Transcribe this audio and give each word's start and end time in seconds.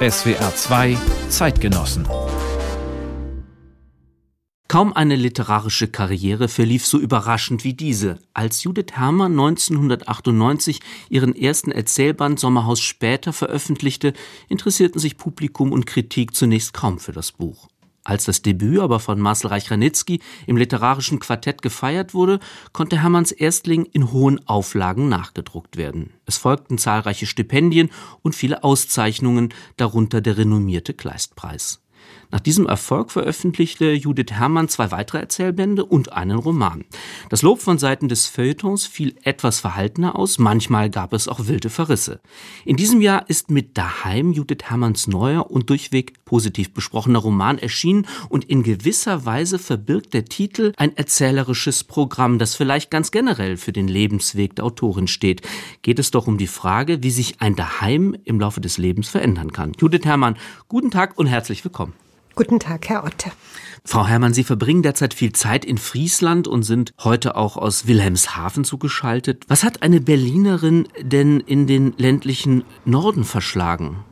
SWR 0.00 0.54
2 0.54 0.98
Zeitgenossen 1.30 2.06
Kaum 4.68 4.92
eine 4.92 5.16
literarische 5.16 5.88
Karriere 5.88 6.48
verlief 6.48 6.84
so 6.84 6.98
überraschend 6.98 7.64
wie 7.64 7.72
diese. 7.72 8.18
Als 8.34 8.62
Judith 8.64 8.92
Herrmann 8.92 9.32
1998 9.32 10.80
ihren 11.08 11.34
ersten 11.34 11.72
Erzählband 11.72 12.38
Sommerhaus 12.38 12.80
später 12.80 13.32
veröffentlichte, 13.32 14.12
interessierten 14.50 15.00
sich 15.00 15.16
Publikum 15.16 15.72
und 15.72 15.86
Kritik 15.86 16.34
zunächst 16.34 16.74
kaum 16.74 16.98
für 16.98 17.12
das 17.12 17.32
Buch. 17.32 17.68
Als 18.08 18.24
das 18.24 18.40
Debüt 18.40 18.80
aber 18.80 19.00
von 19.00 19.20
Marcel 19.20 19.48
Reich-Ranitzky 19.48 20.20
im 20.46 20.56
literarischen 20.56 21.18
Quartett 21.18 21.60
gefeiert 21.60 22.14
wurde, 22.14 22.40
konnte 22.72 23.02
Hermanns 23.02 23.32
Erstling 23.32 23.84
in 23.84 24.12
hohen 24.12 24.48
Auflagen 24.48 25.10
nachgedruckt 25.10 25.76
werden. 25.76 26.14
Es 26.24 26.38
folgten 26.38 26.78
zahlreiche 26.78 27.26
Stipendien 27.26 27.90
und 28.22 28.34
viele 28.34 28.64
Auszeichnungen, 28.64 29.52
darunter 29.76 30.22
der 30.22 30.38
renommierte 30.38 30.94
Kleistpreis. 30.94 31.82
Nach 32.30 32.40
diesem 32.40 32.66
Erfolg 32.66 33.10
veröffentlichte 33.10 33.92
Judith 33.92 34.32
Herrmann 34.32 34.68
zwei 34.68 34.90
weitere 34.90 35.18
Erzählbände 35.18 35.84
und 35.84 36.12
einen 36.12 36.38
Roman. 36.38 36.84
Das 37.30 37.40
Lob 37.40 37.60
von 37.62 37.78
Seiten 37.78 38.08
des 38.08 38.26
Feuilletons 38.26 38.86
fiel 38.86 39.14
etwas 39.22 39.60
verhaltener 39.60 40.14
aus, 40.14 40.38
manchmal 40.38 40.90
gab 40.90 41.14
es 41.14 41.26
auch 41.26 41.46
wilde 41.46 41.70
Verrisse. 41.70 42.20
In 42.66 42.76
diesem 42.76 43.00
Jahr 43.00 43.28
ist 43.30 43.50
mit 43.50 43.78
Daheim 43.78 44.32
Judith 44.32 44.64
Herrmanns 44.64 45.06
neuer 45.06 45.50
und 45.50 45.70
durchweg 45.70 46.22
positiv 46.26 46.74
besprochener 46.74 47.20
Roman 47.20 47.56
erschienen 47.56 48.06
und 48.28 48.44
in 48.44 48.62
gewisser 48.62 49.24
Weise 49.24 49.58
verbirgt 49.58 50.12
der 50.12 50.26
Titel 50.26 50.72
ein 50.76 50.94
erzählerisches 50.98 51.84
Programm, 51.84 52.38
das 52.38 52.54
vielleicht 52.54 52.90
ganz 52.90 53.10
generell 53.10 53.56
für 53.56 53.72
den 53.72 53.88
Lebensweg 53.88 54.54
der 54.56 54.66
Autorin 54.66 55.08
steht. 55.08 55.40
Geht 55.80 55.98
es 55.98 56.10
doch 56.10 56.26
um 56.26 56.36
die 56.36 56.46
Frage, 56.46 57.02
wie 57.02 57.10
sich 57.10 57.40
ein 57.40 57.56
Daheim 57.56 58.14
im 58.24 58.38
Laufe 58.38 58.60
des 58.60 58.76
Lebens 58.76 59.08
verändern 59.08 59.52
kann. 59.52 59.72
Judith 59.80 60.04
Herrmann, 60.04 60.36
guten 60.68 60.90
Tag 60.90 61.16
und 61.18 61.26
herzlich 61.26 61.64
willkommen. 61.64 61.94
Guten 62.38 62.60
Tag, 62.60 62.88
Herr 62.88 63.02
Otte. 63.02 63.32
Frau 63.84 64.06
Herrmann, 64.06 64.32
Sie 64.32 64.44
verbringen 64.44 64.84
derzeit 64.84 65.12
viel 65.12 65.32
Zeit 65.32 65.64
in 65.64 65.76
Friesland 65.76 66.46
und 66.46 66.62
sind 66.62 66.92
heute 67.02 67.34
auch 67.34 67.56
aus 67.56 67.88
Wilhelmshaven 67.88 68.62
zugeschaltet. 68.62 69.42
Was 69.48 69.64
hat 69.64 69.82
eine 69.82 70.00
Berlinerin 70.00 70.86
denn 71.02 71.40
in 71.40 71.66
den 71.66 71.94
ländlichen 71.96 72.62
Norden 72.84 73.24
verschlagen? 73.24 74.04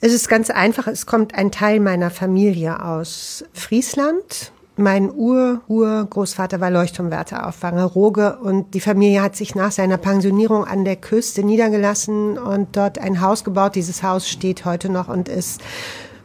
Es 0.00 0.14
ist 0.14 0.30
ganz 0.30 0.48
einfach. 0.48 0.86
Es 0.86 1.04
kommt 1.04 1.34
ein 1.34 1.50
Teil 1.50 1.78
meiner 1.78 2.10
Familie 2.10 2.82
aus 2.82 3.44
Friesland. 3.52 4.52
Mein 4.76 5.12
Ur-Urgroßvater 5.12 6.58
war 6.60 6.70
Leuchtturmwärter 6.70 7.46
auf 7.48 7.62
Wangerooge 7.62 8.38
und 8.38 8.72
die 8.72 8.80
Familie 8.80 9.20
hat 9.20 9.36
sich 9.36 9.54
nach 9.54 9.72
seiner 9.72 9.98
Pensionierung 9.98 10.64
an 10.64 10.86
der 10.86 10.96
Küste 10.96 11.42
niedergelassen 11.42 12.38
und 12.38 12.76
dort 12.76 12.98
ein 12.98 13.20
Haus 13.20 13.44
gebaut. 13.44 13.74
Dieses 13.74 14.02
Haus 14.02 14.26
steht 14.26 14.64
heute 14.64 14.88
noch 14.88 15.08
und 15.08 15.28
ist 15.28 15.60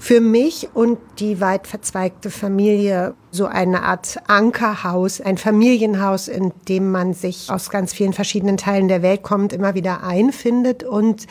für 0.04 0.20
mich 0.20 0.68
und 0.74 1.00
die 1.20 1.40
weit 1.40 1.66
verzweigte 1.66 2.30
Familie 2.30 3.14
so 3.32 3.46
eine 3.46 3.84
Art 3.84 4.18
Ankerhaus, 4.28 5.22
ein 5.22 5.38
Familienhaus, 5.38 6.28
in 6.28 6.52
dem 6.68 6.92
man 6.92 7.14
sich 7.14 7.50
aus 7.50 7.70
ganz 7.70 7.94
vielen 7.94 8.12
verschiedenen 8.12 8.58
Teilen 8.58 8.90
der 8.90 9.02
Welt 9.02 9.24
kommt, 9.24 9.54
immer 9.54 9.76
wieder 9.76 10.04
einfindet. 10.04 10.84
Und 10.84 11.26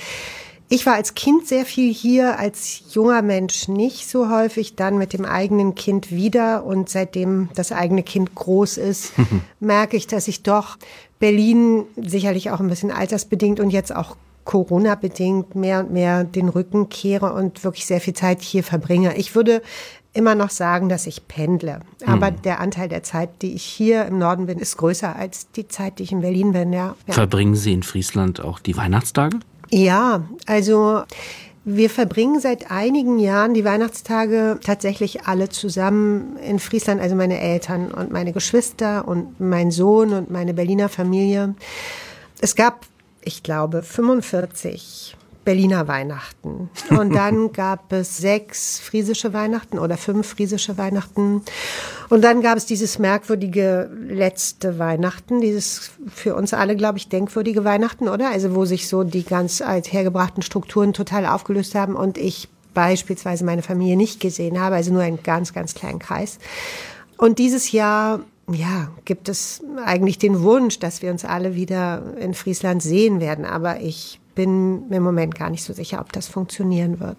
ich 0.70 0.86
war 0.86 0.94
als 0.94 1.12
Kind 1.12 1.46
sehr 1.46 1.66
viel 1.66 1.92
hier, 1.92 2.38
als 2.38 2.84
junger 2.94 3.20
Mensch 3.20 3.68
nicht 3.68 4.08
so 4.08 4.30
häufig, 4.30 4.74
dann 4.74 4.96
mit 4.96 5.12
dem 5.12 5.26
eigenen 5.26 5.74
Kind 5.74 6.10
wieder. 6.10 6.64
Und 6.64 6.88
seitdem 6.88 7.50
das 7.54 7.72
eigene 7.72 8.02
Kind 8.02 8.34
groß 8.34 8.78
ist, 8.78 9.12
merke 9.60 9.98
ich, 9.98 10.06
dass 10.06 10.28
ich 10.28 10.44
doch 10.44 10.78
Berlin 11.18 11.84
sicherlich 11.96 12.50
auch 12.50 12.60
ein 12.60 12.68
bisschen 12.68 12.90
altersbedingt 12.90 13.60
und 13.60 13.68
jetzt 13.68 13.94
auch 13.94 14.16
Corona-bedingt 14.44 15.54
mehr 15.54 15.80
und 15.80 15.92
mehr 15.92 16.24
den 16.24 16.48
Rücken 16.48 16.88
kehre 16.88 17.32
und 17.32 17.64
wirklich 17.64 17.86
sehr 17.86 18.00
viel 18.00 18.14
Zeit 18.14 18.42
hier 18.42 18.64
verbringe. 18.64 19.16
Ich 19.16 19.34
würde 19.34 19.62
immer 20.14 20.34
noch 20.34 20.50
sagen, 20.50 20.88
dass 20.88 21.06
ich 21.06 21.26
pendle. 21.28 21.80
Aber 22.06 22.28
hm. 22.28 22.42
der 22.42 22.60
Anteil 22.60 22.88
der 22.88 23.02
Zeit, 23.02 23.30
die 23.40 23.54
ich 23.54 23.62
hier 23.62 24.04
im 24.06 24.18
Norden 24.18 24.46
bin, 24.46 24.58
ist 24.58 24.76
größer 24.76 25.16
als 25.16 25.50
die 25.52 25.68
Zeit, 25.68 25.98
die 25.98 26.02
ich 26.02 26.12
in 26.12 26.20
Berlin 26.20 26.52
bin. 26.52 26.72
Ja. 26.72 26.96
ja. 27.06 27.14
Verbringen 27.14 27.54
Sie 27.54 27.72
in 27.72 27.82
Friesland 27.82 28.40
auch 28.40 28.58
die 28.58 28.76
Weihnachtstage? 28.76 29.38
Ja, 29.70 30.22
also 30.46 31.02
wir 31.64 31.90
verbringen 31.90 32.40
seit 32.40 32.70
einigen 32.70 33.18
Jahren 33.18 33.54
die 33.54 33.64
Weihnachtstage 33.64 34.58
tatsächlich 34.62 35.26
alle 35.26 35.48
zusammen 35.48 36.36
in 36.38 36.58
Friesland, 36.58 37.00
also 37.00 37.14
meine 37.14 37.40
Eltern 37.40 37.92
und 37.92 38.10
meine 38.10 38.32
Geschwister 38.32 39.06
und 39.06 39.40
mein 39.40 39.70
Sohn 39.70 40.12
und 40.12 40.30
meine 40.30 40.54
Berliner 40.54 40.88
Familie. 40.88 41.54
Es 42.40 42.56
gab 42.56 42.86
ich 43.24 43.42
glaube, 43.42 43.82
45 43.82 45.16
Berliner 45.44 45.88
Weihnachten. 45.88 46.70
Und 46.90 47.14
dann 47.14 47.52
gab 47.52 47.92
es 47.92 48.18
sechs 48.18 48.78
friesische 48.78 49.32
Weihnachten 49.32 49.78
oder 49.78 49.96
fünf 49.96 50.28
friesische 50.28 50.78
Weihnachten. 50.78 51.42
Und 52.08 52.22
dann 52.22 52.42
gab 52.42 52.56
es 52.56 52.66
dieses 52.66 52.98
merkwürdige 52.98 53.90
letzte 54.06 54.78
Weihnachten, 54.78 55.40
dieses 55.40 55.90
für 56.14 56.36
uns 56.36 56.54
alle, 56.54 56.76
glaube 56.76 56.98
ich, 56.98 57.08
denkwürdige 57.08 57.64
Weihnachten, 57.64 58.08
oder? 58.08 58.30
Also 58.30 58.54
wo 58.54 58.64
sich 58.64 58.88
so 58.88 59.02
die 59.02 59.24
ganz 59.24 59.60
althergebrachten 59.60 60.42
Strukturen 60.42 60.92
total 60.92 61.26
aufgelöst 61.26 61.74
haben 61.74 61.96
und 61.96 62.18
ich 62.18 62.48
beispielsweise 62.74 63.44
meine 63.44 63.62
Familie 63.62 63.96
nicht 63.96 64.20
gesehen 64.20 64.60
habe, 64.60 64.76
also 64.76 64.92
nur 64.92 65.02
einen 65.02 65.22
ganz, 65.22 65.52
ganz 65.52 65.74
kleinen 65.74 65.98
Kreis. 65.98 66.38
Und 67.16 67.38
dieses 67.38 67.72
Jahr 67.72 68.20
ja, 68.50 68.90
gibt 69.04 69.28
es 69.28 69.62
eigentlich 69.84 70.18
den 70.18 70.42
Wunsch, 70.42 70.78
dass 70.78 71.02
wir 71.02 71.10
uns 71.10 71.24
alle 71.24 71.54
wieder 71.54 72.16
in 72.18 72.34
Friesland 72.34 72.82
sehen 72.82 73.20
werden. 73.20 73.44
Aber 73.44 73.80
ich 73.80 74.20
bin 74.34 74.90
im 74.90 75.02
Moment 75.02 75.34
gar 75.34 75.50
nicht 75.50 75.64
so 75.64 75.72
sicher, 75.72 76.00
ob 76.00 76.12
das 76.12 76.28
funktionieren 76.28 77.00
wird. 77.00 77.16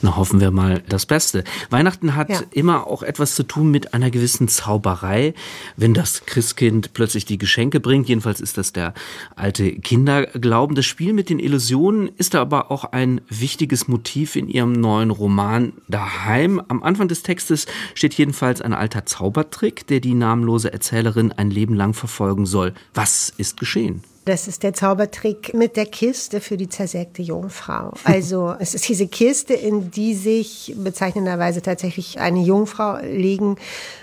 Na, 0.00 0.16
hoffen 0.16 0.40
wir 0.40 0.50
mal 0.50 0.82
das 0.88 1.06
Beste. 1.06 1.44
Weihnachten 1.70 2.16
hat 2.16 2.30
ja. 2.30 2.40
immer 2.50 2.86
auch 2.86 3.02
etwas 3.02 3.34
zu 3.34 3.42
tun 3.42 3.70
mit 3.70 3.94
einer 3.94 4.10
gewissen 4.10 4.48
Zauberei. 4.48 5.34
Wenn 5.76 5.94
das 5.94 6.26
Christkind 6.26 6.92
plötzlich 6.92 7.24
die 7.24 7.38
Geschenke 7.38 7.80
bringt, 7.80 8.08
jedenfalls 8.08 8.40
ist 8.40 8.58
das 8.58 8.72
der 8.72 8.94
alte 9.36 9.72
Kinderglauben. 9.72 10.74
Das 10.74 10.86
Spiel 10.86 11.12
mit 11.12 11.30
den 11.30 11.38
Illusionen 11.38 12.10
ist 12.16 12.34
aber 12.34 12.70
auch 12.70 12.84
ein 12.84 13.20
wichtiges 13.28 13.88
Motiv 13.88 14.36
in 14.36 14.48
ihrem 14.48 14.72
neuen 14.72 15.10
Roman 15.10 15.72
Daheim. 15.88 16.60
Am 16.68 16.82
Anfang 16.82 17.08
des 17.08 17.22
Textes 17.22 17.66
steht 17.94 18.14
jedenfalls 18.14 18.60
ein 18.60 18.74
alter 18.74 19.06
Zaubertrick, 19.06 19.86
der 19.86 20.00
die 20.00 20.14
namenlose 20.14 20.72
Erzählerin 20.72 21.32
ein 21.32 21.50
Leben 21.50 21.74
lang 21.74 21.94
verfolgen 21.94 22.46
soll. 22.46 22.74
Was 22.94 23.32
ist 23.36 23.58
geschehen? 23.58 24.02
Das 24.24 24.46
ist 24.46 24.62
der 24.62 24.72
Zaubertrick 24.72 25.52
mit 25.52 25.76
der 25.76 25.86
Kiste 25.86 26.40
für 26.40 26.56
die 26.56 26.68
zersägte 26.68 27.22
Jungfrau. 27.22 27.92
Also 28.04 28.54
es 28.58 28.74
ist 28.74 28.88
diese 28.88 29.08
Kiste, 29.08 29.54
in 29.54 29.90
die 29.90 30.14
sich 30.14 30.74
bezeichnenderweise 30.76 31.62
tatsächlich 31.62 32.20
eine 32.20 32.40
Jungfrau 32.40 32.98
legen 33.02 33.56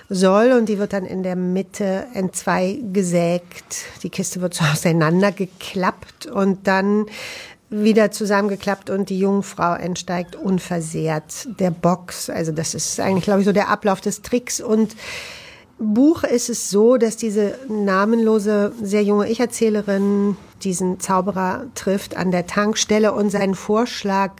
soll 0.09 0.51
und 0.51 0.67
die 0.67 0.77
wird 0.77 0.93
dann 0.93 1.05
in 1.05 1.23
der 1.23 1.35
Mitte 1.35 2.07
entzwei 2.13 2.79
gesägt. 2.91 3.85
Die 4.03 4.09
Kiste 4.09 4.41
wird 4.41 4.53
so 4.53 4.65
auseinandergeklappt 4.71 6.25
und 6.25 6.67
dann 6.67 7.05
wieder 7.69 8.11
zusammengeklappt 8.11 8.89
und 8.89 9.09
die 9.09 9.19
Jungfrau 9.19 9.75
entsteigt 9.75 10.35
unversehrt 10.35 11.47
der 11.59 11.69
Box. 11.69 12.29
Also 12.29 12.51
das 12.51 12.73
ist 12.73 12.99
eigentlich, 12.99 13.25
glaube 13.25 13.41
ich, 13.41 13.45
so 13.45 13.53
der 13.53 13.69
Ablauf 13.69 14.01
des 14.01 14.21
Tricks 14.21 14.59
und 14.59 14.95
Buch 15.79 16.23
ist 16.23 16.49
es 16.49 16.69
so, 16.69 16.97
dass 16.97 17.15
diese 17.15 17.55
namenlose, 17.69 18.73
sehr 18.81 19.03
junge 19.03 19.29
Ich-Erzählerin 19.29 20.35
diesen 20.61 20.99
Zauberer 20.99 21.67
trifft 21.73 22.17
an 22.17 22.31
der 22.31 22.47
Tankstelle 22.47 23.13
und 23.13 23.29
seinen 23.29 23.55
Vorschlag, 23.55 24.33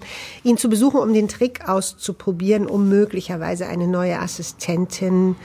ihn 0.43 0.57
zu 0.57 0.69
besuchen, 0.69 0.99
um 0.99 1.13
den 1.13 1.29
Trick 1.29 1.67
auszuprobieren, 1.67 2.67
um 2.67 2.89
möglicherweise 2.89 3.67
eine 3.67 3.87
neue 3.87 4.19
Assistentin 4.19 5.37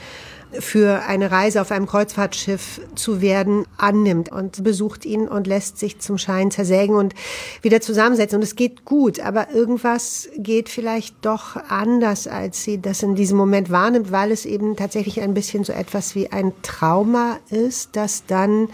für 0.59 1.03
eine 1.03 1.31
Reise 1.31 1.61
auf 1.61 1.71
einem 1.71 1.87
Kreuzfahrtschiff 1.87 2.81
zu 2.95 3.21
werden, 3.21 3.65
annimmt 3.77 4.31
und 4.31 4.63
besucht 4.63 5.05
ihn 5.05 5.27
und 5.27 5.47
lässt 5.47 5.77
sich 5.77 5.99
zum 5.99 6.17
Schein 6.17 6.51
zersägen 6.51 6.95
und 6.95 7.13
wieder 7.61 7.81
zusammensetzen. 7.81 8.37
Und 8.37 8.43
es 8.43 8.55
geht 8.55 8.85
gut, 8.85 9.19
aber 9.19 9.51
irgendwas 9.51 10.29
geht 10.37 10.69
vielleicht 10.69 11.25
doch 11.25 11.55
anders, 11.69 12.27
als 12.27 12.63
sie 12.63 12.81
das 12.81 13.03
in 13.03 13.15
diesem 13.15 13.37
Moment 13.37 13.69
wahrnimmt, 13.69 14.11
weil 14.11 14.31
es 14.31 14.45
eben 14.45 14.75
tatsächlich 14.75 15.21
ein 15.21 15.33
bisschen 15.33 15.63
so 15.63 15.73
etwas 15.73 16.15
wie 16.15 16.31
ein 16.31 16.53
Trauma 16.61 17.37
ist, 17.49 17.95
das 17.95 18.25
dann 18.25 18.69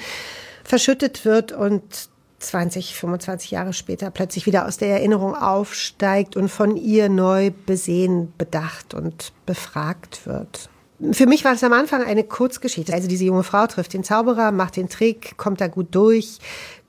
verschüttet 0.63 1.25
wird 1.25 1.51
und 1.51 2.09
20, 2.41 2.95
25 2.95 3.51
Jahre 3.51 3.73
später 3.73 4.11
plötzlich 4.11 4.45
wieder 4.45 4.67
aus 4.67 4.77
der 4.77 4.89
Erinnerung 4.89 5.35
aufsteigt 5.35 6.35
und 6.35 6.49
von 6.49 6.75
ihr 6.75 7.09
neu 7.09 7.51
besehen, 7.65 8.33
bedacht 8.37 8.93
und 8.93 9.31
befragt 9.45 10.25
wird. 10.25 10.69
Für 11.11 11.25
mich 11.25 11.43
war 11.43 11.53
es 11.53 11.63
am 11.63 11.73
Anfang 11.73 12.03
eine 12.03 12.23
Kurzgeschichte. 12.23 12.93
Also 12.93 13.07
diese 13.07 13.25
junge 13.25 13.43
Frau 13.43 13.65
trifft 13.65 13.93
den 13.93 14.03
Zauberer, 14.03 14.51
macht 14.51 14.77
den 14.77 14.87
Trick, 14.87 15.35
kommt 15.35 15.59
da 15.59 15.67
gut 15.67 15.87
durch, 15.95 16.37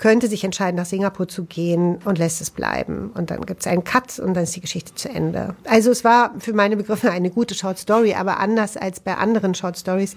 könnte 0.03 0.27
sich 0.27 0.43
entscheiden, 0.43 0.79
nach 0.79 0.85
Singapur 0.85 1.29
zu 1.29 1.45
gehen 1.45 1.99
und 2.05 2.19
lässt 2.19 2.41
es 2.41 2.51
bleiben. 2.51 3.13
Und 3.15 3.31
dann 3.31 3.47
gibt 3.47 3.61
es 3.61 3.69
einen 3.69 3.85
Cut 3.85 4.19
und 4.19 4.35
dann 4.35 4.43
ist 4.43 4.57
die 4.57 4.61
Geschichte 4.61 4.93
zu 4.97 5.09
Ende. 5.09 5.55
Also 5.65 5.93
es 5.93 6.03
war 6.03 6.33
für 6.41 6.53
meine 6.53 6.77
Begriffe 6.77 7.13
eine 7.13 7.31
gute 7.31 7.55
Short 7.55 7.79
Story, 7.79 8.15
aber 8.15 8.41
anders 8.41 8.77
als 8.77 8.99
bei 8.99 9.15
anderen 9.15 9.55
Short 9.55 9.79
Stories 9.79 10.17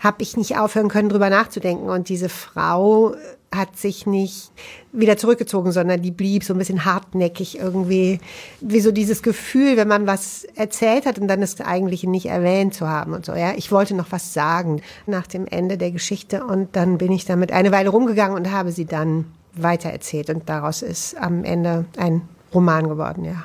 habe 0.00 0.22
ich 0.22 0.36
nicht 0.36 0.58
aufhören 0.58 0.88
können, 0.88 1.08
drüber 1.08 1.30
nachzudenken. 1.30 1.88
Und 1.88 2.08
diese 2.08 2.28
Frau 2.28 3.14
hat 3.54 3.76
sich 3.76 4.06
nicht 4.06 4.50
wieder 4.92 5.16
zurückgezogen, 5.16 5.72
sondern 5.72 6.02
die 6.02 6.10
blieb 6.10 6.42
so 6.42 6.54
ein 6.54 6.58
bisschen 6.58 6.84
hartnäckig 6.84 7.58
irgendwie. 7.58 8.18
Wie 8.60 8.80
so 8.80 8.92
dieses 8.92 9.22
Gefühl, 9.22 9.76
wenn 9.76 9.88
man 9.88 10.06
was 10.06 10.44
erzählt 10.54 11.06
hat 11.06 11.18
und 11.18 11.28
dann 11.28 11.40
das 11.40 11.60
eigentliche 11.60 12.08
nicht 12.08 12.26
erwähnt 12.26 12.74
zu 12.74 12.88
haben 12.88 13.12
und 13.12 13.24
so. 13.24 13.34
Ja, 13.34 13.52
ich 13.54 13.70
wollte 13.70 13.94
noch 13.94 14.10
was 14.10 14.32
sagen 14.32 14.82
nach 15.06 15.26
dem 15.26 15.46
Ende 15.46 15.76
der 15.78 15.92
Geschichte 15.92 16.44
und 16.44 16.74
dann 16.76 16.98
bin 16.98 17.12
ich 17.12 17.24
damit 17.24 17.52
eine 17.52 17.72
Weile 17.72 17.90
rumgegangen 17.90 18.36
und 18.36 18.50
habe 18.50 18.72
sie 18.72 18.86
dann 18.86 19.11
weitererzählt 19.54 20.30
und 20.30 20.48
daraus 20.48 20.82
ist 20.82 21.16
am 21.16 21.44
Ende 21.44 21.84
ein 21.96 22.22
Roman 22.54 22.88
geworden, 22.88 23.24
ja. 23.24 23.44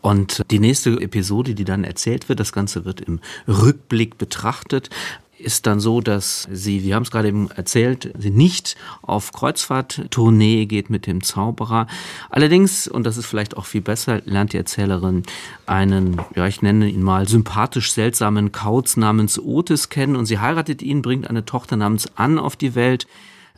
Und 0.00 0.42
die 0.50 0.58
nächste 0.58 1.00
Episode, 1.00 1.54
die 1.54 1.64
dann 1.64 1.82
erzählt 1.82 2.28
wird, 2.28 2.38
das 2.38 2.52
Ganze 2.52 2.84
wird 2.84 3.00
im 3.00 3.20
Rückblick 3.48 4.18
betrachtet 4.18 4.90
ist 5.38 5.66
dann 5.66 5.80
so, 5.80 6.00
dass 6.00 6.48
sie, 6.50 6.82
wir 6.82 6.94
haben 6.94 7.02
es 7.02 7.10
gerade 7.10 7.28
eben 7.28 7.50
erzählt, 7.50 8.12
sie 8.18 8.30
nicht 8.30 8.76
auf 9.02 9.32
Kreuzfahrttournee 9.32 10.66
geht 10.66 10.90
mit 10.90 11.06
dem 11.06 11.22
Zauberer. 11.22 11.86
Allerdings, 12.30 12.88
und 12.88 13.04
das 13.04 13.16
ist 13.16 13.26
vielleicht 13.26 13.56
auch 13.56 13.66
viel 13.66 13.80
besser, 13.80 14.22
lernt 14.24 14.52
die 14.52 14.56
Erzählerin 14.56 15.22
einen, 15.66 16.20
ja, 16.34 16.46
ich 16.46 16.62
nenne 16.62 16.88
ihn 16.88 17.02
mal 17.02 17.28
sympathisch 17.28 17.92
seltsamen 17.92 18.52
Kauz 18.52 18.96
namens 18.96 19.38
Otis 19.38 19.88
kennen 19.88 20.16
und 20.16 20.26
sie 20.26 20.38
heiratet 20.38 20.82
ihn, 20.82 21.02
bringt 21.02 21.28
eine 21.28 21.44
Tochter 21.44 21.76
namens 21.76 22.08
Ann 22.16 22.38
auf 22.38 22.56
die 22.56 22.74
Welt. 22.74 23.06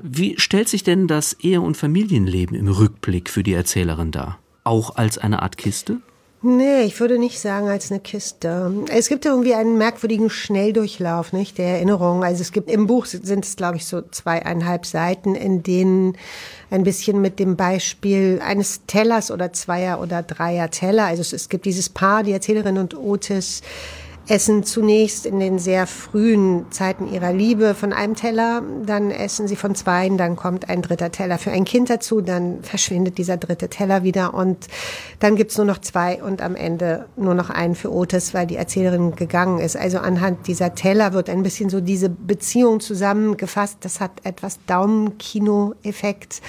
Wie 0.03 0.39
stellt 0.39 0.69
sich 0.69 0.83
denn 0.83 1.07
das 1.07 1.37
Ehe- 1.41 1.61
und 1.61 1.77
Familienleben 1.77 2.57
im 2.57 2.69
Rückblick 2.69 3.31
für 3.31 3.43
die 3.43 3.55
Erzählerin 3.55 4.11
dar? 4.11 4.39
Auch 4.63 4.97
als 4.97 5.17
eine 5.17 5.43
Art 5.43 5.57
Kiste? 5.57 6.01
Nee, 6.43 6.83
ich 6.83 7.01
würde 7.01 7.19
nicht 7.19 7.41
sagen 7.41 7.69
als 7.69 7.91
eine 7.91 8.01
Kiste. 8.01 8.71
Es 8.91 9.09
gibt 9.09 9.25
irgendwie 9.25 9.55
einen 9.55 9.79
merkwürdigen 9.79 10.29
Schnelldurchlauf, 10.29 11.33
nicht, 11.33 11.57
der 11.57 11.77
Erinnerung. 11.77 12.23
Also 12.23 12.43
es 12.43 12.53
gibt, 12.53 12.71
im 12.71 12.87
Buch 12.87 13.07
sind 13.07 13.45
es, 13.45 13.57
glaube 13.57 13.79
ich, 13.79 13.87
so 13.87 14.03
zweieinhalb 14.03 14.85
Seiten, 14.85 15.35
in 15.35 15.63
denen 15.63 16.17
ein 16.71 16.85
bisschen 16.85 17.23
mit 17.23 17.39
dem 17.39 17.57
Beispiel 17.57 18.41
eines 18.45 18.83
Tellers 18.87 19.31
oder 19.31 19.55
zweier 19.55 20.01
oder 20.01 20.23
dreier 20.23 20.71
Teller, 20.71 21.07
also 21.07 21.23
es, 21.23 21.33
es 21.33 21.49
gibt 21.49 21.65
dieses 21.65 21.89
Paar, 21.89 22.23
die 22.23 22.33
Erzählerin 22.33 22.77
und 22.77 22.95
Otis, 22.97 23.63
essen 24.29 24.65
zunächst 24.65 25.25
in 25.27 25.39
den 25.39 25.59
sehr 25.59 25.87
frühen 25.87 26.67
Zeiten 26.71 27.13
ihrer 27.13 27.33
Liebe 27.33 27.75
von 27.75 27.93
einem 27.93 28.15
Teller, 28.15 28.63
dann 28.85 29.11
essen 29.11 29.47
sie 29.47 29.57
von 29.57 29.75
zweien, 29.75 30.19
dann 30.19 30.37
kommt 30.37 30.69
ein 30.69 30.83
dritter 30.83 31.13
Teller 31.13 31.39
für 31.39 31.53
ein 31.53 31.65
Kind 31.65 31.91
dazu, 31.91 32.21
dann 32.21 32.63
verschwindet 32.63 33.19
dieser 33.19 33.37
dritte 33.37 33.69
Teller 33.69 34.03
wieder 34.03 34.35
und 34.35 34.67
dann 35.21 35.37
gibt's 35.37 35.57
nur 35.57 35.67
noch 35.67 35.79
zwei 35.79 36.23
und 36.23 36.43
am 36.43 36.57
Ende 36.57 37.07
nur 37.17 37.35
noch 37.35 37.51
einen 37.51 37.75
für 37.75 37.93
Otis, 37.93 38.35
weil 38.35 38.47
die 38.47 38.57
Erzählerin 38.57 39.15
gegangen 39.15 39.59
ist. 39.59 39.77
Also 39.77 39.99
anhand 39.99 40.47
dieser 40.49 40.75
Teller 40.75 41.13
wird 41.13 41.31
ein 41.31 41.43
bisschen 41.43 41.71
so 41.71 41.81
diese 41.81 42.09
Beziehung 42.09 42.81
zusammengefasst. 42.81 43.79
Das 43.81 44.01
hat 44.01 44.11
etwas 44.25 44.59
Daumenkino-Effekt 44.67 46.43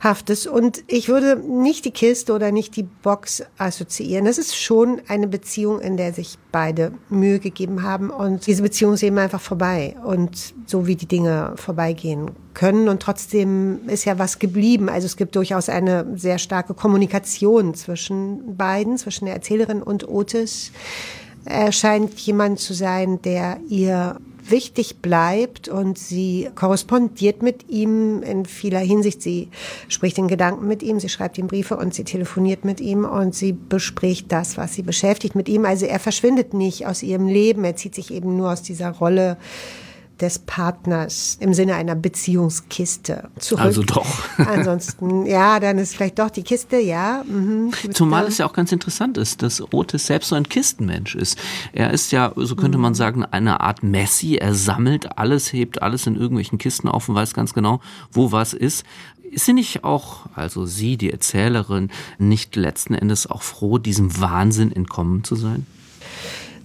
haftes. 0.00 0.46
Und 0.46 0.84
ich 0.86 1.08
würde 1.08 1.36
nicht 1.36 1.84
die 1.84 1.90
Kiste 1.90 2.32
oder 2.32 2.52
nicht 2.52 2.76
die 2.76 2.84
Box 2.84 3.42
assoziieren. 3.58 4.24
Das 4.24 4.38
ist 4.38 4.56
schon 4.56 5.00
eine 5.08 5.26
Beziehung, 5.26 5.80
in 5.80 5.96
der 5.96 6.12
sich 6.12 6.38
beide 6.52 6.92
Mühe 7.08 7.38
gegeben 7.38 7.82
haben. 7.82 8.10
Und 8.10 8.46
diese 8.46 8.62
Beziehung 8.62 8.94
ist 8.94 9.02
eben 9.02 9.18
einfach 9.18 9.40
vorbei. 9.40 9.96
Und 10.04 10.54
so 10.66 10.86
wie 10.86 10.96
die 10.96 11.06
Dinge 11.06 11.54
vorbeigehen 11.56 12.30
können. 12.54 12.88
Und 12.88 13.02
trotzdem 13.02 13.88
ist 13.88 14.04
ja 14.04 14.18
was 14.18 14.38
geblieben. 14.38 14.88
Also 14.88 15.06
es 15.06 15.16
gibt 15.16 15.36
durchaus 15.36 15.68
eine 15.68 16.06
sehr 16.16 16.38
starke 16.38 16.74
Kommunikation 16.74 17.74
zwischen 17.74 18.56
beiden, 18.56 18.98
zwischen 18.98 19.26
der 19.26 19.34
Erzählerin 19.34 19.82
und 19.82 20.08
Otis. 20.08 20.72
Er 21.44 21.72
scheint 21.72 22.18
jemand 22.18 22.60
zu 22.60 22.74
sein, 22.74 23.22
der 23.22 23.58
ihr 23.68 24.18
wichtig 24.50 24.98
bleibt 25.02 25.68
und 25.68 25.98
sie 25.98 26.48
korrespondiert 26.54 27.42
mit 27.42 27.68
ihm 27.68 28.22
in 28.22 28.46
vieler 28.46 28.80
Hinsicht. 28.80 29.22
Sie 29.22 29.48
spricht 29.88 30.16
den 30.16 30.28
Gedanken 30.28 30.66
mit 30.66 30.82
ihm, 30.82 31.00
sie 31.00 31.08
schreibt 31.08 31.38
ihm 31.38 31.46
Briefe 31.46 31.76
und 31.76 31.94
sie 31.94 32.04
telefoniert 32.04 32.64
mit 32.64 32.80
ihm 32.80 33.04
und 33.04 33.34
sie 33.34 33.52
bespricht 33.52 34.30
das, 34.32 34.56
was 34.56 34.74
sie 34.74 34.82
beschäftigt 34.82 35.34
mit 35.34 35.48
ihm. 35.48 35.64
Also 35.64 35.86
er 35.86 35.98
verschwindet 35.98 36.54
nicht 36.54 36.86
aus 36.86 37.02
ihrem 37.02 37.26
Leben, 37.26 37.64
er 37.64 37.76
zieht 37.76 37.94
sich 37.94 38.12
eben 38.12 38.36
nur 38.36 38.52
aus 38.52 38.62
dieser 38.62 38.90
Rolle 38.90 39.36
des 40.20 40.38
Partners 40.40 41.36
im 41.40 41.54
Sinne 41.54 41.74
einer 41.74 41.94
Beziehungskiste 41.94 43.28
zurück. 43.38 43.64
Also 43.64 43.82
doch. 43.82 44.06
Ansonsten, 44.38 45.26
ja, 45.26 45.60
dann 45.60 45.78
ist 45.78 45.94
vielleicht 45.94 46.18
doch 46.18 46.30
die 46.30 46.42
Kiste, 46.42 46.78
ja. 46.78 47.24
Mhm. 47.26 47.72
Zumal 47.92 48.26
es 48.26 48.38
ja 48.38 48.46
auch 48.46 48.52
ganz 48.52 48.72
interessant 48.72 49.18
ist, 49.18 49.42
dass 49.42 49.62
Otis 49.72 50.06
selbst 50.06 50.28
so 50.28 50.34
ein 50.34 50.48
Kistenmensch 50.48 51.14
ist. 51.14 51.38
Er 51.72 51.92
ist 51.92 52.12
ja, 52.12 52.32
so 52.36 52.56
könnte 52.56 52.78
man 52.78 52.92
mhm. 52.92 52.96
sagen, 52.96 53.24
eine 53.24 53.60
Art 53.60 53.82
Messi. 53.82 54.36
Er 54.36 54.54
sammelt 54.54 55.18
alles, 55.18 55.52
hebt 55.52 55.82
alles 55.82 56.06
in 56.06 56.16
irgendwelchen 56.16 56.58
Kisten 56.58 56.88
auf 56.88 57.08
und 57.08 57.14
weiß 57.14 57.34
ganz 57.34 57.54
genau, 57.54 57.80
wo 58.10 58.32
was 58.32 58.52
ist. 58.52 58.84
Ist 59.30 59.44
sie 59.44 59.52
nicht 59.52 59.84
auch, 59.84 60.26
also 60.34 60.64
sie, 60.64 60.96
die 60.96 61.12
Erzählerin, 61.12 61.90
nicht 62.18 62.56
letzten 62.56 62.94
Endes 62.94 63.26
auch 63.26 63.42
froh, 63.42 63.78
diesem 63.78 64.20
Wahnsinn 64.20 64.72
entkommen 64.72 65.22
zu 65.22 65.36
sein? 65.36 65.66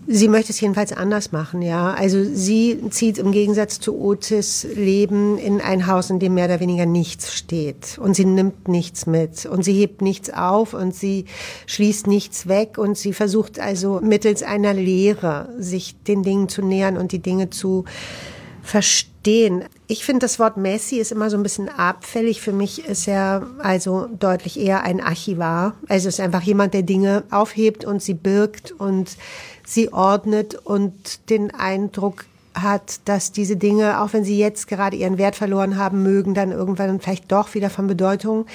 Sie 0.06 0.28
möchte 0.28 0.52
es 0.52 0.60
jedenfalls 0.60 0.92
anders 0.92 1.32
machen, 1.32 1.62
ja. 1.62 1.94
Also 1.94 2.24
sie 2.24 2.80
zieht 2.90 3.18
im 3.18 3.32
Gegensatz 3.32 3.80
zu 3.80 3.98
Otis 4.00 4.68
Leben 4.76 5.38
in 5.38 5.62
ein 5.62 5.88
Haus, 5.88 6.10
in 6.10 6.20
dem 6.20 6.34
mehr 6.34 6.46
oder 6.46 6.60
weniger 6.60 6.86
nichts 6.86 7.34
steht. 7.34 7.98
Und 7.98 8.14
sie 8.16 8.26
nimmt 8.26 8.68
nichts 8.68 9.06
mit. 9.06 9.46
Und 9.46 9.64
sie 9.64 9.74
hebt 9.74 10.02
nichts 10.02 10.30
auf 10.30 10.74
und 10.74 10.94
sie 10.94 11.26
schließt 11.68 12.08
nichts 12.08 12.48
weg. 12.48 12.78
Und 12.78 12.98
sie 12.98 13.14
versucht 13.14 13.60
also 13.60 14.02
mittels 14.04 14.44
einer 14.44 14.74
Lehre, 14.74 15.50
sich 15.58 15.96
den 16.04 16.24
Dingen 16.24 16.50
zu 16.50 16.62
nähern 16.62 16.98
und 16.98 17.14
die 17.14 17.20
Dinge 17.20 17.50
zu 17.50 17.86
verstehen. 18.64 19.66
Ich 19.88 20.06
finde, 20.06 20.20
das 20.20 20.40
Wort 20.40 20.58
Messi 20.58 20.98
ist 20.98 21.12
immer 21.12 21.30
so 21.30 21.38
ein 21.38 21.44
bisschen 21.44 21.70
abfällig. 21.70 22.42
Für 22.42 22.54
mich 22.54 22.86
ist 22.86 23.08
er 23.08 23.46
also 23.60 24.08
deutlich 24.08 24.60
eher 24.60 24.84
ein 24.84 25.02
Archivar. 25.02 25.76
Also 25.90 26.08
es 26.08 26.16
ist 26.16 26.20
einfach 26.22 26.42
jemand, 26.42 26.74
der 26.74 26.84
Dinge 26.84 27.24
aufhebt 27.30 27.86
und 27.86 28.02
sie 28.02 28.14
birgt 28.14 28.72
und 28.72 29.18
sie 29.66 29.92
ordnet 29.92 30.56
und 30.56 31.30
den 31.30 31.54
Eindruck 31.54 32.26
hat, 32.56 33.02
dass 33.06 33.32
diese 33.32 33.58
Dinge, 33.58 34.02
auch 34.02 34.14
wenn 34.14 34.24
sie 34.24 34.38
jetzt 34.38 34.68
gerade 34.68 34.96
ihren 34.96 35.18
Wert 35.18 35.36
verloren 35.36 35.78
haben 35.78 36.04
mögen, 36.04 36.34
dann 36.34 36.52
irgendwann 36.52 37.00
vielleicht 37.00 37.32
doch 37.32 37.54
wieder 37.54 37.70
von 37.70 37.88
Bedeutung 37.88 38.46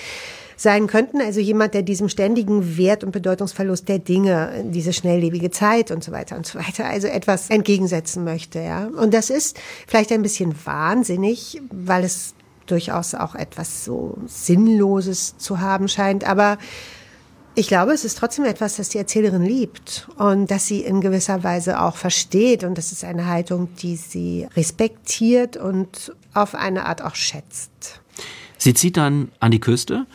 sein 0.58 0.88
könnten. 0.88 1.22
Also 1.22 1.40
jemand, 1.40 1.72
der 1.72 1.82
diesem 1.82 2.08
ständigen 2.08 2.76
Wert- 2.76 3.04
und 3.04 3.12
Bedeutungsverlust 3.12 3.88
der 3.88 4.00
Dinge, 4.00 4.64
diese 4.66 4.92
schnelllebige 4.92 5.50
Zeit 5.50 5.90
und 5.90 6.04
so 6.04 6.12
weiter 6.12 6.36
und 6.36 6.44
so 6.44 6.58
weiter, 6.58 6.84
also 6.84 7.06
etwas 7.06 7.48
entgegensetzen 7.48 8.24
möchte, 8.24 8.60
ja. 8.60 8.88
Und 8.88 9.14
das 9.14 9.30
ist 9.30 9.58
vielleicht 9.86 10.12
ein 10.12 10.22
bisschen 10.22 10.54
wahnsinnig, 10.64 11.62
weil 11.70 12.04
es 12.04 12.34
durchaus 12.66 13.14
auch 13.14 13.34
etwas 13.34 13.84
so 13.84 14.18
Sinnloses 14.26 15.38
zu 15.38 15.60
haben 15.60 15.88
scheint, 15.88 16.24
aber 16.28 16.58
ich 17.54 17.66
glaube, 17.66 17.92
es 17.92 18.04
ist 18.04 18.18
trotzdem 18.18 18.44
etwas, 18.44 18.76
das 18.76 18.90
die 18.90 18.98
Erzählerin 18.98 19.42
liebt 19.42 20.08
und 20.16 20.48
dass 20.48 20.66
sie 20.66 20.80
in 20.82 21.00
gewisser 21.00 21.42
Weise 21.42 21.80
auch 21.80 21.96
versteht. 21.96 22.62
Und 22.62 22.78
das 22.78 22.92
ist 22.92 23.02
eine 23.02 23.26
Haltung, 23.26 23.74
die 23.82 23.96
sie 23.96 24.46
respektiert 24.54 25.56
und 25.56 26.14
auf 26.34 26.54
eine 26.54 26.86
Art 26.86 27.02
auch 27.02 27.16
schätzt. 27.16 28.00
Sie 28.58 28.74
zieht 28.74 28.96
dann 28.96 29.32
an 29.40 29.50
die 29.50 29.60
Küste 29.60 30.06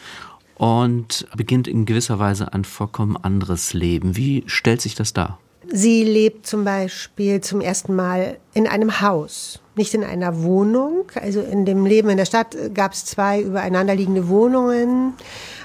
und 0.56 1.28
beginnt 1.36 1.68
in 1.68 1.86
gewisser 1.86 2.20
Weise 2.20 2.54
ein 2.54 2.64
vollkommen 2.64 3.18
anderes 3.18 3.74
Leben. 3.74 4.16
Wie 4.16 4.44
stellt 4.48 4.82
sich 4.82 4.96
das 4.96 5.14
dar? 5.14 5.40
Sie 5.72 6.04
lebt 6.04 6.46
zum 6.46 6.66
Beispiel 6.66 7.42
zum 7.42 7.62
ersten 7.62 7.96
Mal 7.96 8.38
in 8.54 8.68
einem 8.68 9.02
Haus, 9.02 9.60
nicht 9.76 9.94
in 9.94 10.04
einer 10.04 10.44
Wohnung. 10.44 11.06
Also 11.16 11.42
in 11.42 11.66
dem 11.66 11.86
Leben 11.86 12.10
in 12.10 12.18
der 12.18 12.26
Stadt 12.26 12.56
gab 12.74 12.94
es 12.94 13.06
zwei 13.06 13.42
übereinanderliegende 13.42 14.28
Wohnungen. 14.28 15.14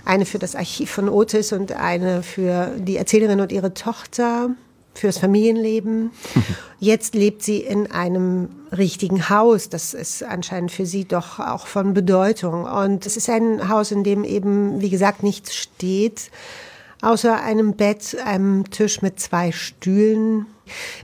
Eine 0.04 0.24
für 0.24 0.38
das 0.38 0.54
Archiv 0.54 0.90
von 0.90 1.08
Otis 1.08 1.52
und 1.52 1.72
eine 1.72 2.22
für 2.22 2.70
die 2.78 2.96
Erzählerin 2.96 3.40
und 3.40 3.52
ihre 3.52 3.74
Tochter 3.74 4.50
fürs 4.98 5.18
Familienleben. 5.18 6.10
Jetzt 6.80 7.14
lebt 7.14 7.42
sie 7.42 7.58
in 7.58 7.90
einem 7.90 8.48
richtigen 8.76 9.28
Haus. 9.28 9.68
Das 9.68 9.94
ist 9.94 10.22
anscheinend 10.22 10.72
für 10.72 10.86
sie 10.86 11.04
doch 11.04 11.38
auch 11.38 11.66
von 11.66 11.94
Bedeutung. 11.94 12.64
Und 12.64 13.06
es 13.06 13.16
ist 13.16 13.30
ein 13.30 13.68
Haus, 13.68 13.90
in 13.90 14.04
dem 14.04 14.24
eben, 14.24 14.80
wie 14.80 14.90
gesagt, 14.90 15.22
nichts 15.22 15.54
steht 15.54 16.30
außer 17.02 17.40
einem 17.40 17.74
Bett, 17.74 18.16
einem 18.24 18.70
Tisch 18.70 19.02
mit 19.02 19.20
zwei 19.20 19.52
Stühlen. 19.52 20.46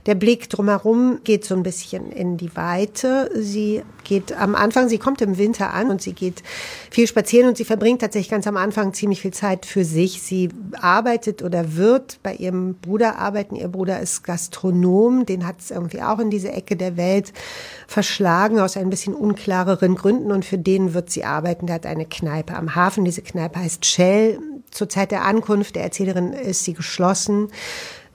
Der 0.05 0.15
Blick 0.15 0.49
drumherum 0.49 1.19
geht 1.23 1.45
so 1.45 1.55
ein 1.55 1.63
bisschen 1.63 2.11
in 2.11 2.37
die 2.37 2.55
Weite. 2.55 3.29
Sie 3.35 3.81
geht 4.03 4.31
am 4.33 4.55
Anfang, 4.55 4.87
sie 4.87 4.97
kommt 4.97 5.21
im 5.21 5.37
Winter 5.37 5.73
an 5.73 5.89
und 5.89 6.01
sie 6.01 6.13
geht 6.13 6.43
viel 6.91 7.07
spazieren 7.07 7.49
und 7.49 7.57
sie 7.57 7.65
verbringt 7.65 8.01
tatsächlich 8.01 8.29
ganz 8.29 8.47
am 8.47 8.57
Anfang 8.57 8.93
ziemlich 8.93 9.21
viel 9.21 9.33
Zeit 9.33 9.65
für 9.65 9.83
sich. 9.83 10.21
Sie 10.21 10.49
arbeitet 10.79 11.41
oder 11.41 11.75
wird 11.75 12.19
bei 12.23 12.33
ihrem 12.33 12.75
Bruder 12.75 13.17
arbeiten. 13.17 13.55
Ihr 13.55 13.67
Bruder 13.67 13.99
ist 13.99 14.23
Gastronom, 14.23 15.25
den 15.25 15.45
hat 15.45 15.59
es 15.59 15.71
irgendwie 15.71 16.01
auch 16.01 16.19
in 16.19 16.29
diese 16.29 16.51
Ecke 16.51 16.75
der 16.75 16.97
Welt 16.97 17.33
verschlagen 17.87 18.59
aus 18.59 18.77
ein 18.77 18.89
bisschen 18.89 19.13
unklareren 19.13 19.95
Gründen 19.95 20.31
und 20.31 20.45
für 20.45 20.57
den 20.57 20.93
wird 20.93 21.09
sie 21.09 21.23
arbeiten. 21.23 21.67
Der 21.67 21.75
hat 21.75 21.85
eine 21.85 22.05
Kneipe 22.05 22.55
am 22.55 22.75
Hafen. 22.75 23.05
Diese 23.05 23.21
Kneipe 23.21 23.59
heißt 23.59 23.85
Shell. 23.85 24.39
Zur 24.71 24.89
Zeit 24.89 25.11
der 25.11 25.23
Ankunft 25.23 25.75
der 25.75 25.83
Erzählerin 25.83 26.33
ist 26.33 26.63
sie 26.63 26.73
geschlossen. 26.73 27.49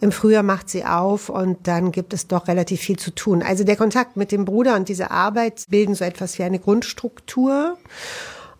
Im 0.00 0.12
Frühjahr 0.12 0.42
macht 0.42 0.70
sie 0.70 0.84
auf 0.84 1.28
und 1.28 1.66
dann 1.66 1.92
gibt 1.92 2.14
es 2.14 2.26
doch 2.26 2.48
relativ 2.48 2.80
viel 2.80 2.98
zu 2.98 3.14
tun. 3.14 3.42
Also 3.42 3.64
der 3.64 3.76
Kontakt 3.76 4.16
mit 4.16 4.32
dem 4.32 4.46
Bruder 4.46 4.76
und 4.76 4.88
diese 4.88 5.10
Arbeit 5.10 5.66
bilden 5.68 5.94
so 5.94 6.04
etwas 6.04 6.38
wie 6.38 6.42
eine 6.42 6.58
Grundstruktur. 6.58 7.76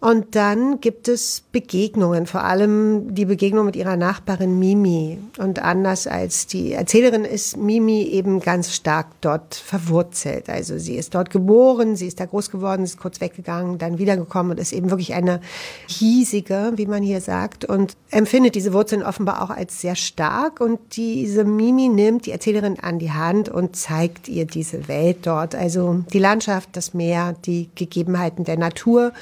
Und 0.00 0.35
dann 0.35 0.80
gibt 0.80 1.09
es 1.09 1.42
Begegnungen, 1.52 2.25
vor 2.26 2.42
allem 2.42 3.14
die 3.14 3.26
Begegnung 3.26 3.66
mit 3.66 3.76
ihrer 3.76 3.99
Nachbarin 3.99 4.59
Mimi. 4.59 5.19
Und 5.37 5.59
anders 5.59 6.07
als 6.07 6.47
die 6.47 6.73
Erzählerin 6.73 7.26
ist 7.26 7.59
Mimi 7.59 8.04
eben 8.04 8.40
ganz 8.40 8.75
stark 8.75 9.09
dort 9.21 9.54
verwurzelt. 9.54 10.49
Also 10.49 10.78
sie 10.78 10.95
ist 10.95 11.14
dort 11.14 11.28
geboren, 11.28 11.97
sie 11.97 12.07
ist 12.07 12.19
da 12.19 12.25
groß 12.25 12.50
geworden, 12.50 12.83
ist 12.83 12.99
kurz 12.99 13.21
weggegangen, 13.21 13.76
dann 13.76 13.99
wiedergekommen 13.99 14.52
und 14.52 14.59
ist 14.59 14.73
eben 14.73 14.88
wirklich 14.88 15.12
eine 15.12 15.42
hiesige, 15.87 16.73
wie 16.76 16.87
man 16.87 17.02
hier 17.02 17.21
sagt, 17.21 17.66
und 17.66 17.95
empfindet 18.11 18.54
diese 18.54 18.73
Wurzeln 18.73 19.02
offenbar 19.02 19.42
auch 19.42 19.50
als 19.50 19.83
sehr 19.83 19.97
stark. 19.97 20.62
Und 20.62 20.78
diese 20.97 21.45
Mimi 21.45 21.90
nimmt 21.90 22.25
die 22.25 22.30
Erzählerin 22.30 22.80
an 22.80 22.99
die 22.99 23.12
Hand 23.12 23.50
und 23.50 23.76
zeigt 23.76 24.28
ihr 24.28 24.47
diese 24.47 24.88
Welt 24.88 25.26
dort. 25.26 25.54
Also 25.54 26.04
die 26.11 26.19
Landschaft, 26.19 26.71
das 26.73 26.95
Meer, 26.95 27.35
die 27.45 27.69
Gegebenheiten 27.75 28.45
der 28.45 28.57
Natur. 28.57 29.12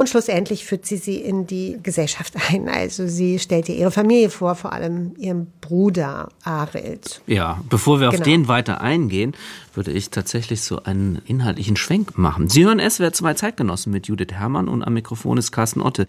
Und 0.00 0.08
schlussendlich 0.08 0.64
führt 0.64 0.86
sie 0.86 0.96
sie 0.96 1.16
in 1.16 1.46
die 1.46 1.76
Gesellschaft 1.82 2.32
ein. 2.48 2.70
Also 2.70 3.06
sie 3.06 3.38
stellt 3.38 3.68
ihr 3.68 3.74
ihre 3.74 3.90
Familie 3.90 4.30
vor, 4.30 4.54
vor 4.54 4.72
allem 4.72 5.12
ihren 5.18 5.52
Bruder 5.60 6.30
Arild. 6.42 7.20
Ja, 7.26 7.60
bevor 7.68 8.00
wir 8.00 8.08
auf 8.08 8.14
genau. 8.14 8.24
den 8.24 8.48
weiter 8.48 8.80
eingehen, 8.80 9.34
würde 9.74 9.92
ich 9.92 10.08
tatsächlich 10.08 10.62
so 10.62 10.84
einen 10.84 11.20
inhaltlichen 11.26 11.76
Schwenk 11.76 12.16
machen. 12.16 12.48
Sie 12.48 12.64
hören 12.64 12.80
SWR 12.80 13.12
2 13.12 13.34
Zeitgenossen 13.34 13.92
mit 13.92 14.06
Judith 14.06 14.32
Herrmann 14.32 14.68
und 14.68 14.82
am 14.82 14.94
Mikrofon 14.94 15.36
ist 15.36 15.52
Carsten 15.52 15.82
Otte. 15.82 16.06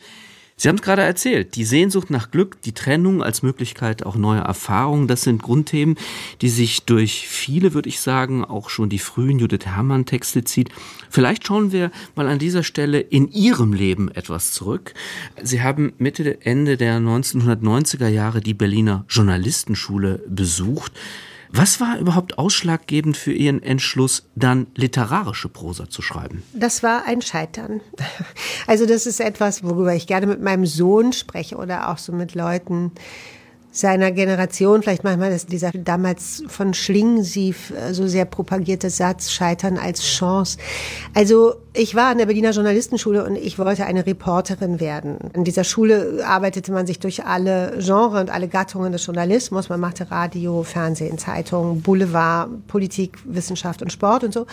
Sie 0.61 0.69
haben 0.69 0.75
es 0.75 0.83
gerade 0.83 1.01
erzählt, 1.01 1.55
die 1.55 1.63
Sehnsucht 1.63 2.11
nach 2.11 2.29
Glück, 2.29 2.61
die 2.61 2.73
Trennung 2.73 3.23
als 3.23 3.41
Möglichkeit 3.41 4.05
auch 4.05 4.15
neuer 4.15 4.43
Erfahrungen, 4.43 5.07
das 5.07 5.23
sind 5.23 5.41
Grundthemen, 5.41 5.95
die 6.41 6.49
sich 6.49 6.83
durch 6.83 7.27
viele, 7.27 7.73
würde 7.73 7.89
ich 7.89 7.99
sagen, 7.99 8.45
auch 8.45 8.69
schon 8.69 8.87
die 8.87 8.99
frühen 8.99 9.39
Judith 9.39 9.65
Herrmann 9.65 10.05
Texte 10.05 10.43
zieht. 10.43 10.69
Vielleicht 11.09 11.47
schauen 11.47 11.71
wir 11.71 11.89
mal 12.13 12.27
an 12.27 12.37
dieser 12.37 12.61
Stelle 12.61 12.99
in 12.99 13.31
Ihrem 13.31 13.73
Leben 13.73 14.11
etwas 14.11 14.51
zurück. 14.51 14.93
Sie 15.41 15.63
haben 15.63 15.93
Mitte, 15.97 16.45
Ende 16.45 16.77
der 16.77 16.99
1990er 16.99 18.09
Jahre 18.09 18.39
die 18.39 18.53
Berliner 18.53 19.03
Journalistenschule 19.09 20.21
besucht. 20.29 20.91
Was 21.53 21.81
war 21.81 21.98
überhaupt 21.98 22.38
ausschlaggebend 22.38 23.17
für 23.17 23.34
Ihren 23.34 23.62
Entschluss, 23.62 24.29
dann 24.36 24.67
literarische 24.75 25.50
Prosa 25.50 25.89
zu 25.89 26.01
schreiben? 26.01 26.43
Das 26.53 26.81
war 26.81 27.05
ein 27.05 27.22
Scheitern. 27.22 27.81
Also 28.67 28.86
das 28.86 29.05
ist 29.05 29.20
etwas, 29.20 29.63
worüber 29.63 29.93
ich 29.93 30.08
gerne 30.08 30.27
mit 30.27 30.41
meinem 30.41 30.65
Sohn 30.65 31.12
spreche 31.12 31.58
oder 31.58 31.89
auch 31.89 31.98
so 31.98 32.13
mit 32.13 32.36
Leuten, 32.36 32.91
seiner 33.71 34.11
Generation, 34.11 34.81
vielleicht 34.81 35.03
manchmal 35.03 35.31
ist 35.31 35.51
dieser 35.51 35.71
damals 35.71 36.43
von 36.47 36.73
Schlingensief 36.73 37.71
äh, 37.71 37.93
so 37.93 38.05
sehr 38.05 38.25
propagierte 38.25 38.89
Satz, 38.89 39.31
Scheitern 39.31 39.77
als 39.77 40.03
Chance. 40.03 40.57
Also 41.13 41.55
ich 41.73 41.95
war 41.95 42.07
an 42.07 42.17
der 42.17 42.25
Berliner 42.25 42.51
Journalistenschule 42.51 43.23
und 43.23 43.37
ich 43.37 43.57
wollte 43.57 43.85
eine 43.85 44.05
Reporterin 44.05 44.81
werden. 44.81 45.17
In 45.33 45.45
dieser 45.45 45.63
Schule 45.63 46.21
arbeitete 46.25 46.71
man 46.73 46.85
sich 46.85 46.99
durch 46.99 47.25
alle 47.25 47.77
Genres 47.79 48.21
und 48.21 48.29
alle 48.29 48.49
Gattungen 48.49 48.91
des 48.91 49.05
Journalismus. 49.05 49.69
Man 49.69 49.79
machte 49.79 50.11
Radio, 50.11 50.63
Fernsehen, 50.63 51.17
Zeitung, 51.17 51.81
Boulevard, 51.81 52.67
Politik, 52.67 53.17
Wissenschaft 53.23 53.81
und 53.81 53.91
Sport 53.91 54.25
und 54.25 54.33
so. 54.33 54.45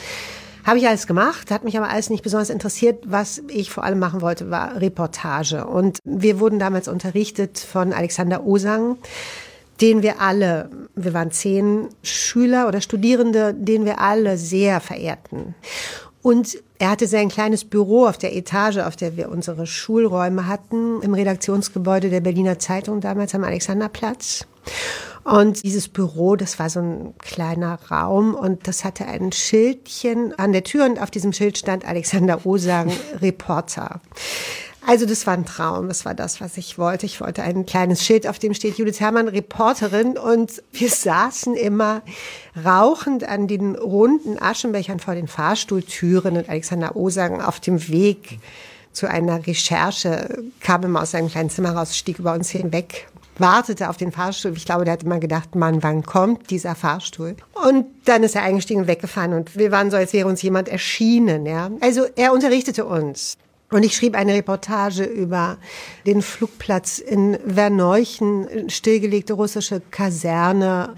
Habe 0.68 0.80
ich 0.80 0.86
alles 0.86 1.06
gemacht, 1.06 1.50
hat 1.50 1.64
mich 1.64 1.78
aber 1.78 1.88
alles 1.88 2.10
nicht 2.10 2.22
besonders 2.22 2.50
interessiert. 2.50 3.02
Was 3.06 3.40
ich 3.48 3.70
vor 3.70 3.84
allem 3.84 3.98
machen 3.98 4.20
wollte, 4.20 4.50
war 4.50 4.78
Reportage. 4.78 5.64
Und 5.64 5.98
wir 6.04 6.40
wurden 6.40 6.58
damals 6.58 6.88
unterrichtet 6.88 7.58
von 7.58 7.94
Alexander 7.94 8.44
Osang, 8.44 8.98
den 9.80 10.02
wir 10.02 10.20
alle, 10.20 10.68
wir 10.94 11.14
waren 11.14 11.30
zehn 11.30 11.88
Schüler 12.02 12.68
oder 12.68 12.82
Studierende, 12.82 13.54
den 13.54 13.86
wir 13.86 13.98
alle 13.98 14.36
sehr 14.36 14.80
verehrten. 14.80 15.54
Und 16.20 16.58
er 16.78 16.90
hatte 16.90 17.06
sein 17.06 17.30
kleines 17.30 17.64
Büro 17.64 18.04
auf 18.04 18.18
der 18.18 18.36
Etage, 18.36 18.76
auf 18.76 18.94
der 18.94 19.16
wir 19.16 19.30
unsere 19.30 19.66
Schulräume 19.66 20.48
hatten, 20.48 21.00
im 21.00 21.14
Redaktionsgebäude 21.14 22.10
der 22.10 22.20
Berliner 22.20 22.58
Zeitung 22.58 23.00
damals 23.00 23.34
am 23.34 23.42
Alexanderplatz. 23.42 24.46
Und 25.28 25.62
dieses 25.62 25.88
Büro, 25.88 26.36
das 26.36 26.58
war 26.58 26.70
so 26.70 26.80
ein 26.80 27.14
kleiner 27.18 27.78
Raum 27.90 28.34
und 28.34 28.66
das 28.66 28.82
hatte 28.82 29.04
ein 29.04 29.30
Schildchen 29.30 30.32
an 30.38 30.52
der 30.52 30.64
Tür 30.64 30.86
und 30.86 31.02
auf 31.02 31.10
diesem 31.10 31.34
Schild 31.34 31.58
stand 31.58 31.84
Alexander 31.84 32.46
Osang, 32.46 32.90
Reporter. 33.20 34.00
Also 34.86 35.04
das 35.04 35.26
war 35.26 35.34
ein 35.34 35.44
Traum, 35.44 35.88
das 35.88 36.06
war 36.06 36.14
das, 36.14 36.40
was 36.40 36.56
ich 36.56 36.78
wollte. 36.78 37.04
Ich 37.04 37.20
wollte 37.20 37.42
ein 37.42 37.66
kleines 37.66 38.06
Schild, 38.06 38.26
auf 38.26 38.38
dem 38.38 38.54
steht 38.54 38.78
Judith 38.78 39.00
Herrmann, 39.00 39.28
Reporterin. 39.28 40.16
Und 40.16 40.62
wir 40.72 40.88
saßen 40.88 41.54
immer 41.54 42.00
rauchend 42.64 43.28
an 43.28 43.48
den 43.48 43.76
runden 43.76 44.40
Aschenbechern 44.40 44.98
vor 44.98 45.14
den 45.14 45.28
Fahrstuhltüren 45.28 46.38
und 46.38 46.48
Alexander 46.48 46.96
Osang 46.96 47.42
auf 47.42 47.60
dem 47.60 47.86
Weg 47.88 48.38
zu 48.92 49.06
einer 49.06 49.46
Recherche 49.46 50.42
kam 50.60 50.84
immer 50.84 51.02
aus 51.02 51.10
seinem 51.10 51.28
kleinen 51.28 51.50
Zimmer 51.50 51.72
raus, 51.72 51.94
stieg 51.94 52.18
über 52.18 52.32
uns 52.32 52.48
hinweg 52.48 53.08
wartete 53.38 53.88
auf 53.88 53.96
den 53.96 54.12
Fahrstuhl. 54.12 54.52
Ich 54.56 54.64
glaube, 54.64 54.84
der 54.84 54.92
hat 54.94 55.02
immer 55.02 55.18
gedacht, 55.18 55.54
Mann, 55.54 55.82
wann 55.82 56.02
kommt 56.02 56.50
dieser 56.50 56.74
Fahrstuhl? 56.74 57.36
Und 57.66 57.86
dann 58.04 58.22
ist 58.22 58.34
er 58.34 58.42
eingestiegen 58.42 58.82
und 58.82 58.88
weggefahren 58.88 59.32
und 59.32 59.56
wir 59.56 59.70
waren 59.70 59.90
so, 59.90 59.96
als 59.96 60.12
wäre 60.12 60.28
uns 60.28 60.42
jemand 60.42 60.68
erschienen, 60.68 61.46
ja. 61.46 61.70
Also 61.80 62.06
er 62.16 62.32
unterrichtete 62.32 62.84
uns. 62.84 63.36
Und 63.70 63.82
ich 63.82 63.94
schrieb 63.94 64.14
eine 64.14 64.32
Reportage 64.32 65.04
über 65.04 65.58
den 66.06 66.22
Flugplatz 66.22 66.98
in 66.98 67.38
Verneuchen, 67.46 68.70
stillgelegte 68.70 69.34
russische 69.34 69.82
Kaserne. 69.90 70.94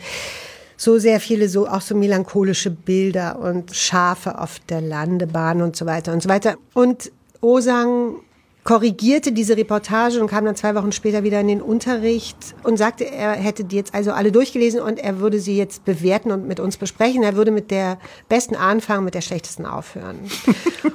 So 0.76 0.98
sehr 0.98 1.18
viele, 1.18 1.48
so 1.48 1.66
auch 1.66 1.80
so 1.80 1.96
melancholische 1.96 2.70
Bilder 2.70 3.40
und 3.40 3.74
Schafe 3.74 4.38
auf 4.38 4.60
der 4.68 4.80
Landebahn 4.80 5.62
und 5.62 5.74
so 5.74 5.84
weiter 5.84 6.12
und 6.12 6.22
so 6.22 6.28
weiter. 6.28 6.56
Und 6.72 7.10
Osang 7.40 8.16
korrigierte 8.64 9.32
diese 9.32 9.56
Reportage 9.56 10.20
und 10.20 10.28
kam 10.28 10.44
dann 10.44 10.54
zwei 10.54 10.74
Wochen 10.74 10.92
später 10.92 11.22
wieder 11.22 11.40
in 11.40 11.48
den 11.48 11.62
Unterricht 11.62 12.36
und 12.62 12.76
sagte, 12.76 13.10
er 13.10 13.32
hätte 13.32 13.64
die 13.64 13.76
jetzt 13.76 13.94
also 13.94 14.12
alle 14.12 14.32
durchgelesen 14.32 14.80
und 14.80 14.98
er 14.98 15.18
würde 15.18 15.40
sie 15.40 15.56
jetzt 15.56 15.84
bewerten 15.84 16.30
und 16.30 16.46
mit 16.46 16.60
uns 16.60 16.76
besprechen. 16.76 17.22
Er 17.22 17.36
würde 17.36 17.50
mit 17.50 17.70
der 17.70 17.98
besten 18.28 18.56
anfangen, 18.56 19.04
mit 19.04 19.14
der 19.14 19.22
schlechtesten 19.22 19.66
aufhören. 19.66 20.18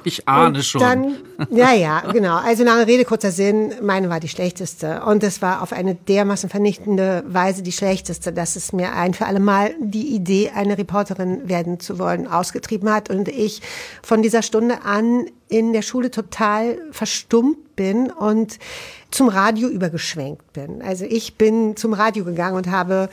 Ich 0.04 0.28
ahne 0.28 0.58
und 0.58 0.64
schon. 0.64 0.80
Dann, 0.80 1.16
ja, 1.50 1.72
ja, 1.72 2.00
genau. 2.12 2.36
Also 2.36 2.62
lange 2.62 2.86
Rede, 2.86 3.04
kurzer 3.04 3.32
Sinn. 3.32 3.74
Meine 3.82 4.08
war 4.08 4.20
die 4.20 4.28
schlechteste. 4.28 5.02
Und 5.02 5.24
es 5.24 5.42
war 5.42 5.62
auf 5.62 5.72
eine 5.72 5.96
dermaßen 5.96 6.48
vernichtende 6.48 7.24
Weise 7.26 7.62
die 7.64 7.72
schlechteste, 7.72 8.32
dass 8.32 8.54
es 8.54 8.72
mir 8.72 8.92
ein 8.92 9.14
für 9.14 9.26
alle 9.26 9.40
Mal 9.40 9.74
die 9.80 10.14
Idee, 10.14 10.52
eine 10.54 10.78
Reporterin 10.78 11.48
werden 11.48 11.80
zu 11.80 11.98
wollen, 11.98 12.28
ausgetrieben 12.28 12.88
hat. 12.92 13.10
Und 13.10 13.28
ich 13.28 13.62
von 14.02 14.22
dieser 14.22 14.42
Stunde 14.42 14.82
an 14.84 15.26
in 15.48 15.72
der 15.72 15.82
Schule 15.82 16.10
total 16.10 16.78
verstummt 16.90 17.76
bin 17.76 18.10
und 18.10 18.58
zum 19.10 19.28
Radio 19.28 19.68
übergeschwenkt 19.68 20.52
bin. 20.52 20.82
Also 20.82 21.04
ich 21.04 21.34
bin 21.36 21.76
zum 21.76 21.92
Radio 21.92 22.24
gegangen 22.24 22.56
und 22.56 22.70
habe 22.70 23.08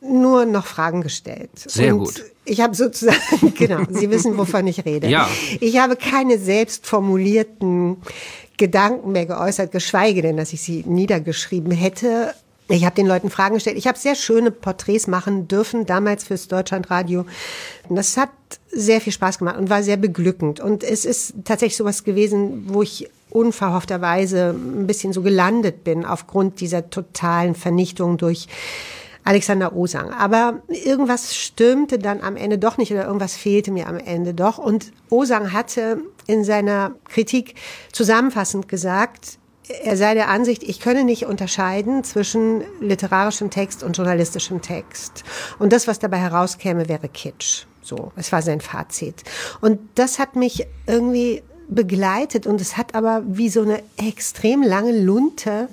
nur 0.00 0.44
noch 0.46 0.66
Fragen 0.66 1.00
gestellt. 1.00 1.50
Sehr 1.54 1.94
und 1.94 2.04
gut. 2.04 2.24
Ich 2.44 2.60
habe 2.60 2.74
sozusagen, 2.74 3.54
genau, 3.56 3.82
Sie 3.88 4.10
wissen, 4.10 4.36
wovon 4.36 4.66
ich 4.66 4.84
rede. 4.84 5.08
Ja. 5.08 5.28
Ich 5.60 5.78
habe 5.78 5.96
keine 5.96 6.38
selbst 6.38 6.86
formulierten 6.86 7.98
Gedanken 8.56 9.12
mehr 9.12 9.26
geäußert, 9.26 9.72
geschweige 9.72 10.22
denn, 10.22 10.36
dass 10.36 10.52
ich 10.52 10.60
sie 10.60 10.84
niedergeschrieben 10.86 11.72
hätte. 11.72 12.34
Ich 12.68 12.84
habe 12.84 12.94
den 12.94 13.06
Leuten 13.06 13.28
Fragen 13.28 13.54
gestellt. 13.54 13.76
Ich 13.76 13.86
habe 13.86 13.98
sehr 13.98 14.14
schöne 14.14 14.50
Porträts 14.50 15.06
machen 15.06 15.48
dürfen, 15.48 15.84
damals 15.84 16.24
fürs 16.24 16.48
Deutschlandradio. 16.48 17.26
Das 17.88 18.16
hat 18.16 18.30
sehr 18.70 19.00
viel 19.00 19.12
Spaß 19.12 19.38
gemacht 19.38 19.58
und 19.58 19.68
war 19.68 19.82
sehr 19.82 19.96
beglückend. 19.96 20.60
Und 20.60 20.84
es 20.84 21.04
ist 21.04 21.34
tatsächlich 21.44 21.76
sowas 21.76 22.04
gewesen, 22.04 22.64
wo 22.68 22.82
ich 22.82 23.10
unverhoffterweise 23.30 24.54
ein 24.56 24.86
bisschen 24.86 25.12
so 25.12 25.22
gelandet 25.22 25.84
bin 25.84 26.04
aufgrund 26.04 26.60
dieser 26.60 26.90
totalen 26.90 27.54
Vernichtung 27.54 28.16
durch 28.18 28.48
Alexander 29.24 29.74
Osang. 29.76 30.10
Aber 30.12 30.62
irgendwas 30.68 31.34
stimmte 31.34 31.98
dann 31.98 32.20
am 32.20 32.36
Ende 32.36 32.58
doch 32.58 32.76
nicht 32.76 32.92
oder 32.92 33.06
irgendwas 33.06 33.36
fehlte 33.36 33.70
mir 33.70 33.88
am 33.88 33.98
Ende 33.98 34.34
doch. 34.34 34.58
Und 34.58 34.92
Osang 35.10 35.52
hatte 35.52 35.98
in 36.26 36.44
seiner 36.44 36.94
Kritik 37.08 37.54
zusammenfassend 37.92 38.68
gesagt, 38.68 39.38
er 39.82 39.96
sei 39.96 40.14
der 40.14 40.28
Ansicht, 40.28 40.62
ich 40.62 40.80
könne 40.80 41.04
nicht 41.04 41.26
unterscheiden 41.26 42.04
zwischen 42.04 42.62
literarischem 42.80 43.50
Text 43.50 43.82
und 43.82 43.96
journalistischem 43.96 44.62
Text. 44.62 45.24
Und 45.58 45.72
das, 45.72 45.86
was 45.86 45.98
dabei 45.98 46.18
herauskäme, 46.18 46.88
wäre 46.88 47.08
Kitsch. 47.08 47.64
So, 47.82 48.12
es 48.16 48.30
war 48.32 48.42
sein 48.42 48.60
Fazit. 48.60 49.24
Und 49.60 49.80
das 49.96 50.18
hat 50.18 50.36
mich 50.36 50.66
irgendwie 50.86 51.42
begleitet 51.68 52.46
und 52.46 52.60
es 52.60 52.76
hat 52.76 52.94
aber 52.94 53.22
wie 53.26 53.48
so 53.48 53.62
eine 53.62 53.82
extrem 53.96 54.62
lange 54.62 54.92
Lunte, 54.98 55.68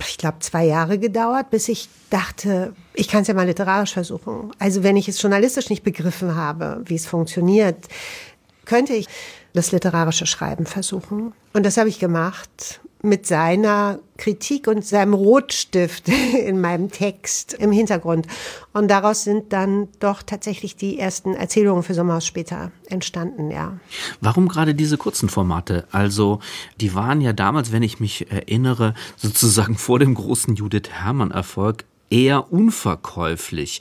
ich 0.00 0.16
glaube, 0.16 0.38
zwei 0.40 0.64
Jahre 0.64 0.98
gedauert, 0.98 1.50
bis 1.50 1.68
ich 1.68 1.88
dachte, 2.08 2.72
ich 2.94 3.08
kann 3.08 3.22
es 3.22 3.28
ja 3.28 3.34
mal 3.34 3.46
literarisch 3.46 3.94
versuchen. 3.94 4.52
Also 4.58 4.82
wenn 4.82 4.96
ich 4.96 5.08
es 5.08 5.20
journalistisch 5.20 5.70
nicht 5.70 5.82
begriffen 5.82 6.34
habe, 6.36 6.82
wie 6.84 6.94
es 6.94 7.06
funktioniert, 7.06 7.88
könnte 8.64 8.94
ich 8.94 9.06
das 9.54 9.72
literarische 9.72 10.26
Schreiben 10.26 10.66
versuchen. 10.66 11.32
Und 11.52 11.66
das 11.66 11.76
habe 11.76 11.88
ich 11.88 11.98
gemacht 11.98 12.80
mit 13.02 13.26
seiner 13.26 14.00
Kritik 14.16 14.66
und 14.66 14.84
seinem 14.84 15.14
Rotstift 15.14 16.08
in 16.46 16.60
meinem 16.60 16.90
Text 16.90 17.54
im 17.54 17.70
Hintergrund. 17.70 18.26
Und 18.72 18.88
daraus 18.88 19.24
sind 19.24 19.52
dann 19.52 19.88
doch 20.00 20.22
tatsächlich 20.22 20.76
die 20.76 20.98
ersten 20.98 21.34
Erzählungen 21.34 21.82
für 21.82 21.94
Sommerhaus 21.94 22.26
später 22.26 22.72
entstanden, 22.88 23.50
ja. 23.50 23.78
Warum 24.20 24.48
gerade 24.48 24.74
diese 24.74 24.98
kurzen 24.98 25.28
Formate? 25.28 25.86
Also, 25.92 26.40
die 26.80 26.94
waren 26.94 27.20
ja 27.20 27.32
damals, 27.32 27.72
wenn 27.72 27.82
ich 27.82 28.00
mich 28.00 28.30
erinnere, 28.30 28.94
sozusagen 29.16 29.74
vor 29.78 29.98
dem 29.98 30.14
großen 30.14 30.56
Judith 30.56 30.90
Herrmann 30.90 31.30
Erfolg 31.30 31.84
eher 32.10 32.52
unverkäuflich. 32.52 33.80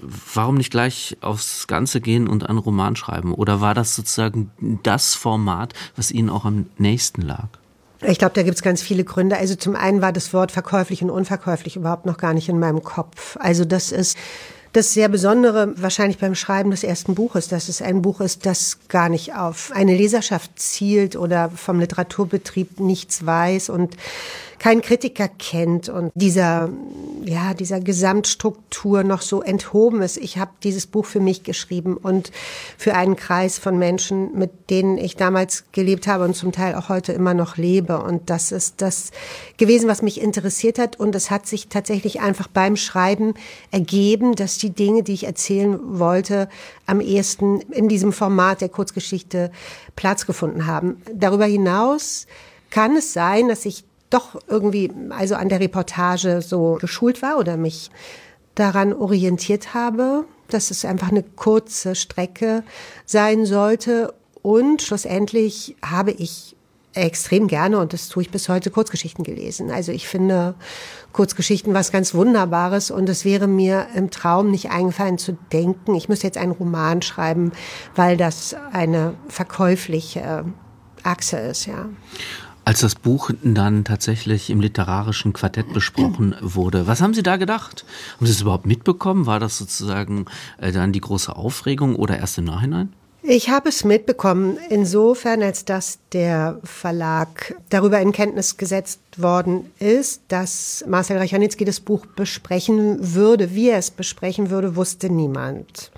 Warum 0.00 0.56
nicht 0.56 0.70
gleich 0.70 1.16
aufs 1.20 1.66
Ganze 1.66 2.00
gehen 2.00 2.28
und 2.28 2.48
einen 2.48 2.58
Roman 2.58 2.96
schreiben? 2.96 3.32
Oder 3.32 3.60
war 3.60 3.74
das 3.74 3.94
sozusagen 3.94 4.50
das 4.82 5.14
Format, 5.14 5.74
was 5.96 6.10
Ihnen 6.10 6.28
auch 6.28 6.44
am 6.44 6.66
nächsten 6.76 7.22
lag? 7.22 7.48
Ich 8.06 8.18
glaube, 8.18 8.34
da 8.34 8.42
gibt 8.42 8.56
es 8.56 8.62
ganz 8.62 8.80
viele 8.80 9.04
Gründe. 9.04 9.36
Also 9.36 9.56
zum 9.56 9.74
einen 9.74 10.02
war 10.02 10.12
das 10.12 10.32
Wort 10.32 10.52
verkäuflich 10.52 11.02
und 11.02 11.10
unverkäuflich 11.10 11.76
überhaupt 11.76 12.06
noch 12.06 12.16
gar 12.16 12.32
nicht 12.32 12.48
in 12.48 12.58
meinem 12.58 12.82
Kopf. 12.82 13.36
Also 13.40 13.64
das 13.64 13.90
ist 13.90 14.16
das 14.72 14.92
sehr 14.92 15.08
Besondere 15.08 15.72
wahrscheinlich 15.76 16.18
beim 16.18 16.34
Schreiben 16.34 16.70
des 16.70 16.84
ersten 16.84 17.14
Buches, 17.14 17.48
dass 17.48 17.68
es 17.68 17.82
ein 17.82 18.02
Buch 18.02 18.20
ist, 18.20 18.46
das 18.46 18.78
gar 18.88 19.08
nicht 19.08 19.34
auf 19.34 19.72
eine 19.74 19.96
Leserschaft 19.96 20.58
zielt 20.60 21.16
oder 21.16 21.50
vom 21.50 21.80
Literaturbetrieb 21.80 22.78
nichts 22.78 23.24
weiß 23.24 23.70
und 23.70 23.96
keinen 24.58 24.82
Kritiker 24.82 25.28
kennt 25.28 25.88
und 25.88 26.10
dieser, 26.14 26.68
ja, 27.24 27.54
dieser 27.54 27.80
Gesamtstruktur 27.80 29.04
noch 29.04 29.22
so 29.22 29.42
enthoben 29.42 30.02
ist. 30.02 30.16
Ich 30.16 30.38
habe 30.38 30.50
dieses 30.62 30.86
Buch 30.86 31.06
für 31.06 31.20
mich 31.20 31.44
geschrieben 31.44 31.96
und 31.96 32.32
für 32.76 32.94
einen 32.94 33.16
Kreis 33.16 33.58
von 33.58 33.78
Menschen, 33.78 34.36
mit 34.36 34.70
denen 34.70 34.98
ich 34.98 35.16
damals 35.16 35.64
gelebt 35.72 36.06
habe 36.06 36.24
und 36.24 36.34
zum 36.34 36.52
Teil 36.52 36.74
auch 36.74 36.88
heute 36.88 37.12
immer 37.12 37.34
noch 37.34 37.56
lebe. 37.56 37.98
Und 38.02 38.30
das 38.30 38.52
ist 38.52 38.80
das 38.82 39.12
gewesen, 39.56 39.88
was 39.88 40.02
mich 40.02 40.20
interessiert 40.20 40.78
hat. 40.78 40.98
Und 40.98 41.14
es 41.14 41.30
hat 41.30 41.46
sich 41.46 41.68
tatsächlich 41.68 42.20
einfach 42.20 42.48
beim 42.48 42.76
Schreiben 42.76 43.34
ergeben, 43.70 44.34
dass 44.34 44.58
die 44.58 44.70
Dinge, 44.70 45.02
die 45.02 45.14
ich 45.14 45.24
erzählen 45.24 45.78
wollte, 45.98 46.48
am 46.86 47.00
ehesten 47.00 47.60
in 47.60 47.88
diesem 47.88 48.12
Format 48.12 48.60
der 48.60 48.68
Kurzgeschichte 48.68 49.52
Platz 49.94 50.26
gefunden 50.26 50.66
haben. 50.66 51.00
Darüber 51.14 51.46
hinaus 51.46 52.26
kann 52.70 52.96
es 52.96 53.12
sein, 53.12 53.48
dass 53.48 53.64
ich 53.64 53.84
doch 54.10 54.40
irgendwie 54.46 54.90
also 55.10 55.34
an 55.34 55.48
der 55.48 55.60
Reportage 55.60 56.42
so 56.42 56.78
geschult 56.80 57.22
war 57.22 57.38
oder 57.38 57.56
mich 57.56 57.90
daran 58.54 58.92
orientiert 58.92 59.74
habe, 59.74 60.24
dass 60.48 60.70
es 60.70 60.84
einfach 60.84 61.10
eine 61.10 61.22
kurze 61.22 61.94
Strecke 61.94 62.64
sein 63.04 63.46
sollte. 63.46 64.14
Und 64.42 64.82
schlussendlich 64.82 65.76
habe 65.82 66.10
ich 66.12 66.56
extrem 66.94 67.48
gerne, 67.48 67.78
und 67.78 67.92
das 67.92 68.08
tue 68.08 68.22
ich 68.22 68.30
bis 68.30 68.48
heute, 68.48 68.70
Kurzgeschichten 68.70 69.24
gelesen. 69.24 69.70
Also 69.70 69.92
ich 69.92 70.08
finde 70.08 70.54
Kurzgeschichten 71.12 71.74
was 71.74 71.92
ganz 71.92 72.14
Wunderbares 72.14 72.90
und 72.90 73.08
es 73.08 73.24
wäre 73.24 73.46
mir 73.46 73.88
im 73.94 74.10
Traum 74.10 74.50
nicht 74.50 74.70
eingefallen 74.70 75.18
zu 75.18 75.32
denken, 75.52 75.94
ich 75.94 76.08
müsste 76.08 76.26
jetzt 76.26 76.38
einen 76.38 76.52
Roman 76.52 77.02
schreiben, 77.02 77.52
weil 77.94 78.16
das 78.16 78.56
eine 78.72 79.14
verkäufliche 79.28 80.44
Achse 81.02 81.38
ist, 81.38 81.66
ja. 81.66 81.88
Als 82.68 82.80
das 82.80 82.96
Buch 82.96 83.30
dann 83.42 83.84
tatsächlich 83.84 84.50
im 84.50 84.60
literarischen 84.60 85.32
Quartett 85.32 85.72
besprochen 85.72 86.36
wurde, 86.42 86.86
was 86.86 87.00
haben 87.00 87.14
Sie 87.14 87.22
da 87.22 87.38
gedacht? 87.38 87.86
Haben 88.16 88.26
Sie 88.26 88.32
es 88.32 88.42
überhaupt 88.42 88.66
mitbekommen? 88.66 89.24
War 89.24 89.40
das 89.40 89.56
sozusagen 89.56 90.26
äh, 90.60 90.70
dann 90.70 90.92
die 90.92 91.00
große 91.00 91.34
Aufregung 91.34 91.96
oder 91.96 92.18
erst 92.18 92.36
im 92.36 92.44
Nachhinein? 92.44 92.92
Ich 93.22 93.48
habe 93.48 93.70
es 93.70 93.84
mitbekommen, 93.84 94.58
insofern, 94.68 95.42
als 95.42 95.64
dass 95.64 95.98
der 96.12 96.60
Verlag 96.62 97.56
darüber 97.70 98.00
in 98.00 98.12
Kenntnis 98.12 98.58
gesetzt 98.58 99.00
worden 99.16 99.72
ist, 99.78 100.20
dass 100.28 100.84
Marcel 100.86 101.16
Rechanitzky 101.16 101.64
das 101.64 101.80
Buch 101.80 102.04
besprechen 102.04 103.14
würde. 103.14 103.54
Wie 103.54 103.70
er 103.70 103.78
es 103.78 103.90
besprechen 103.90 104.50
würde, 104.50 104.76
wusste 104.76 105.08
niemand. 105.08 105.90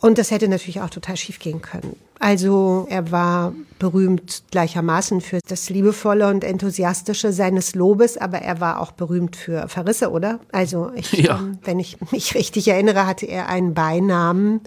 Und 0.00 0.16
das 0.16 0.30
hätte 0.30 0.48
natürlich 0.48 0.80
auch 0.80 0.90
total 0.90 1.16
schief 1.16 1.38
gehen 1.38 1.60
können. 1.60 1.96
Also 2.18 2.86
er 2.90 3.10
war 3.10 3.52
berühmt 3.78 4.42
gleichermaßen 4.50 5.20
für 5.20 5.40
das 5.46 5.68
liebevolle 5.68 6.28
und 6.28 6.42
enthusiastische 6.42 7.32
seines 7.32 7.74
Lobes, 7.74 8.16
aber 8.16 8.38
er 8.38 8.60
war 8.60 8.80
auch 8.80 8.92
berühmt 8.92 9.36
für 9.36 9.68
Verrisse, 9.68 10.10
oder? 10.10 10.40
Also 10.52 10.90
ich, 10.94 11.12
ja. 11.12 11.38
ähm, 11.38 11.58
wenn 11.64 11.78
ich 11.78 11.98
mich 12.12 12.34
richtig 12.34 12.68
erinnere, 12.68 13.06
hatte 13.06 13.26
er 13.26 13.48
einen 13.48 13.74
Beinamen 13.74 14.60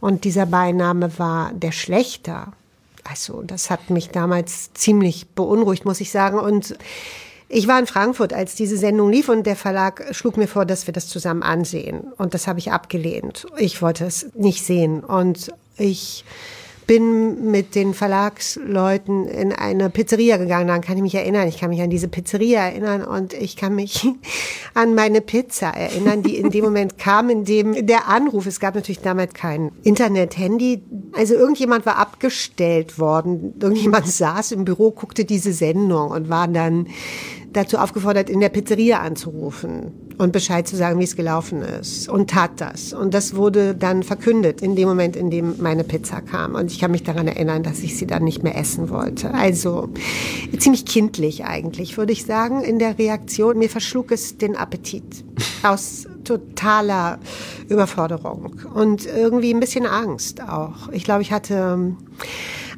und 0.00 0.24
dieser 0.24 0.46
Beiname 0.46 1.18
war 1.18 1.52
der 1.52 1.72
Schlechter. 1.72 2.52
Also 3.04 3.42
das 3.42 3.70
hat 3.70 3.90
mich 3.90 4.10
damals 4.10 4.72
ziemlich 4.74 5.28
beunruhigt, 5.28 5.84
muss 5.84 6.00
ich 6.00 6.10
sagen. 6.10 6.38
Und 6.38 6.76
ich 7.48 7.68
war 7.68 7.78
in 7.78 7.86
Frankfurt, 7.86 8.32
als 8.32 8.54
diese 8.54 8.76
Sendung 8.76 9.10
lief 9.10 9.28
und 9.28 9.44
der 9.44 9.56
Verlag 9.56 10.06
schlug 10.12 10.36
mir 10.36 10.48
vor, 10.48 10.64
dass 10.64 10.86
wir 10.86 10.94
das 10.94 11.08
zusammen 11.08 11.42
ansehen. 11.42 12.12
Und 12.16 12.34
das 12.34 12.46
habe 12.46 12.58
ich 12.58 12.72
abgelehnt. 12.72 13.46
Ich 13.58 13.82
wollte 13.82 14.04
es 14.06 14.26
nicht 14.34 14.64
sehen. 14.64 15.04
Und 15.04 15.52
ich 15.76 16.24
bin 16.86 17.50
mit 17.50 17.74
den 17.74 17.94
Verlagsleuten 17.94 19.26
in 19.26 19.52
eine 19.52 19.90
Pizzeria 19.90 20.36
gegangen. 20.36 20.66
Daran 20.66 20.82
kann 20.82 20.96
ich 20.96 21.02
mich 21.02 21.14
erinnern. 21.14 21.48
Ich 21.48 21.58
kann 21.58 21.70
mich 21.70 21.80
an 21.80 21.90
diese 21.90 22.08
Pizzeria 22.08 22.60
erinnern 22.60 23.02
und 23.02 23.32
ich 23.32 23.56
kann 23.56 23.74
mich 23.74 24.06
an 24.74 24.94
meine 24.94 25.20
Pizza 25.20 25.68
erinnern, 25.68 26.22
die 26.22 26.36
in 26.36 26.50
dem 26.50 26.64
Moment 26.64 26.98
kam, 26.98 27.30
in 27.30 27.44
dem 27.44 27.86
der 27.86 28.08
Anruf, 28.08 28.46
es 28.46 28.60
gab 28.60 28.74
natürlich 28.74 29.00
damals 29.00 29.34
kein 29.34 29.72
Internet, 29.82 30.36
Handy. 30.36 30.82
Also 31.12 31.34
irgendjemand 31.34 31.86
war 31.86 31.98
abgestellt 31.98 32.98
worden. 32.98 33.54
Irgendjemand 33.60 34.06
saß 34.08 34.52
im 34.52 34.64
Büro, 34.64 34.90
guckte 34.90 35.24
diese 35.24 35.52
Sendung 35.52 36.10
und 36.10 36.28
war 36.28 36.48
dann 36.48 36.88
dazu 37.54 37.78
aufgefordert, 37.78 38.28
in 38.28 38.40
der 38.40 38.48
Pizzeria 38.50 39.00
anzurufen 39.00 39.92
und 40.18 40.32
Bescheid 40.32 40.68
zu 40.68 40.76
sagen, 40.76 41.00
wie 41.00 41.04
es 41.04 41.16
gelaufen 41.16 41.62
ist. 41.62 42.08
Und 42.08 42.30
tat 42.30 42.60
das. 42.60 42.92
Und 42.92 43.14
das 43.14 43.34
wurde 43.34 43.74
dann 43.74 44.02
verkündet 44.02 44.60
in 44.60 44.76
dem 44.76 44.88
Moment, 44.88 45.16
in 45.16 45.30
dem 45.30 45.56
meine 45.60 45.84
Pizza 45.84 46.20
kam. 46.20 46.54
Und 46.54 46.70
ich 46.70 46.78
kann 46.78 46.90
mich 46.90 47.02
daran 47.02 47.26
erinnern, 47.26 47.62
dass 47.62 47.80
ich 47.80 47.96
sie 47.96 48.06
dann 48.06 48.24
nicht 48.24 48.42
mehr 48.42 48.56
essen 48.56 48.90
wollte. 48.90 49.32
Also 49.32 49.88
ziemlich 50.58 50.84
kindlich 50.84 51.44
eigentlich, 51.44 51.96
würde 51.96 52.12
ich 52.12 52.24
sagen, 52.24 52.62
in 52.62 52.78
der 52.78 52.98
Reaktion. 52.98 53.58
Mir 53.58 53.70
verschlug 53.70 54.12
es 54.12 54.36
den 54.38 54.56
Appetit 54.56 55.24
aus 55.62 56.06
totaler 56.24 57.18
Überforderung 57.68 58.56
und 58.74 59.06
irgendwie 59.06 59.52
ein 59.52 59.60
bisschen 59.60 59.86
Angst 59.86 60.42
auch. 60.42 60.88
Ich 60.92 61.04
glaube, 61.04 61.22
ich 61.22 61.32
hatte 61.32 61.94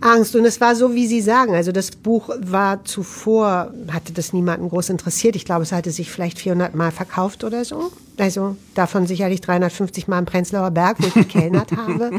Angst. 0.00 0.34
Und 0.36 0.44
es 0.44 0.60
war 0.60 0.74
so, 0.74 0.94
wie 0.94 1.06
Sie 1.06 1.20
sagen. 1.20 1.54
Also 1.54 1.72
das 1.72 1.90
Buch 1.90 2.30
war 2.38 2.84
zuvor, 2.84 3.72
hatte 3.90 4.12
das 4.12 4.32
niemanden 4.32 4.68
groß 4.68 4.90
interessiert. 4.90 5.36
Ich 5.36 5.44
glaube, 5.44 5.62
es 5.62 5.72
hatte 5.72 5.90
sich 5.90 6.10
vielleicht 6.10 6.38
400 6.38 6.74
Mal 6.74 6.90
verkauft 6.90 7.44
oder 7.44 7.64
so. 7.64 7.90
Also 8.18 8.56
davon 8.74 9.06
sicherlich 9.06 9.40
350 9.42 10.08
Mal 10.08 10.20
im 10.20 10.24
Prenzlauer 10.24 10.70
Berg, 10.70 10.96
wo 11.00 11.06
ich 11.06 11.14
gekellnert 11.14 11.72
habe. 11.76 12.12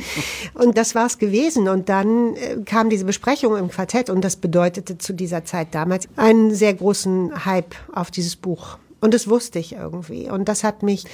Und 0.53 0.77
das 0.77 0.95
war 0.95 1.07
es 1.07 1.17
gewesen. 1.17 1.67
Und 1.67 1.89
dann 1.89 2.35
äh, 2.35 2.57
kam 2.65 2.89
diese 2.89 3.05
Besprechung 3.05 3.57
im 3.57 3.69
Quartett 3.69 4.09
und 4.09 4.23
das 4.23 4.35
bedeutete 4.35 4.97
zu 4.97 5.13
dieser 5.13 5.45
Zeit 5.45 5.69
damals 5.71 6.07
einen 6.15 6.53
sehr 6.53 6.73
großen 6.73 7.45
Hype 7.45 7.75
auf 7.93 8.11
dieses 8.11 8.35
Buch. 8.35 8.77
Und 9.01 9.13
das 9.13 9.27
wusste 9.27 9.59
ich 9.59 9.73
irgendwie. 9.73 10.29
Und 10.29 10.49
das 10.49 10.63
hat 10.63 10.83
mich 10.83 11.05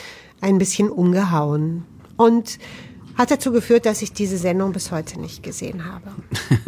ein 0.42 0.58
bisschen 0.58 0.90
umgehauen. 0.90 1.86
Und 2.18 2.60
hat 3.16 3.32
dazu 3.32 3.52
geführt, 3.52 3.86
dass 3.86 4.02
ich 4.02 4.14
diese 4.14 4.38
Sendung 4.38 4.74
bis 4.74 4.92
heute 4.92 5.20
nicht 5.20 5.44
gesehen 5.44 5.86
habe. 5.86 6.12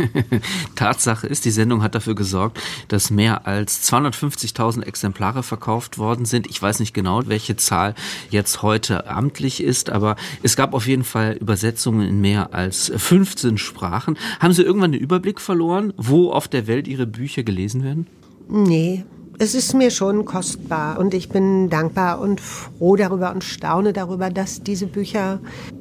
Tatsache 0.75 1.27
ist, 1.27 1.45
die 1.45 1.51
Sendung 1.51 1.81
hat 1.81 1.95
dafür 1.95 2.15
gesorgt, 2.15 2.59
dass 2.87 3.09
mehr 3.09 3.47
als 3.47 3.91
250.000 3.91 4.83
Exemplare 4.83 5.43
verkauft 5.43 5.97
worden 5.97 6.25
sind. 6.25 6.47
Ich 6.47 6.61
weiß 6.61 6.79
nicht 6.79 6.93
genau, 6.93 7.21
welche 7.25 7.55
Zahl 7.55 7.95
jetzt 8.29 8.61
heute 8.61 9.07
amtlich 9.07 9.61
ist, 9.61 9.89
aber 9.89 10.15
es 10.43 10.55
gab 10.55 10.73
auf 10.73 10.87
jeden 10.87 11.03
Fall 11.03 11.33
Übersetzungen 11.33 12.07
in 12.07 12.21
mehr 12.21 12.53
als 12.53 12.91
15 12.95 13.57
Sprachen. 13.57 14.17
Haben 14.39 14.53
Sie 14.53 14.63
irgendwann 14.63 14.91
den 14.91 15.01
Überblick 15.01 15.41
verloren, 15.41 15.93
wo 15.97 16.31
auf 16.31 16.47
der 16.47 16.67
Welt 16.67 16.87
Ihre 16.87 17.07
Bücher 17.07 17.43
gelesen 17.43 17.83
werden? 17.83 18.07
Nee, 18.47 19.03
es 19.37 19.55
ist 19.55 19.73
mir 19.73 19.91
schon 19.91 20.25
kostbar 20.25 20.99
und 20.99 21.13
ich 21.13 21.29
bin 21.29 21.69
dankbar 21.69 22.19
und 22.19 22.39
froh 22.39 22.95
darüber 22.95 23.31
und 23.33 23.43
staune 23.43 23.93
darüber, 23.93 24.29
dass 24.29 24.63
diese 24.63 24.87
Bücher 24.87 25.39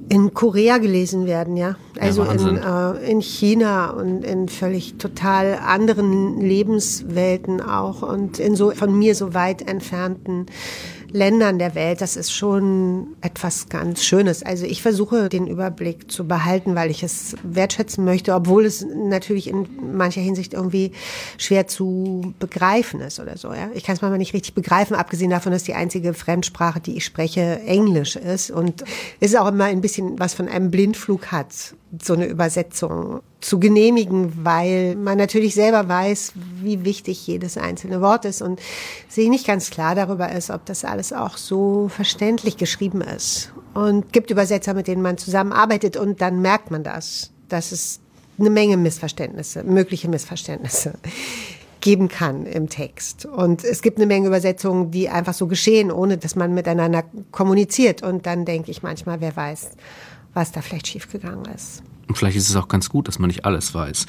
in 0.08 0.34
Korea 0.34 0.78
gelesen 0.78 1.26
werden, 1.26 1.56
ja. 1.56 1.76
Also 1.98 2.24
ja, 2.24 2.32
in, 2.32 2.56
äh, 2.56 3.10
in 3.10 3.20
China 3.20 3.90
und 3.90 4.24
in 4.24 4.48
völlig 4.48 4.96
total 4.98 5.58
anderen 5.64 6.40
Lebenswelten 6.40 7.60
auch 7.60 8.02
und 8.02 8.38
in 8.38 8.56
so 8.56 8.70
von 8.72 8.98
mir 8.98 9.14
so 9.14 9.34
weit 9.34 9.66
entfernten 9.66 10.46
Ländern 11.14 11.60
der 11.60 11.76
Welt. 11.76 12.00
Das 12.00 12.16
ist 12.16 12.32
schon 12.32 13.06
etwas 13.20 13.68
ganz 13.68 14.02
Schönes. 14.02 14.42
Also 14.42 14.66
ich 14.66 14.82
versuche 14.82 15.28
den 15.28 15.46
Überblick 15.46 16.10
zu 16.10 16.26
behalten, 16.26 16.74
weil 16.74 16.90
ich 16.90 17.04
es 17.04 17.36
wertschätzen 17.44 18.04
möchte, 18.04 18.34
obwohl 18.34 18.64
es 18.64 18.84
natürlich 18.84 19.46
in 19.46 19.68
mancher 19.96 20.20
Hinsicht 20.20 20.54
irgendwie 20.54 20.90
schwer 21.38 21.68
zu 21.68 22.34
begreifen 22.40 22.98
ist 22.98 23.20
oder 23.20 23.36
so. 23.36 23.52
Ja? 23.52 23.70
Ich 23.74 23.84
kann 23.84 23.94
es 23.94 24.02
manchmal 24.02 24.18
nicht 24.18 24.34
richtig 24.34 24.54
begreifen, 24.54 24.96
abgesehen 24.96 25.30
davon, 25.30 25.52
dass 25.52 25.62
die 25.62 25.74
einzige 25.74 26.14
Fremdsprache, 26.14 26.80
die 26.80 26.96
ich 26.96 27.04
spreche, 27.04 27.60
Englisch 27.64 28.16
ist. 28.16 28.50
Und 28.50 28.82
es 29.20 29.30
ist 29.30 29.38
auch 29.38 29.46
immer 29.46 29.66
ein 29.66 29.80
bisschen 29.80 30.18
was 30.18 30.34
von 30.34 30.48
einem 30.48 30.72
Blindflug 30.72 31.30
hat 31.30 31.76
so 32.02 32.14
eine 32.14 32.26
Übersetzung 32.26 33.20
zu 33.44 33.60
genehmigen, 33.60 34.44
weil 34.44 34.96
man 34.96 35.18
natürlich 35.18 35.54
selber 35.54 35.86
weiß, 35.86 36.32
wie 36.62 36.84
wichtig 36.84 37.26
jedes 37.26 37.58
einzelne 37.58 38.00
Wort 38.00 38.24
ist 38.24 38.40
und 38.40 38.58
sich 39.06 39.28
nicht 39.28 39.46
ganz 39.46 39.68
klar 39.68 39.94
darüber 39.94 40.32
ist, 40.32 40.48
ob 40.48 40.64
das 40.64 40.82
alles 40.84 41.12
auch 41.12 41.36
so 41.36 41.88
verständlich 41.88 42.56
geschrieben 42.56 43.02
ist. 43.02 43.52
Und 43.74 44.14
gibt 44.14 44.30
Übersetzer, 44.30 44.72
mit 44.72 44.88
denen 44.88 45.02
man 45.02 45.18
zusammenarbeitet 45.18 45.98
und 45.98 46.22
dann 46.22 46.40
merkt 46.40 46.70
man 46.70 46.84
das, 46.84 47.32
dass 47.50 47.70
es 47.70 48.00
eine 48.38 48.48
Menge 48.48 48.78
Missverständnisse, 48.78 49.62
mögliche 49.62 50.08
Missverständnisse 50.08 50.94
geben 51.82 52.08
kann 52.08 52.46
im 52.46 52.70
Text. 52.70 53.26
Und 53.26 53.62
es 53.62 53.82
gibt 53.82 53.98
eine 53.98 54.06
Menge 54.06 54.28
Übersetzungen, 54.28 54.90
die 54.90 55.10
einfach 55.10 55.34
so 55.34 55.48
geschehen, 55.48 55.90
ohne 55.90 56.16
dass 56.16 56.34
man 56.34 56.54
miteinander 56.54 57.04
kommuniziert. 57.30 58.02
Und 58.02 58.24
dann 58.24 58.46
denke 58.46 58.70
ich 58.70 58.82
manchmal, 58.82 59.20
wer 59.20 59.36
weiß, 59.36 59.72
was 60.32 60.50
da 60.50 60.62
vielleicht 60.62 60.86
schiefgegangen 60.86 61.44
ist. 61.54 61.82
Und 62.08 62.16
vielleicht 62.16 62.36
ist 62.36 62.48
es 62.48 62.56
auch 62.56 62.68
ganz 62.68 62.88
gut, 62.88 63.08
dass 63.08 63.18
man 63.18 63.28
nicht 63.28 63.44
alles 63.44 63.74
weiß. 63.74 64.06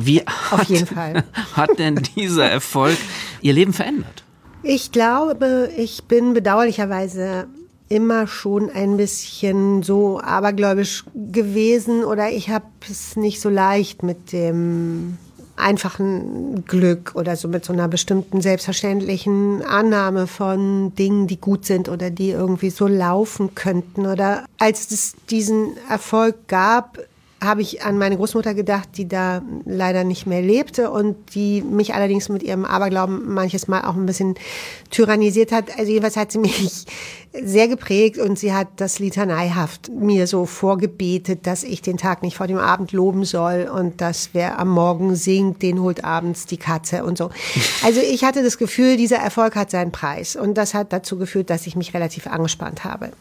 Wie 0.00 0.26
Auf 0.26 0.52
hat, 0.52 0.68
jeden 0.68 0.86
Fall. 0.86 1.24
hat 1.54 1.78
denn 1.78 1.96
dieser 2.16 2.48
Erfolg 2.48 2.96
Ihr 3.40 3.52
Leben 3.52 3.72
verändert? 3.72 4.24
Ich 4.62 4.92
glaube, 4.92 5.70
ich 5.76 6.04
bin 6.04 6.34
bedauerlicherweise 6.34 7.48
immer 7.88 8.26
schon 8.26 8.70
ein 8.70 8.96
bisschen 8.96 9.82
so 9.82 10.20
abergläubisch 10.20 11.04
gewesen 11.14 12.04
oder 12.04 12.30
ich 12.30 12.48
habe 12.48 12.64
es 12.88 13.16
nicht 13.16 13.40
so 13.40 13.50
leicht 13.50 14.02
mit 14.02 14.32
dem 14.32 15.18
einfachen 15.56 16.64
Glück 16.64 17.12
oder 17.14 17.36
so 17.36 17.48
mit 17.48 17.64
so 17.64 17.72
einer 17.72 17.88
bestimmten 17.88 18.40
selbstverständlichen 18.40 19.62
Annahme 19.62 20.26
von 20.26 20.94
Dingen, 20.94 21.26
die 21.26 21.40
gut 21.40 21.66
sind 21.66 21.88
oder 21.88 22.10
die 22.10 22.30
irgendwie 22.30 22.70
so 22.70 22.86
laufen 22.86 23.54
könnten. 23.54 24.06
Oder 24.06 24.44
als 24.58 24.90
es 24.90 25.14
diesen 25.30 25.76
Erfolg 25.88 26.48
gab, 26.48 26.98
habe 27.42 27.62
ich 27.62 27.82
an 27.82 27.98
meine 27.98 28.16
Großmutter 28.16 28.54
gedacht, 28.54 28.90
die 28.96 29.08
da 29.08 29.42
leider 29.64 30.04
nicht 30.04 30.26
mehr 30.26 30.42
lebte 30.42 30.90
und 30.90 31.34
die 31.34 31.60
mich 31.60 31.94
allerdings 31.94 32.28
mit 32.28 32.42
ihrem 32.42 32.64
Aberglauben 32.64 33.34
manches 33.34 33.66
Mal 33.66 33.84
auch 33.84 33.96
ein 33.96 34.06
bisschen 34.06 34.34
tyrannisiert 34.90 35.50
hat. 35.50 35.76
Also 35.76 35.90
jedenfalls 35.90 36.16
hat 36.16 36.30
sie 36.32 36.38
mich 36.38 36.86
sehr 37.32 37.66
geprägt 37.66 38.18
und 38.18 38.38
sie 38.38 38.52
hat 38.52 38.68
das 38.76 38.98
litaneihaft 38.98 39.90
mir 39.90 40.26
so 40.26 40.46
vorgebetet, 40.46 41.46
dass 41.46 41.64
ich 41.64 41.82
den 41.82 41.96
Tag 41.96 42.22
nicht 42.22 42.36
vor 42.36 42.46
dem 42.46 42.58
Abend 42.58 42.92
loben 42.92 43.24
soll 43.24 43.68
und 43.74 44.00
dass 44.00 44.30
wer 44.34 44.58
am 44.58 44.68
Morgen 44.68 45.16
singt, 45.16 45.62
den 45.62 45.80
holt 45.80 46.04
abends 46.04 46.46
die 46.46 46.58
Katze 46.58 47.04
und 47.04 47.18
so. 47.18 47.30
Also 47.82 48.00
ich 48.00 48.24
hatte 48.24 48.42
das 48.42 48.58
Gefühl, 48.58 48.96
dieser 48.96 49.16
Erfolg 49.16 49.56
hat 49.56 49.70
seinen 49.70 49.92
Preis 49.92 50.36
und 50.36 50.54
das 50.54 50.74
hat 50.74 50.92
dazu 50.92 51.18
geführt, 51.18 51.50
dass 51.50 51.66
ich 51.66 51.74
mich 51.74 51.94
relativ 51.94 52.26
angespannt 52.26 52.84
habe. 52.84 53.12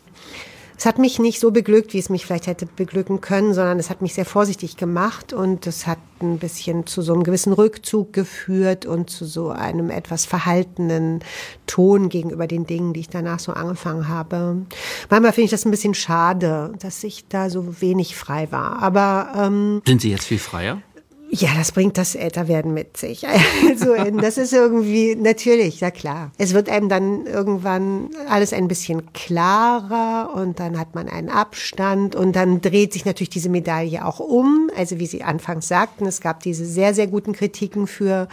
Es 0.82 0.88
hat 0.88 0.98
mich 0.98 1.20
nicht 1.20 1.40
so 1.40 1.52
beglückt, 1.52 1.94
wie 1.94 2.00
es 2.00 2.10
mich 2.10 2.26
vielleicht 2.26 2.48
hätte 2.48 2.66
beglücken 2.66 3.22
können, 3.22 3.54
sondern 3.54 3.78
es 3.78 3.92
hat 3.92 4.02
mich 4.02 4.16
sehr 4.16 4.26
vorsichtig 4.26 4.78
gemacht 4.78 5.32
und 5.32 5.68
es 5.68 5.86
hat 5.86 6.00
ein 6.24 6.40
bisschen 6.40 6.88
zu 6.88 7.04
so 7.04 7.14
einem 7.14 7.24
gewissen 7.24 7.54
Rückzug 7.54 8.14
geführt 8.14 8.88
und 8.88 9.08
zu 9.08 9.26
so 9.26 9.50
einem 9.50 9.92
etwas 9.92 10.26
verhaltenen 10.26 11.20
Ton 11.68 12.10
gegenüber 12.10 12.48
den 12.48 12.66
Dingen, 12.66 12.94
die 12.94 13.02
ich 13.02 13.10
danach 13.10 13.38
so 13.38 13.52
angefangen 13.52 14.08
habe. 14.08 14.66
Manchmal 15.12 15.34
finde 15.34 15.46
ich 15.46 15.52
das 15.52 15.66
ein 15.66 15.72
bisschen 15.72 15.94
schade, 15.94 16.74
dass 16.80 17.04
ich 17.04 17.28
da 17.28 17.52
so 17.52 17.80
wenig 17.80 18.16
frei 18.16 18.52
war. 18.52 18.82
Aber 18.82 19.34
ähm, 19.38 19.84
sind 19.86 20.02
Sie 20.02 20.10
jetzt 20.10 20.26
viel 20.26 20.40
freier? 20.40 20.82
Ja, 21.34 21.52
das 21.58 21.72
bringt 21.72 21.98
das 21.98 22.16
Älterwerden 22.16 22.74
mit 22.74 22.98
sich. 22.98 23.26
Also 23.70 23.96
das 24.20 24.38
ist 24.38 24.52
irgendwie 24.52 25.16
natürlich, 25.16 25.80
ja 25.80 25.92
klar. 25.92 26.32
Es 26.38 26.54
wird 26.54 26.68
einem 26.68 26.90
dann 26.90 27.26
irgendwann 27.26 28.10
alles 28.28 28.52
ein 28.52 28.68
bisschen 28.68 29.14
klarer 29.14 30.34
und 30.36 30.60
dann 30.60 30.78
hat 30.78 30.94
man 30.94 31.08
einen 31.08 31.30
Abstand 31.30 32.16
und 32.16 32.36
dann 32.36 32.60
dreht 32.60 32.92
sich 32.92 33.06
natürlich 33.06 33.30
diese 33.30 33.50
Medaille 33.50 34.06
auch 34.06 34.20
um. 34.20 34.70
Also 34.76 35.00
wie 35.00 35.06
Sie 35.06 35.24
anfangs 35.24 35.70
sagten, 35.70 36.06
es 36.06 36.20
gab 36.20 36.42
diese 36.42 36.66
sehr, 36.66 36.94
sehr 36.94 37.08
guten 37.08 37.32
Kritiken 37.32 37.88
für 37.88 38.28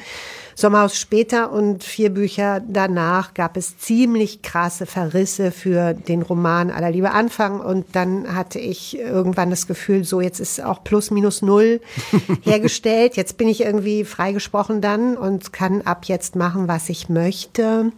Sommerhaus 0.59 0.97
später 0.97 1.53
und 1.53 1.85
vier 1.85 2.11
Bücher 2.11 2.61
danach 2.67 3.33
gab 3.33 3.57
es 3.57 3.79
ziemlich 3.79 4.43
krasse 4.43 4.87
Verrisse 4.87 5.53
für 5.53 5.95
den 5.95 6.21
Roman 6.21 6.73
Aller 6.73 6.91
Liebe 6.91 7.13
Anfang 7.13 7.61
und 7.61 7.87
dann 7.93 8.35
hatte 8.35 8.59
ich 8.59 8.99
irgendwann 8.99 9.51
das 9.51 9.69
Gefühl, 9.69 10.03
so 10.03 10.21
jetzt 10.21 10.41
ist 10.41 10.61
auch 10.61 10.83
plus 10.83 11.13
minus 11.13 11.43
null 11.43 11.81
hergestellt. 12.43 13.15
Jetzt 13.17 13.39
bin 13.39 13.47
ich 13.47 13.61
irgendwie 13.61 14.05
freigesprochen 14.05 14.81
dann 14.81 15.17
und 15.17 15.53
kann 15.53 15.83
ab 15.83 16.07
jetzt 16.07 16.35
machen, 16.35 16.67
was 16.67 16.89
ich 16.89 17.09
möchte. 17.09 17.93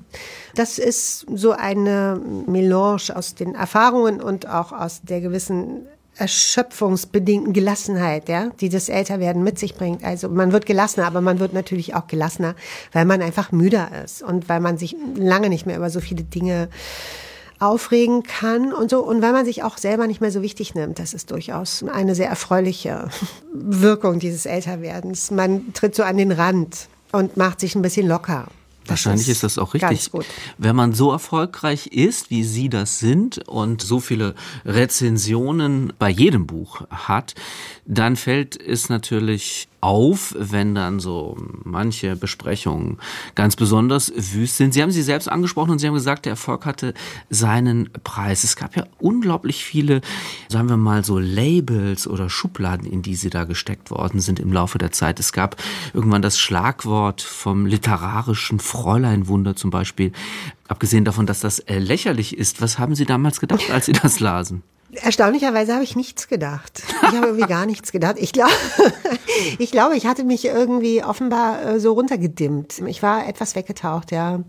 Das 0.54 0.78
ist 0.78 1.24
so 1.34 1.52
eine 1.52 2.20
Melange 2.46 3.14
aus 3.14 3.34
den 3.34 3.54
Erfahrungen 3.54 4.20
und 4.20 4.46
auch 4.46 4.72
aus 4.72 5.00
der 5.00 5.22
gewissen 5.22 5.86
erschöpfungsbedingten 6.20 7.52
Gelassenheit, 7.52 8.28
ja, 8.28 8.50
die 8.61 8.68
das 8.68 8.88
Älterwerden 8.88 9.42
mit 9.42 9.59
sich 9.59 9.74
bringt. 9.74 10.04
Also 10.04 10.28
man 10.28 10.52
wird 10.52 10.66
gelassener, 10.66 11.06
aber 11.06 11.20
man 11.20 11.38
wird 11.40 11.52
natürlich 11.52 11.94
auch 11.94 12.06
gelassener, 12.06 12.54
weil 12.92 13.06
man 13.06 13.22
einfach 13.22 13.52
müder 13.52 13.88
ist 14.04 14.22
und 14.22 14.48
weil 14.48 14.61
man 14.61 14.78
sich 14.78 14.94
lange 15.14 15.48
nicht 15.48 15.66
mehr 15.66 15.76
über 15.76 15.90
so 15.90 16.00
viele 16.00 16.22
Dinge 16.22 16.68
aufregen 17.59 18.22
kann 18.22 18.72
und 18.72 18.90
so 18.90 19.00
und 19.00 19.20
weil 19.22 19.33
man 19.33 19.44
sich 19.44 19.62
auch 19.62 19.78
selber 19.78 20.06
nicht 20.06 20.20
mehr 20.20 20.30
so 20.30 20.42
wichtig 20.42 20.74
nimmt. 20.74 20.98
Das 20.98 21.14
ist 21.14 21.30
durchaus 21.30 21.85
eine 21.85 22.14
sehr 22.14 22.28
erfreuliche 22.28 23.09
Wirkung 23.52 24.18
dieses 24.18 24.46
Älterwerdens. 24.46 25.30
Man 25.30 25.72
tritt 25.72 25.94
so 25.94 26.02
an 26.02 26.16
den 26.16 26.33
Rand 26.33 26.88
und 27.12 27.37
macht 27.37 27.61
sich 27.61 27.74
ein 27.74 27.83
bisschen 27.83 28.06
locker. 28.06 28.46
Wahrscheinlich 28.90 29.29
ist, 29.29 29.37
ist 29.37 29.42
das 29.44 29.59
auch 29.59 29.74
richtig. 29.74 30.11
Wenn 30.59 30.76
man 30.76 30.92
so 30.92 31.11
erfolgreich 31.11 31.87
ist, 31.88 32.31
wie 32.31 32.44
Sie 32.44 32.68
das 32.68 32.98
sind 32.98 33.48
und 33.48 33.81
so 33.83 34.00
viele 34.00 34.35
Rezensionen 34.64 35.92
bei 35.98 36.11
jedem 36.11 36.46
Buch 36.46 36.83
hat, 36.90 37.35
dann 37.87 38.16
fällt 38.16 38.61
es 38.61 38.88
natürlich 38.88 39.69
auf, 39.80 40.34
wenn 40.38 40.74
dann 40.74 41.00
so 41.00 41.36
manche 41.64 42.16
Besprechungen 42.16 42.98
ganz 43.34 43.56
besonders 43.56 44.12
wüst 44.14 44.56
sind. 44.56 44.74
Sie 44.74 44.82
haben 44.82 44.90
sie 44.90 45.02
selbst 45.02 45.28
angesprochen 45.28 45.70
und 45.70 45.78
Sie 45.78 45.86
haben 45.86 45.94
gesagt, 45.94 46.26
der 46.26 46.32
Erfolg 46.32 46.66
hatte 46.66 46.94
seinen 47.30 47.90
Preis. 48.04 48.44
Es 48.44 48.56
gab 48.56 48.76
ja 48.76 48.86
unglaublich 48.98 49.64
viele, 49.64 50.00
sagen 50.48 50.68
wir 50.68 50.76
mal 50.76 51.04
so 51.04 51.18
Labels 51.18 52.06
oder 52.06 52.28
Schubladen, 52.28 52.86
in 52.86 53.02
die 53.02 53.14
Sie 53.14 53.30
da 53.30 53.44
gesteckt 53.44 53.90
worden 53.90 54.20
sind 54.20 54.38
im 54.38 54.52
Laufe 54.52 54.78
der 54.78 54.92
Zeit. 54.92 55.18
Es 55.20 55.32
gab 55.32 55.56
irgendwann 55.94 56.22
das 56.22 56.38
Schlagwort 56.38 57.22
vom 57.22 57.66
literarischen 57.66 58.60
Fräuleinwunder 58.60 59.56
zum 59.56 59.70
Beispiel. 59.70 60.12
Abgesehen 60.68 61.04
davon, 61.04 61.26
dass 61.26 61.40
das 61.40 61.64
lächerlich 61.68 62.36
ist, 62.36 62.60
was 62.60 62.78
haben 62.78 62.94
Sie 62.94 63.06
damals 63.06 63.40
gedacht, 63.40 63.70
als 63.70 63.86
Sie 63.86 63.92
das 63.92 64.20
lasen? 64.20 64.62
Erstaunlicherweise 64.92 65.74
habe 65.74 65.85
ich 65.85 65.94
nichts 65.94 66.26
gedacht. 66.26 66.83
Ich 67.03 67.16
habe 67.16 67.26
irgendwie 67.29 67.46
gar 67.46 67.64
nichts 67.64 67.92
gedacht. 67.92 68.16
Ich 68.18 68.33
glaube, 68.33 68.53
ich 69.59 69.70
glaube, 69.70 69.96
ich 69.96 70.07
hatte 70.07 70.24
mich 70.24 70.44
irgendwie 70.44 71.05
offenbar 71.05 71.64
äh, 71.64 71.81
so 71.81 71.92
runtergedimmt. 71.92 72.81
Ich 72.87 73.03
war 73.03 73.29
etwas 73.29 73.55
weggetaucht, 73.55 74.11
ja. 74.11 74.40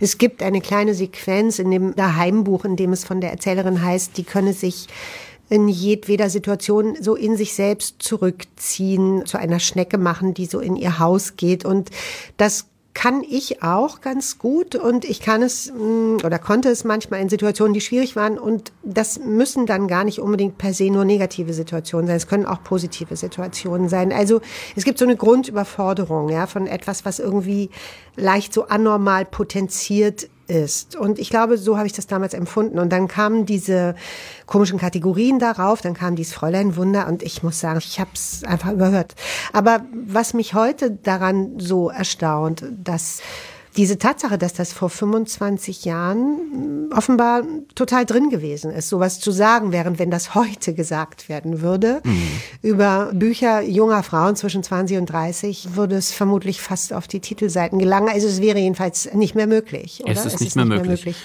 Es 0.00 0.18
gibt 0.18 0.42
eine 0.42 0.60
kleine 0.60 0.94
Sequenz 0.94 1.58
in 1.58 1.70
dem 1.70 1.94
Daheimbuch, 1.94 2.64
in 2.64 2.76
dem 2.76 2.92
es 2.92 3.04
von 3.04 3.20
der 3.20 3.30
Erzählerin 3.30 3.82
heißt, 3.82 4.16
die 4.16 4.24
könne 4.24 4.52
sich 4.52 4.88
in 5.48 5.68
jedweder 5.68 6.28
Situation 6.28 6.96
so 7.00 7.14
in 7.14 7.36
sich 7.36 7.54
selbst 7.54 8.02
zurückziehen, 8.02 9.24
zu 9.24 9.38
einer 9.38 9.60
Schnecke 9.60 9.96
machen, 9.96 10.34
die 10.34 10.46
so 10.46 10.60
in 10.60 10.76
ihr 10.76 10.98
Haus 10.98 11.36
geht. 11.36 11.64
Und 11.64 11.90
das 12.36 12.66
kann 12.98 13.22
ich 13.22 13.62
auch 13.62 14.00
ganz 14.00 14.38
gut 14.38 14.74
und 14.74 15.04
ich 15.04 15.20
kann 15.20 15.40
es 15.40 15.72
mm, 15.72 16.16
oder 16.24 16.40
konnte 16.40 16.68
es 16.68 16.82
manchmal 16.82 17.20
in 17.20 17.28
Situationen, 17.28 17.72
die 17.72 17.80
schwierig 17.80 18.16
waren 18.16 18.38
und 18.38 18.72
das 18.82 19.20
müssen 19.20 19.66
dann 19.66 19.86
gar 19.86 20.02
nicht 20.02 20.18
unbedingt 20.18 20.58
per 20.58 20.74
se 20.74 20.90
nur 20.90 21.04
negative 21.04 21.52
Situationen 21.52 22.08
sein. 22.08 22.16
Es 22.16 22.26
können 22.26 22.44
auch 22.44 22.64
positive 22.64 23.14
Situationen 23.14 23.88
sein. 23.88 24.12
Also 24.12 24.40
es 24.74 24.84
gibt 24.84 24.98
so 24.98 25.04
eine 25.04 25.14
Grundüberforderung, 25.14 26.28
ja, 26.28 26.48
von 26.48 26.66
etwas, 26.66 27.04
was 27.04 27.20
irgendwie 27.20 27.70
leicht 28.16 28.52
so 28.52 28.66
anormal 28.66 29.24
potenziert 29.24 30.28
ist. 30.48 30.96
Und 30.96 31.18
ich 31.18 31.30
glaube, 31.30 31.58
so 31.58 31.76
habe 31.76 31.86
ich 31.86 31.92
das 31.92 32.06
damals 32.06 32.34
empfunden. 32.34 32.78
Und 32.78 32.90
dann 32.90 33.06
kamen 33.06 33.46
diese 33.46 33.94
komischen 34.46 34.78
Kategorien 34.78 35.38
darauf, 35.38 35.80
dann 35.80 35.94
kam 35.94 36.16
dieses 36.16 36.32
Fräulein 36.32 36.76
Wunder 36.76 37.06
und 37.06 37.22
ich 37.22 37.42
muss 37.42 37.60
sagen, 37.60 37.78
ich 37.78 38.00
habe 38.00 38.10
es 38.14 38.42
einfach 38.44 38.72
überhört. 38.72 39.14
Aber 39.52 39.84
was 39.92 40.34
mich 40.34 40.54
heute 40.54 40.90
daran 40.90 41.58
so 41.58 41.90
erstaunt, 41.90 42.64
dass 42.82 43.20
diese 43.76 43.98
Tatsache, 43.98 44.38
dass 44.38 44.54
das 44.54 44.72
vor 44.72 44.90
25 44.90 45.84
Jahren 45.84 46.90
offenbar 46.92 47.42
total 47.74 48.06
drin 48.06 48.30
gewesen 48.30 48.72
ist, 48.72 48.88
sowas 48.88 49.20
zu 49.20 49.30
sagen, 49.30 49.72
während 49.72 49.98
wenn 49.98 50.10
das 50.10 50.34
heute 50.34 50.74
gesagt 50.74 51.28
werden 51.28 51.60
würde 51.60 52.00
mhm. 52.04 52.28
über 52.62 53.10
Bücher 53.12 53.62
junger 53.62 54.02
Frauen 54.02 54.36
zwischen 54.36 54.62
20 54.62 54.98
und 54.98 55.06
30, 55.06 55.76
würde 55.76 55.96
es 55.96 56.12
vermutlich 56.12 56.60
fast 56.60 56.92
auf 56.92 57.06
die 57.06 57.20
Titelseiten 57.20 57.78
gelangen. 57.78 58.08
Also 58.08 58.26
es 58.26 58.40
wäre 58.40 58.58
jedenfalls 58.58 59.12
nicht 59.14 59.34
mehr 59.34 59.46
möglich. 59.46 60.00
Oder? 60.02 60.12
Es 60.12 60.24
ist, 60.24 60.34
es 60.34 60.40
nicht, 60.40 60.48
ist 60.48 60.56
mehr, 60.56 60.64
nicht 60.64 60.76
möglich. 60.76 61.04
mehr, 61.04 61.14
möglich. 61.14 61.16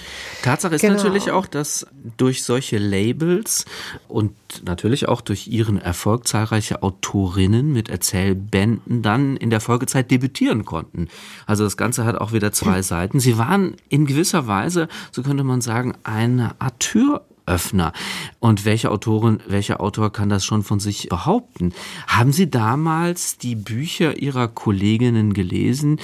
Tatsache 0.42 0.74
ist 0.74 0.80
genau. 0.82 0.94
natürlich 0.94 1.30
auch, 1.30 1.46
dass 1.46 1.86
durch 2.16 2.44
solche 2.44 2.78
Labels 2.78 3.64
und 4.08 4.32
natürlich 4.64 5.08
auch 5.08 5.20
durch 5.20 5.48
ihren 5.48 5.80
Erfolg 5.80 6.28
zahlreiche 6.28 6.82
Autorinnen 6.82 7.72
mit 7.72 7.88
Erzählbänden 7.88 9.02
dann 9.02 9.36
in 9.36 9.50
der 9.50 9.60
Folgezeit 9.60 10.10
debütieren 10.10 10.64
konnten. 10.64 11.08
Also 11.46 11.64
das 11.64 11.76
Ganze 11.76 12.04
hat 12.04 12.16
auch 12.16 12.32
wieder 12.32 12.43
zwei 12.52 12.82
Seiten. 12.82 13.20
Sie 13.20 13.38
waren 13.38 13.76
in 13.88 14.06
gewisser 14.06 14.46
Weise, 14.46 14.88
so 15.12 15.22
könnte 15.22 15.44
man 15.44 15.60
sagen, 15.60 15.94
eine 16.04 16.54
Art 16.60 16.80
Türöffner. 16.80 17.92
Und 18.40 18.64
welche 18.64 18.90
Autorin, 18.90 19.40
welcher 19.46 19.80
Autor 19.80 20.12
kann 20.12 20.28
das 20.28 20.44
schon 20.44 20.62
von 20.62 20.80
sich 20.80 21.08
behaupten? 21.08 21.72
Haben 22.06 22.32
Sie 22.32 22.50
damals 22.50 23.38
die 23.38 23.56
Bücher 23.56 24.18
Ihrer 24.18 24.48
Kolleginnen 24.48 25.34
gelesen, 25.34 25.98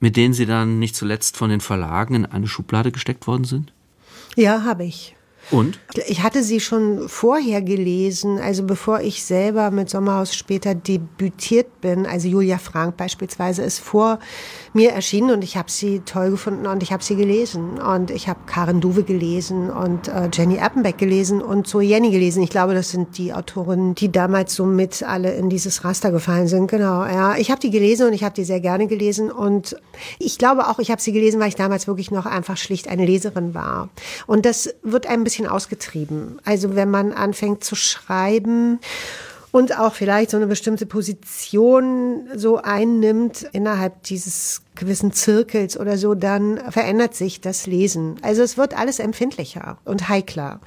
mit 0.00 0.16
denen 0.16 0.34
Sie 0.34 0.46
dann 0.46 0.78
nicht 0.78 0.94
zuletzt 0.94 1.36
von 1.36 1.50
den 1.50 1.60
Verlagen 1.60 2.14
in 2.14 2.26
eine 2.26 2.48
Schublade 2.48 2.92
gesteckt 2.92 3.26
worden 3.26 3.44
sind? 3.44 3.72
Ja, 4.36 4.64
habe 4.64 4.84
ich. 4.84 5.15
Und? 5.50 5.78
Ich 6.08 6.22
hatte 6.22 6.42
sie 6.42 6.60
schon 6.60 7.08
vorher 7.08 7.62
gelesen, 7.62 8.38
also 8.38 8.64
bevor 8.64 9.00
ich 9.00 9.22
selber 9.24 9.70
mit 9.70 9.88
Sommerhaus 9.88 10.34
später 10.34 10.74
debütiert 10.74 11.80
bin. 11.80 12.06
Also 12.06 12.28
Julia 12.28 12.58
Frank 12.58 12.96
beispielsweise 12.96 13.62
ist 13.62 13.78
vor 13.78 14.18
mir 14.72 14.92
erschienen 14.92 15.30
und 15.30 15.44
ich 15.44 15.56
habe 15.56 15.70
sie 15.70 16.00
toll 16.00 16.30
gefunden 16.30 16.66
und 16.66 16.82
ich 16.82 16.92
habe 16.92 17.02
sie 17.02 17.16
gelesen. 17.16 17.78
Und 17.78 18.10
ich 18.10 18.28
habe 18.28 18.40
Karen 18.46 18.80
Duwe 18.80 19.04
gelesen 19.04 19.70
und 19.70 20.08
äh, 20.08 20.28
Jenny 20.32 20.58
Appenbeck 20.58 20.98
gelesen 20.98 21.40
und 21.40 21.66
Zoe 21.66 21.84
Jenny 21.84 22.10
gelesen. 22.10 22.42
Ich 22.42 22.50
glaube, 22.50 22.74
das 22.74 22.90
sind 22.90 23.16
die 23.16 23.32
Autorinnen, 23.32 23.94
die 23.94 24.10
damals 24.10 24.54
so 24.54 24.66
mit 24.66 25.02
alle 25.02 25.34
in 25.34 25.48
dieses 25.48 25.84
Raster 25.84 26.10
gefallen 26.10 26.48
sind. 26.48 26.68
Genau, 26.68 27.04
ja. 27.04 27.36
Ich 27.36 27.50
habe 27.50 27.60
die 27.60 27.70
gelesen 27.70 28.08
und 28.08 28.12
ich 28.12 28.24
habe 28.24 28.34
die 28.34 28.44
sehr 28.44 28.60
gerne 28.60 28.86
gelesen. 28.86 29.30
Und 29.30 29.76
ich 30.18 30.38
glaube 30.38 30.66
auch, 30.68 30.78
ich 30.78 30.90
habe 30.90 31.00
sie 31.00 31.12
gelesen, 31.12 31.40
weil 31.40 31.48
ich 31.48 31.56
damals 31.56 31.86
wirklich 31.86 32.10
noch 32.10 32.26
einfach 32.26 32.56
schlicht 32.56 32.88
eine 32.88 33.06
Leserin 33.06 33.54
war. 33.54 33.88
Und 34.26 34.44
das 34.44 34.74
wird 34.82 35.06
ein 35.06 35.24
bisschen 35.24 35.35
bisschen 35.36 35.46
ausgetrieben. 35.46 36.38
Also 36.44 36.74
wenn 36.76 36.90
man 36.90 37.12
anfängt 37.12 37.62
zu 37.62 37.74
schreiben 37.74 38.80
und 39.52 39.78
auch 39.78 39.94
vielleicht 39.94 40.30
so 40.30 40.36
eine 40.36 40.46
bestimmte 40.46 40.86
Position 40.86 42.28
so 42.34 42.56
einnimmt 42.56 43.46
innerhalb 43.52 44.02
dieses 44.04 44.62
gewissen 44.74 45.12
Zirkels 45.12 45.78
oder 45.78 45.98
so, 45.98 46.14
dann 46.14 46.60
verändert 46.70 47.14
sich 47.14 47.40
das 47.40 47.66
Lesen. 47.66 48.16
Also 48.22 48.42
es 48.42 48.56
wird 48.56 48.76
alles 48.76 48.98
empfindlicher 48.98 49.78
und 49.84 50.08
heikler. 50.08 50.60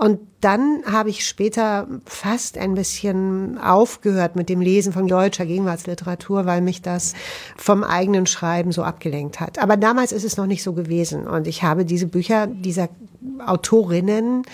Und 0.00 0.18
dann 0.40 0.82
habe 0.90 1.10
ich 1.10 1.26
später 1.26 1.86
fast 2.06 2.56
ein 2.56 2.72
bisschen 2.72 3.58
aufgehört 3.58 4.34
mit 4.34 4.48
dem 4.48 4.62
Lesen 4.62 4.94
von 4.94 5.06
deutscher 5.06 5.44
Gegenwartsliteratur, 5.44 6.46
weil 6.46 6.62
mich 6.62 6.80
das 6.80 7.12
vom 7.58 7.84
eigenen 7.84 8.24
Schreiben 8.24 8.72
so 8.72 8.82
abgelenkt 8.82 9.40
hat. 9.40 9.58
Aber 9.58 9.76
damals 9.76 10.12
ist 10.12 10.24
es 10.24 10.38
noch 10.38 10.46
nicht 10.46 10.62
so 10.62 10.72
gewesen. 10.72 11.26
Und 11.26 11.46
ich 11.46 11.64
habe 11.64 11.84
diese 11.84 12.06
Bücher 12.06 12.46
dieser 12.46 12.88
Autorinnen 13.44 14.44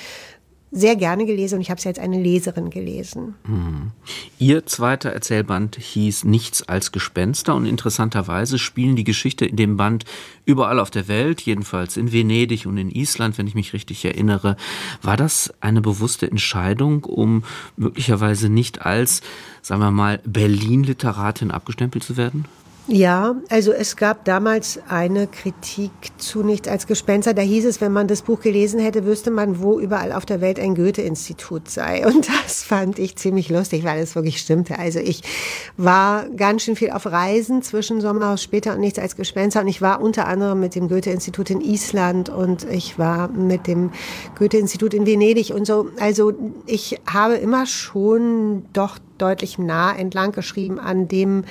sehr 0.73 0.97
gerne 0.97 1.27
gelesen 1.27 1.57
und 1.57 1.61
ich 1.61 1.71
habe 1.71 1.81
sie 1.81 1.89
als 1.89 1.99
eine 1.99 2.21
Leserin 2.21 2.71
gelesen. 2.71 3.35
Mhm. 3.47 3.93
Ihr 4.39 4.67
zweiter 4.67 5.11
Erzählband 5.11 5.77
hieß 5.77 6.25
Nichts 6.25 6.63
als 6.69 6.93
Gespenster 6.93 7.55
und 7.55 7.67
interessanterweise 7.67 8.59
spielen 8.59 8.97
die 8.97 9.05
Geschichte 9.05 9.47
in 9.47 9.57
dem 9.57 9.77
Band 9.77 10.05
überall 10.45 10.81
auf 10.81 10.91
der 10.91 11.09
Welt, 11.09 11.41
jedenfalls 11.41 11.97
in 11.97 12.13
Venedig 12.13 12.67
und 12.67 12.79
in 12.79 12.91
Island, 12.91 13.39
wenn 13.39 13.47
ich 13.47 13.55
mich 13.55 13.73
richtig 13.73 14.05
erinnere. 14.05 14.57
War 15.03 15.17
das 15.17 15.55
eine 15.61 15.81
bewusste 15.81 16.29
Entscheidung, 16.29 17.05
um 17.05 17.45
möglicherweise 17.77 18.49
nicht 18.49 18.85
als, 18.85 19.23
sagen 19.63 19.81
wir 19.81 19.91
mal, 19.91 20.21
Berlin-Literatin 20.25 21.53
abgestempelt 21.53 22.05
zu 22.05 22.17
werden? 22.17 22.45
Ja, 22.89 23.35
also 23.51 23.73
es 23.73 23.97
gab 23.97 24.25
damals 24.25 24.79
eine 24.89 25.27
Kritik 25.27 25.91
zu 26.19 26.45
Nicht 26.45 26.69
als 26.69 26.87
Gespenster. 26.87 27.35
Da 27.35 27.43
hieß 27.43 27.65
es, 27.65 27.81
wenn 27.81 27.93
man 27.93 28.07
das 28.07 28.23
Buch 28.23 28.41
gelesen 28.41 28.79
hätte, 28.79 29.05
wüsste 29.05 29.33
man, 29.33 29.61
wo 29.61 29.81
überall 29.81 30.13
auf 30.13 30.25
der 30.25 30.41
Welt 30.41 30.61
ein 30.61 30.77
Goethe-Institut 30.77 31.69
sei. 31.69 32.07
Und 32.07 32.29
das 32.45 32.63
fand 32.63 33.01
ich 33.01 33.17
ziemlich 33.17 33.49
lustig, 33.49 33.83
weil 33.83 34.01
es 34.01 34.15
wirklich 34.15 34.39
stimmte. 34.39 34.79
Also 34.79 35.01
ich 35.01 35.23
war 35.77 36.29
ganz 36.29 36.63
schön 36.63 36.77
viel 36.77 36.93
auf 36.93 37.07
Reisen 37.07 37.61
zwischen 37.61 38.01
Sommerhaus 38.01 38.41
später 38.41 38.75
und 38.75 38.81
Nichts 38.81 39.01
als 39.01 39.17
Gespenster. 39.17 39.63
Und 39.63 39.69
ich 39.69 39.83
war 39.83 40.01
unter 40.01 40.29
anderem 40.29 40.61
mit 40.61 40.77
dem 40.77 40.89
Goethe-Institut 40.89 41.51
in 41.51 41.61
Island 41.61 42.29
und 42.29 42.71
ich 42.71 43.01
war 43.01 43.27
mit 43.29 43.67
dem 43.67 43.91
Goethe-Institut 44.39 44.95
in 44.95 45.07
Venedig 45.07 45.53
und 45.53 45.67
so. 45.67 45.89
Also 45.99 46.35
ich 46.67 47.01
habe 47.13 47.35
immer 47.35 47.67
schon 47.67 48.65
doch 48.73 48.99
deutlich 49.19 49.59
nah 49.59 49.93
entlang 49.93 50.31
geschrieben 50.31 50.79
an 50.79 51.09
dem, 51.09 51.43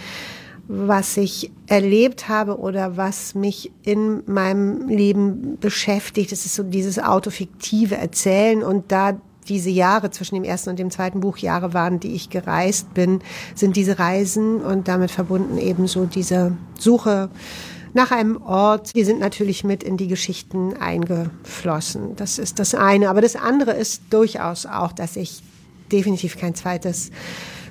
was 0.67 1.17
ich 1.17 1.51
erlebt 1.67 2.27
habe 2.27 2.57
oder 2.57 2.97
was 2.97 3.35
mich 3.35 3.71
in 3.83 4.23
meinem 4.25 4.87
Leben 4.87 5.57
beschäftigt. 5.59 6.31
Es 6.31 6.45
ist 6.45 6.55
so 6.55 6.63
dieses 6.63 6.99
autofiktive 6.99 7.95
Erzählen 7.95 8.63
und 8.63 8.91
da 8.91 9.19
diese 9.47 9.69
Jahre 9.69 10.09
zwischen 10.09 10.35
dem 10.35 10.43
ersten 10.43 10.71
und 10.71 10.79
dem 10.79 10.89
zweiten 10.89 11.19
Buch 11.19 11.37
Jahre 11.37 11.73
waren, 11.73 11.99
die 11.99 12.15
ich 12.15 12.29
gereist 12.29 12.93
bin, 12.93 13.19
sind 13.53 13.75
diese 13.75 13.99
Reisen 13.99 14.61
und 14.61 14.87
damit 14.87 15.11
verbunden 15.11 15.57
eben 15.57 15.87
so 15.87 16.05
diese 16.05 16.57
Suche 16.79 17.29
nach 17.93 18.11
einem 18.11 18.41
Ort. 18.41 18.95
Die 18.95 19.03
sind 19.03 19.19
natürlich 19.19 19.63
mit 19.63 19.83
in 19.83 19.97
die 19.97 20.07
Geschichten 20.07 20.75
eingeflossen. 20.75 22.15
Das 22.15 22.39
ist 22.39 22.59
das 22.59 22.75
eine. 22.75 23.09
Aber 23.09 23.21
das 23.21 23.35
andere 23.35 23.71
ist 23.71 24.01
durchaus 24.09 24.65
auch, 24.65 24.91
dass 24.91 25.15
ich 25.15 25.43
definitiv 25.91 26.37
kein 26.37 26.55
zweites 26.55 27.11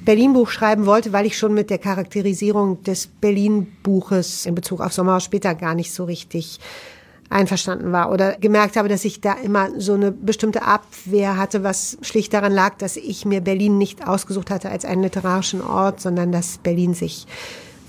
Berlin-Buch 0.04 0.48
schreiben 0.48 0.86
wollte, 0.86 1.12
weil 1.12 1.26
ich 1.26 1.38
schon 1.38 1.54
mit 1.54 1.70
der 1.70 1.78
Charakterisierung 1.78 2.82
des 2.82 3.06
Berlin-Buches 3.06 4.46
in 4.46 4.54
Bezug 4.54 4.80
auf 4.80 4.92
Sommerhaus 4.92 5.24
später 5.24 5.54
gar 5.54 5.74
nicht 5.74 5.92
so 5.92 6.04
richtig 6.04 6.60
einverstanden 7.30 7.90
war 7.90 8.12
oder 8.12 8.36
gemerkt 8.36 8.76
habe, 8.76 8.88
dass 8.88 9.04
ich 9.04 9.20
da 9.20 9.32
immer 9.32 9.68
so 9.78 9.94
eine 9.94 10.12
bestimmte 10.12 10.62
Abwehr 10.62 11.36
hatte, 11.36 11.64
was 11.64 11.96
schlicht 12.02 12.32
daran 12.34 12.52
lag, 12.52 12.76
dass 12.78 12.96
ich 12.96 13.24
mir 13.24 13.40
Berlin 13.40 13.78
nicht 13.78 14.06
ausgesucht 14.06 14.50
hatte 14.50 14.70
als 14.70 14.84
einen 14.84 15.02
literarischen 15.02 15.62
Ort, 15.62 16.00
sondern 16.00 16.32
dass 16.32 16.58
Berlin 16.58 16.94
sich 16.94 17.26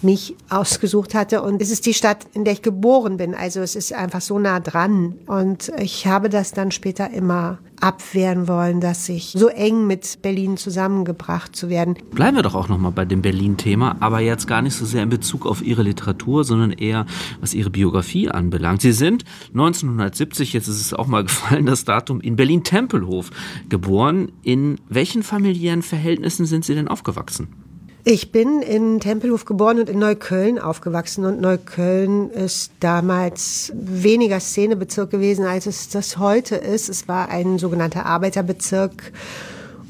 mich 0.06 0.36
ausgesucht 0.50 1.14
hatte. 1.14 1.42
Und 1.42 1.62
es 1.62 1.72
ist 1.72 1.86
die 1.86 1.94
Stadt, 1.94 2.26
in 2.34 2.46
der 2.46 2.54
ich 2.54 2.62
geboren 2.62 3.18
bin. 3.18 3.36
Also 3.36 3.60
es 3.60 3.76
ist 3.76 3.92
einfach 3.92 4.22
so 4.22 4.40
nah 4.40 4.60
dran. 4.60 5.16
Und 5.26 5.72
ich 5.80 6.08
habe 6.08 6.30
das 6.30 6.52
dann 6.52 6.72
später 6.72 7.10
immer 7.12 7.60
abwehren 7.82 8.48
wollen, 8.48 8.80
dass 8.80 9.10
ich 9.10 9.34
so 9.36 9.48
eng 9.48 9.86
mit 9.88 10.22
Berlin 10.22 10.58
zusammengebracht 10.58 11.56
zu 11.56 11.70
werden. 11.70 11.96
Bleiben 12.12 12.38
wir 12.38 12.44
doch 12.44 12.56
auch 12.56 12.70
nochmal 12.70 12.92
bei 12.92 13.06
dem 13.06 13.22
Berlin-Thema, 13.22 13.98
aber 14.00 14.22
jetzt 14.22 14.48
gar 14.48 14.62
nicht 14.62 14.76
so 14.76 14.86
sehr 14.86 15.04
in 15.04 15.10
Bezug 15.10 15.46
auf 15.46 15.62
Ihre 15.62 15.84
Literatur, 15.84 16.44
sondern 16.44 16.72
eher 16.72 17.06
was 17.42 17.54
Ihre 17.54 17.70
Biografie 17.70 18.30
anbelangt. 18.30 18.82
Sie 18.82 18.94
sind 18.94 19.24
1970, 19.50 20.54
jetzt 20.54 20.68
ist 20.68 20.82
es 20.82 20.94
auch 20.94 21.08
mal 21.08 21.24
gefallen, 21.26 21.66
das 21.66 21.86
Datum, 21.86 22.22
in 22.22 22.36
Berlin-Tempelhof 22.36 23.32
geboren. 23.70 24.32
In 24.44 24.80
welchen 24.88 25.24
familiären 25.24 25.82
Verhältnissen 25.82 26.46
sind 26.46 26.66
Sie 26.66 26.76
denn 26.76 26.88
aufgewachsen? 26.88 27.65
Ich 28.08 28.32
bin 28.32 28.62
in 28.62 29.00
Tempelhof 29.00 29.46
geboren 29.46 29.80
und 29.80 29.90
in 29.90 29.98
Neukölln 29.98 30.60
aufgewachsen. 30.60 31.26
Und 31.26 31.42
Neukölln 31.42 32.30
ist 32.30 32.72
damals 32.80 33.74
weniger 33.74 34.40
Szenebezirk 34.40 35.10
gewesen, 35.10 35.44
als 35.44 35.66
es 35.66 35.90
das 35.90 36.20
heute 36.20 36.56
ist. 36.56 36.88
Es 36.88 37.08
war 37.08 37.30
ein 37.30 37.58
sogenannter 37.58 38.06
Arbeiterbezirk 38.06 39.12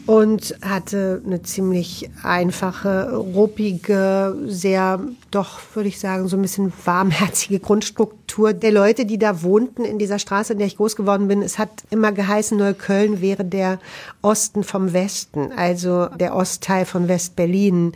und 0.06 0.56
hatte 0.62 1.22
eine 1.26 1.42
ziemlich 1.42 2.12
einfache, 2.22 3.16
ruppige, 3.16 4.38
sehr, 4.46 5.00
doch 5.32 5.60
würde 5.74 5.90
ich 5.90 6.00
sagen, 6.00 6.28
so 6.28 6.38
ein 6.38 6.44
bisschen 6.44 6.72
warmherzige 6.84 7.60
Grundstruktur 7.60 8.54
der 8.54 8.72
Leute, 8.72 9.06
die 9.06 9.18
da 9.18 9.42
wohnten 9.42 9.84
in 9.84 9.98
dieser 9.98 10.20
Straße, 10.20 10.54
in 10.54 10.60
der 10.60 10.68
ich 10.68 10.78
groß 10.78 10.96
geworden 10.96 11.28
bin. 11.28 11.42
Es 11.42 11.58
hat 11.58 11.72
immer 11.90 12.12
geheißen, 12.12 12.56
Neukölln 12.58 13.22
wäre 13.22 13.44
der 13.44 13.80
Osten 14.22 14.64
vom 14.64 14.94
Westen, 14.94 15.52
also 15.56 16.06
der 16.20 16.36
Ostteil 16.36 16.86
von 16.86 17.08
West-Berlin. 17.08 17.94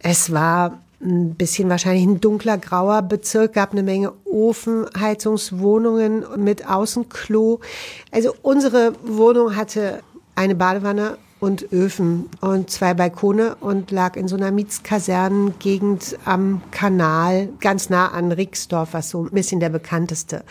Es 0.00 0.32
war 0.32 0.80
ein 1.00 1.34
bisschen 1.34 1.68
wahrscheinlich 1.68 2.06
ein 2.06 2.20
dunkler 2.20 2.58
grauer 2.58 3.02
Bezirk, 3.02 3.52
gab 3.52 3.70
eine 3.72 3.84
Menge 3.84 4.12
Ofenheizungswohnungen 4.24 6.24
mit 6.36 6.68
Außenklo. 6.68 7.60
Also 8.10 8.34
unsere 8.42 8.94
Wohnung 9.04 9.54
hatte 9.54 10.00
eine 10.34 10.54
Badewanne 10.54 11.18
und 11.40 11.72
Öfen 11.72 12.30
und 12.40 12.70
zwei 12.70 12.94
Balkone 12.94 13.56
und 13.60 13.90
lag 13.90 14.16
in 14.16 14.28
so 14.28 14.36
einer 14.36 14.50
Mietskasernengegend 14.50 16.18
am 16.24 16.62
Kanal, 16.70 17.50
ganz 17.60 17.90
nah 17.90 18.08
an 18.08 18.32
Rixdorf, 18.32 18.94
was 18.94 19.10
so 19.10 19.24
ein 19.24 19.30
bisschen 19.30 19.60
der 19.60 19.68
bekannteste, 19.68 20.42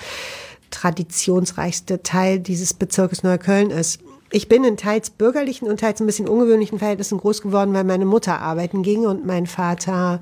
traditionsreichste 0.69 2.04
Teil 2.04 2.39
dieses 2.39 2.74
Bezirkes 2.74 3.24
Neukölln 3.24 3.72
ist. 3.72 4.02
Ich 4.32 4.48
bin 4.48 4.63
in 4.63 4.78
teils 4.78 5.10
bürgerlichen 5.10 5.67
und 5.67 5.80
teils 5.80 6.00
ein 6.00 6.06
bisschen 6.06 6.28
ungewöhnlichen 6.28 6.80
Verhältnissen 6.80 7.19
groß 7.19 7.41
geworden, 7.41 7.74
weil 7.74 7.84
meine 7.84 8.06
Mutter 8.06 8.39
arbeiten 8.39 8.84
ging 8.84 9.06
und 9.06 9.26
mein 9.26 9.48
Vater 9.48 10.22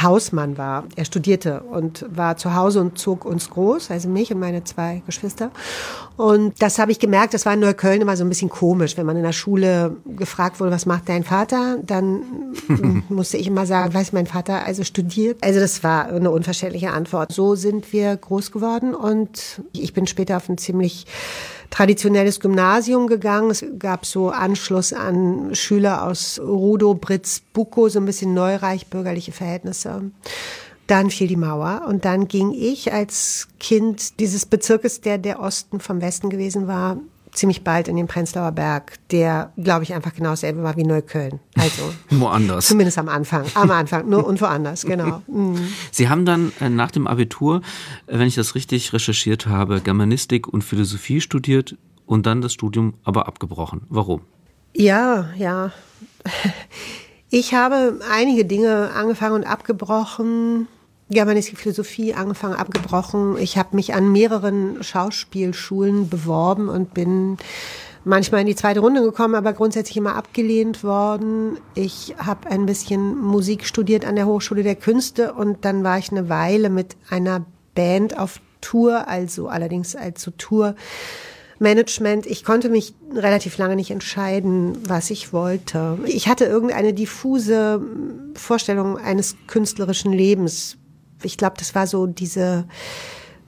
Hausmann 0.00 0.58
war. 0.58 0.84
Er 0.96 1.04
studierte 1.04 1.60
und 1.62 2.04
war 2.08 2.36
zu 2.36 2.54
Hause 2.54 2.80
und 2.80 2.98
zog 2.98 3.24
uns 3.24 3.48
groß, 3.50 3.90
also 3.90 4.08
mich 4.08 4.32
und 4.32 4.40
meine 4.40 4.64
zwei 4.64 5.02
Geschwister. 5.06 5.50
Und 6.16 6.62
das 6.62 6.78
habe 6.78 6.92
ich 6.92 6.98
gemerkt, 6.98 7.34
das 7.34 7.44
war 7.44 7.54
in 7.54 7.60
Neukölln 7.60 8.00
immer 8.00 8.16
so 8.16 8.24
ein 8.24 8.28
bisschen 8.28 8.48
komisch, 8.48 8.96
wenn 8.96 9.04
man 9.04 9.16
in 9.16 9.22
der 9.22 9.32
Schule 9.32 9.96
gefragt 10.06 10.60
wurde, 10.60 10.70
was 10.70 10.86
macht 10.86 11.08
dein 11.08 11.24
Vater, 11.24 11.78
dann 11.84 12.22
musste 13.08 13.36
ich 13.36 13.46
immer 13.46 13.66
sagen, 13.66 13.92
weiß 13.92 14.12
mein 14.12 14.26
Vater 14.26 14.64
also 14.64 14.82
studiert. 14.82 15.38
Also 15.42 15.60
das 15.60 15.84
war 15.84 16.06
eine 16.06 16.30
unverständliche 16.30 16.90
Antwort. 16.90 17.32
So 17.32 17.54
sind 17.54 17.92
wir 17.92 18.16
groß 18.16 18.50
geworden 18.50 18.94
und 18.94 19.60
ich 19.72 19.92
bin 19.92 20.06
später 20.06 20.38
auf 20.38 20.48
ein 20.48 20.58
ziemlich 20.58 21.06
traditionelles 21.70 22.40
Gymnasium 22.40 23.08
gegangen. 23.08 23.50
Es 23.50 23.64
gab 23.78 24.06
so 24.06 24.30
Anschluss 24.30 24.92
an 24.92 25.54
Schüler 25.54 26.04
aus 26.04 26.40
Rudo, 26.40 26.94
Britz, 26.94 27.42
Buko, 27.52 27.88
so 27.88 27.98
ein 27.98 28.06
bisschen 28.06 28.32
neureich 28.32 28.86
bürgerliche 28.86 29.32
Verhältnisse. 29.32 30.10
Dann 30.86 31.10
fiel 31.10 31.26
die 31.26 31.36
Mauer 31.36 31.82
und 31.88 32.04
dann 32.04 32.28
ging 32.28 32.52
ich 32.52 32.92
als 32.92 33.48
Kind 33.58 34.20
dieses 34.20 34.46
Bezirkes, 34.46 35.00
der 35.00 35.18
der 35.18 35.40
Osten 35.40 35.80
vom 35.80 36.00
Westen 36.00 36.30
gewesen 36.30 36.68
war, 36.68 36.98
ziemlich 37.36 37.62
bald 37.62 37.88
in 37.88 37.96
den 37.96 38.06
Prenzlauer 38.06 38.52
Berg, 38.52 38.98
der, 39.10 39.52
glaube 39.56 39.84
ich, 39.84 39.94
einfach 39.94 40.14
genau 40.14 40.30
dasselbe 40.30 40.62
war 40.62 40.76
wie 40.76 40.84
Neukölln. 40.84 41.40
Also 41.56 41.92
woanders. 42.10 42.66
Zumindest 42.66 42.98
am 42.98 43.08
Anfang. 43.08 43.46
Am 43.54 43.70
Anfang, 43.70 44.08
nur 44.08 44.26
und 44.26 44.40
woanders, 44.40 44.84
genau. 44.84 45.22
Mhm. 45.26 45.68
Sie 45.90 46.08
haben 46.08 46.24
dann 46.24 46.52
äh, 46.60 46.68
nach 46.68 46.90
dem 46.90 47.06
Abitur, 47.06 47.62
äh, 48.06 48.18
wenn 48.18 48.26
ich 48.26 48.34
das 48.34 48.54
richtig 48.54 48.92
recherchiert 48.92 49.46
habe, 49.46 49.80
Germanistik 49.80 50.48
und 50.48 50.62
Philosophie 50.62 51.20
studiert 51.20 51.76
und 52.06 52.26
dann 52.26 52.40
das 52.40 52.52
Studium 52.52 52.94
aber 53.04 53.28
abgebrochen. 53.28 53.82
Warum? 53.88 54.22
Ja, 54.74 55.30
ja. 55.36 55.72
Ich 57.28 57.54
habe 57.54 57.98
einige 58.08 58.44
Dinge 58.44 58.92
angefangen 58.94 59.34
und 59.34 59.44
abgebrochen 59.44 60.68
Germanistik, 61.08 61.58
Philosophie 61.58 62.14
angefangen, 62.14 62.54
abgebrochen. 62.54 63.36
Ich 63.38 63.56
habe 63.56 63.76
mich 63.76 63.94
an 63.94 64.10
mehreren 64.10 64.82
Schauspielschulen 64.82 66.08
beworben 66.08 66.68
und 66.68 66.94
bin 66.94 67.36
manchmal 68.04 68.40
in 68.40 68.48
die 68.48 68.56
zweite 68.56 68.80
Runde 68.80 69.02
gekommen, 69.02 69.36
aber 69.36 69.52
grundsätzlich 69.52 69.96
immer 69.96 70.16
abgelehnt 70.16 70.82
worden. 70.82 71.58
Ich 71.74 72.14
habe 72.18 72.50
ein 72.50 72.66
bisschen 72.66 73.18
Musik 73.18 73.64
studiert 73.66 74.04
an 74.04 74.16
der 74.16 74.26
Hochschule 74.26 74.64
der 74.64 74.74
Künste 74.74 75.32
und 75.32 75.64
dann 75.64 75.84
war 75.84 75.98
ich 75.98 76.10
eine 76.10 76.28
Weile 76.28 76.70
mit 76.70 76.96
einer 77.08 77.44
Band 77.74 78.18
auf 78.18 78.40
Tour, 78.60 79.06
also 79.06 79.48
allerdings 79.48 79.94
als 79.94 80.22
so 80.22 80.32
Tour. 80.32 80.74
Management. 81.58 82.26
Ich 82.26 82.44
konnte 82.44 82.68
mich 82.68 82.94
relativ 83.14 83.56
lange 83.56 83.76
nicht 83.76 83.90
entscheiden, 83.90 84.76
was 84.86 85.08
ich 85.08 85.32
wollte. 85.32 85.98
Ich 86.04 86.28
hatte 86.28 86.44
irgendeine 86.44 86.92
diffuse 86.92 87.80
Vorstellung 88.34 88.98
eines 88.98 89.36
künstlerischen 89.46 90.12
Lebens, 90.12 90.76
ich 91.22 91.36
glaube, 91.36 91.56
das 91.58 91.74
war 91.74 91.86
so 91.86 92.06
diese, 92.06 92.64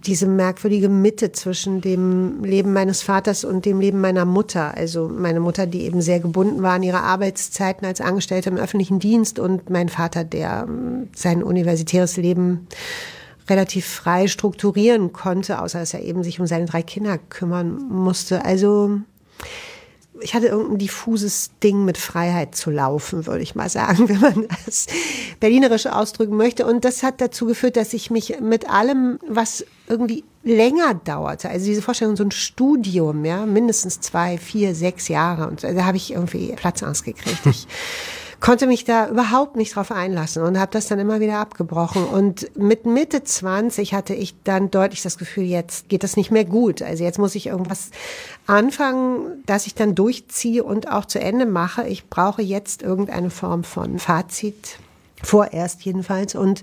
diese 0.06 0.26
merkwürdige 0.26 0.88
Mitte 0.88 1.32
zwischen 1.32 1.80
dem 1.80 2.44
Leben 2.44 2.72
meines 2.72 3.02
Vaters 3.02 3.44
und 3.44 3.64
dem 3.64 3.80
Leben 3.80 4.00
meiner 4.00 4.24
Mutter. 4.24 4.74
Also 4.76 5.08
meine 5.08 5.40
Mutter, 5.40 5.66
die 5.66 5.82
eben 5.82 6.00
sehr 6.00 6.20
gebunden 6.20 6.62
war 6.62 6.74
an 6.74 6.82
ihre 6.82 7.00
Arbeitszeiten 7.00 7.86
als 7.86 8.00
Angestellte 8.00 8.50
im 8.50 8.56
öffentlichen 8.56 8.98
Dienst 8.98 9.38
und 9.38 9.70
mein 9.70 9.88
Vater, 9.88 10.24
der 10.24 10.66
ähm, 10.68 11.08
sein 11.14 11.42
universitäres 11.42 12.16
Leben 12.16 12.68
relativ 13.48 13.86
frei 13.86 14.28
strukturieren 14.28 15.12
konnte, 15.12 15.60
außer 15.60 15.80
dass 15.80 15.94
er 15.94 16.02
eben 16.02 16.22
sich 16.22 16.38
um 16.38 16.46
seine 16.46 16.66
drei 16.66 16.82
Kinder 16.82 17.18
kümmern 17.18 17.78
musste. 17.88 18.44
Also 18.44 19.00
ich 20.20 20.34
hatte 20.34 20.46
irgendein 20.46 20.78
diffuses 20.78 21.50
Ding 21.62 21.84
mit 21.84 21.98
Freiheit 21.98 22.54
zu 22.54 22.70
laufen, 22.70 23.26
würde 23.26 23.42
ich 23.42 23.54
mal 23.54 23.68
sagen, 23.68 24.08
wenn 24.08 24.20
man 24.20 24.46
das 24.66 24.86
berlinerisch 25.40 25.86
ausdrücken 25.86 26.36
möchte. 26.36 26.66
Und 26.66 26.84
das 26.84 27.02
hat 27.02 27.20
dazu 27.20 27.46
geführt, 27.46 27.76
dass 27.76 27.92
ich 27.92 28.10
mich 28.10 28.40
mit 28.40 28.68
allem, 28.68 29.18
was 29.28 29.64
irgendwie 29.88 30.24
länger 30.44 30.94
dauerte, 30.94 31.48
also 31.48 31.66
diese 31.66 31.82
Vorstellung, 31.82 32.16
so 32.16 32.24
ein 32.24 32.30
Studium, 32.30 33.24
ja, 33.24 33.44
mindestens 33.46 34.00
zwei, 34.00 34.38
vier, 34.38 34.74
sechs 34.74 35.08
Jahre, 35.08 35.48
und 35.48 35.62
da 35.62 35.84
habe 35.84 35.96
ich 35.96 36.12
irgendwie 36.12 36.52
Platzangst 36.52 37.04
gekriegt. 37.04 37.44
Ich 37.46 37.66
konnte 38.40 38.66
mich 38.66 38.84
da 38.84 39.08
überhaupt 39.08 39.56
nicht 39.56 39.74
drauf 39.74 39.90
einlassen 39.90 40.42
und 40.42 40.58
habe 40.58 40.70
das 40.70 40.86
dann 40.86 40.98
immer 40.98 41.20
wieder 41.20 41.38
abgebrochen. 41.38 42.04
Und 42.04 42.56
mit 42.56 42.86
Mitte 42.86 43.24
20 43.24 43.94
hatte 43.94 44.14
ich 44.14 44.34
dann 44.44 44.70
deutlich 44.70 45.02
das 45.02 45.18
Gefühl, 45.18 45.44
jetzt 45.44 45.88
geht 45.88 46.04
das 46.04 46.16
nicht 46.16 46.30
mehr 46.30 46.44
gut. 46.44 46.82
Also 46.82 47.02
jetzt 47.02 47.18
muss 47.18 47.34
ich 47.34 47.48
irgendwas 47.48 47.90
anfangen, 48.46 49.42
dass 49.46 49.66
ich 49.66 49.74
dann 49.74 49.94
durchziehe 49.94 50.62
und 50.62 50.90
auch 50.90 51.04
zu 51.04 51.20
Ende 51.20 51.46
mache. 51.46 51.88
Ich 51.88 52.08
brauche 52.08 52.42
jetzt 52.42 52.82
irgendeine 52.82 53.30
Form 53.30 53.64
von 53.64 53.98
Fazit, 53.98 54.78
vorerst 55.22 55.82
jedenfalls. 55.82 56.34
Und 56.36 56.62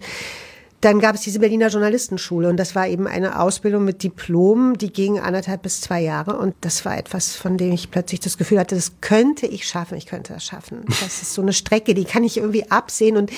dann 0.81 0.99
gab 0.99 1.15
es 1.15 1.21
diese 1.21 1.39
Berliner 1.39 1.69
Journalistenschule 1.69 2.47
und 2.49 2.57
das 2.57 2.75
war 2.75 2.87
eben 2.87 3.07
eine 3.07 3.39
Ausbildung 3.39 3.85
mit 3.85 4.03
Diplom, 4.03 4.77
die 4.77 4.93
ging 4.93 5.19
anderthalb 5.19 5.63
bis 5.63 5.81
zwei 5.81 6.01
Jahre 6.01 6.37
und 6.37 6.53
das 6.61 6.85
war 6.85 6.97
etwas, 6.97 7.35
von 7.35 7.57
dem 7.57 7.71
ich 7.71 7.89
plötzlich 7.89 8.19
das 8.19 8.37
Gefühl 8.37 8.59
hatte, 8.59 8.75
das 8.75 8.93
könnte 9.01 9.47
ich 9.47 9.67
schaffen, 9.67 9.97
ich 9.97 10.05
könnte 10.05 10.33
das 10.33 10.43
schaffen. 10.43 10.85
Das 10.87 11.21
ist 11.21 11.33
so 11.33 11.41
eine 11.41 11.53
Strecke, 11.53 11.93
die 11.93 12.05
kann 12.05 12.23
ich 12.23 12.37
irgendwie 12.37 12.69
absehen 12.69 13.17
und 13.17 13.31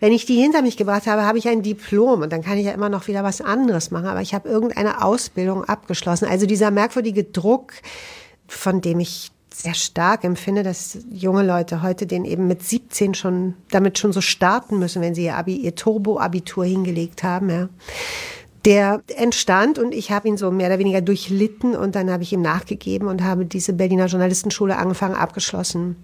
wenn 0.00 0.12
ich 0.12 0.26
die 0.26 0.36
hinter 0.36 0.62
mich 0.62 0.76
gebracht 0.76 1.06
habe, 1.06 1.24
habe 1.24 1.38
ich 1.38 1.48
ein 1.48 1.62
Diplom 1.62 2.22
und 2.22 2.32
dann 2.32 2.42
kann 2.42 2.58
ich 2.58 2.66
ja 2.66 2.72
immer 2.72 2.88
noch 2.88 3.08
wieder 3.08 3.24
was 3.24 3.40
anderes 3.40 3.90
machen, 3.90 4.06
aber 4.06 4.20
ich 4.20 4.34
habe 4.34 4.48
irgendeine 4.48 5.02
Ausbildung 5.02 5.64
abgeschlossen. 5.64 6.26
Also 6.28 6.46
dieser 6.46 6.70
merkwürdige 6.70 7.24
Druck, 7.24 7.72
von 8.46 8.80
dem 8.80 9.00
ich 9.00 9.30
sehr 9.52 9.74
stark 9.74 10.24
empfinde, 10.24 10.62
dass 10.62 10.98
junge 11.10 11.44
Leute 11.44 11.82
heute 11.82 12.06
den 12.06 12.24
eben 12.24 12.46
mit 12.46 12.62
17 12.62 13.14
schon 13.14 13.54
damit 13.70 13.98
schon 13.98 14.12
so 14.12 14.20
starten 14.20 14.78
müssen, 14.78 15.02
wenn 15.02 15.14
sie 15.14 15.24
ihr 15.24 15.36
Abi, 15.36 15.56
ihr 15.56 15.74
Turbo-Abitur 15.74 16.64
hingelegt 16.64 17.22
haben, 17.22 17.50
ja. 17.50 17.68
Der 18.66 19.00
entstand 19.16 19.78
und 19.78 19.94
ich 19.94 20.10
habe 20.10 20.28
ihn 20.28 20.36
so 20.36 20.50
mehr 20.50 20.66
oder 20.66 20.78
weniger 20.78 21.00
durchlitten 21.00 21.74
und 21.74 21.94
dann 21.94 22.10
habe 22.10 22.22
ich 22.22 22.32
ihm 22.34 22.42
nachgegeben 22.42 23.08
und 23.08 23.24
habe 23.24 23.46
diese 23.46 23.72
Berliner 23.72 24.04
Journalistenschule 24.04 24.76
angefangen, 24.76 25.14
abgeschlossen. 25.14 25.96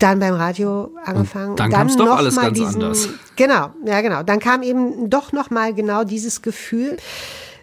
Dann 0.00 0.18
beim 0.18 0.34
Radio 0.34 0.90
angefangen. 1.04 1.50
Und 1.50 1.60
dann 1.60 1.70
kam 1.70 1.86
es 1.86 1.96
doch 1.96 2.16
alles 2.16 2.34
ganz 2.34 2.58
diesen, 2.58 2.82
anders. 2.82 3.08
Genau, 3.36 3.70
ja 3.86 4.00
genau. 4.00 4.24
Dann 4.24 4.40
kam 4.40 4.64
eben 4.64 5.08
doch 5.08 5.30
noch 5.30 5.50
mal 5.50 5.72
genau 5.72 6.02
dieses 6.02 6.42
Gefühl. 6.42 6.96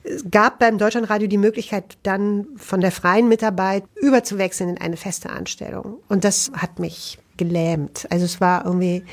Es 0.04 0.26
gab 0.30 0.60
beim 0.60 0.78
Deutschlandradio 0.78 1.28
die 1.28 1.38
Möglichkeit, 1.38 1.98
dann 2.04 2.48
von 2.56 2.82
der 2.82 2.92
freien 2.92 3.28
Mitarbeit 3.28 3.84
überzuwechseln 3.96 4.72
in 4.72 4.78
eine 4.80 4.98
feste 4.98 5.30
Anstellung. 5.30 6.00
Und 6.08 6.24
das 6.24 6.52
hat 6.56 6.80
mich 6.80 7.20
gelähmt. 7.38 8.08
Also 8.10 8.26
es 8.26 8.42
war 8.42 8.66
irgendwie 8.66 9.04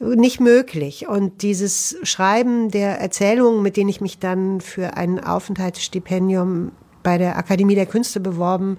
nicht 0.00 0.40
möglich. 0.40 1.08
Und 1.08 1.42
dieses 1.42 1.96
Schreiben 2.02 2.70
der 2.70 3.00
Erzählungen, 3.00 3.62
mit 3.62 3.76
denen 3.76 3.88
ich 3.88 4.00
mich 4.00 4.18
dann 4.18 4.60
für 4.60 4.96
ein 4.96 5.22
Aufenthaltsstipendium 5.22 6.72
bei 7.02 7.18
der 7.18 7.38
Akademie 7.38 7.76
der 7.76 7.86
Künste 7.86 8.20
beworben 8.20 8.78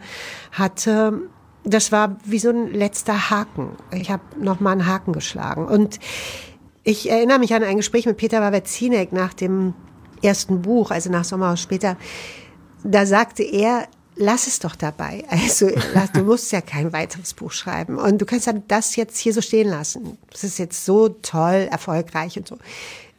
hatte, 0.51 1.21
das 1.63 1.91
war 1.91 2.17
wie 2.23 2.39
so 2.39 2.49
ein 2.49 2.73
letzter 2.73 3.29
Haken. 3.29 3.71
Ich 3.93 4.11
habe 4.11 4.23
noch 4.39 4.59
mal 4.59 4.71
einen 4.71 4.85
Haken 4.85 5.11
geschlagen. 5.11 5.65
Und 5.65 5.99
ich 6.83 7.09
erinnere 7.09 7.39
mich 7.39 7.53
an 7.53 7.63
ein 7.63 7.77
Gespräch 7.77 8.05
mit 8.05 8.17
Peter 8.17 8.39
Wawerzinek 8.39 9.11
nach 9.11 9.33
dem 9.33 9.73
ersten 10.21 10.61
Buch, 10.61 10.91
also 10.91 11.09
nach 11.09 11.23
Sommerhaus 11.23 11.61
später, 11.61 11.97
da 12.83 13.05
sagte 13.05 13.43
er, 13.43 13.87
lass 14.17 14.47
es 14.47 14.59
doch 14.59 14.75
dabei. 14.75 15.23
Also 15.31 15.69
du 16.13 16.23
musst 16.23 16.51
ja 16.51 16.61
kein 16.61 16.93
weiteres 16.93 17.33
Buch 17.33 17.51
schreiben 17.51 17.97
und 17.97 18.19
du 18.19 18.25
kannst 18.25 18.47
ja 18.47 18.53
das 18.67 18.95
jetzt 18.95 19.17
hier 19.17 19.33
so 19.33 19.41
stehen 19.41 19.69
lassen. 19.69 20.17
Das 20.31 20.43
ist 20.43 20.59
jetzt 20.59 20.85
so 20.85 21.09
toll, 21.09 21.67
erfolgreich 21.71 22.37
und 22.37 22.47
so. 22.47 22.57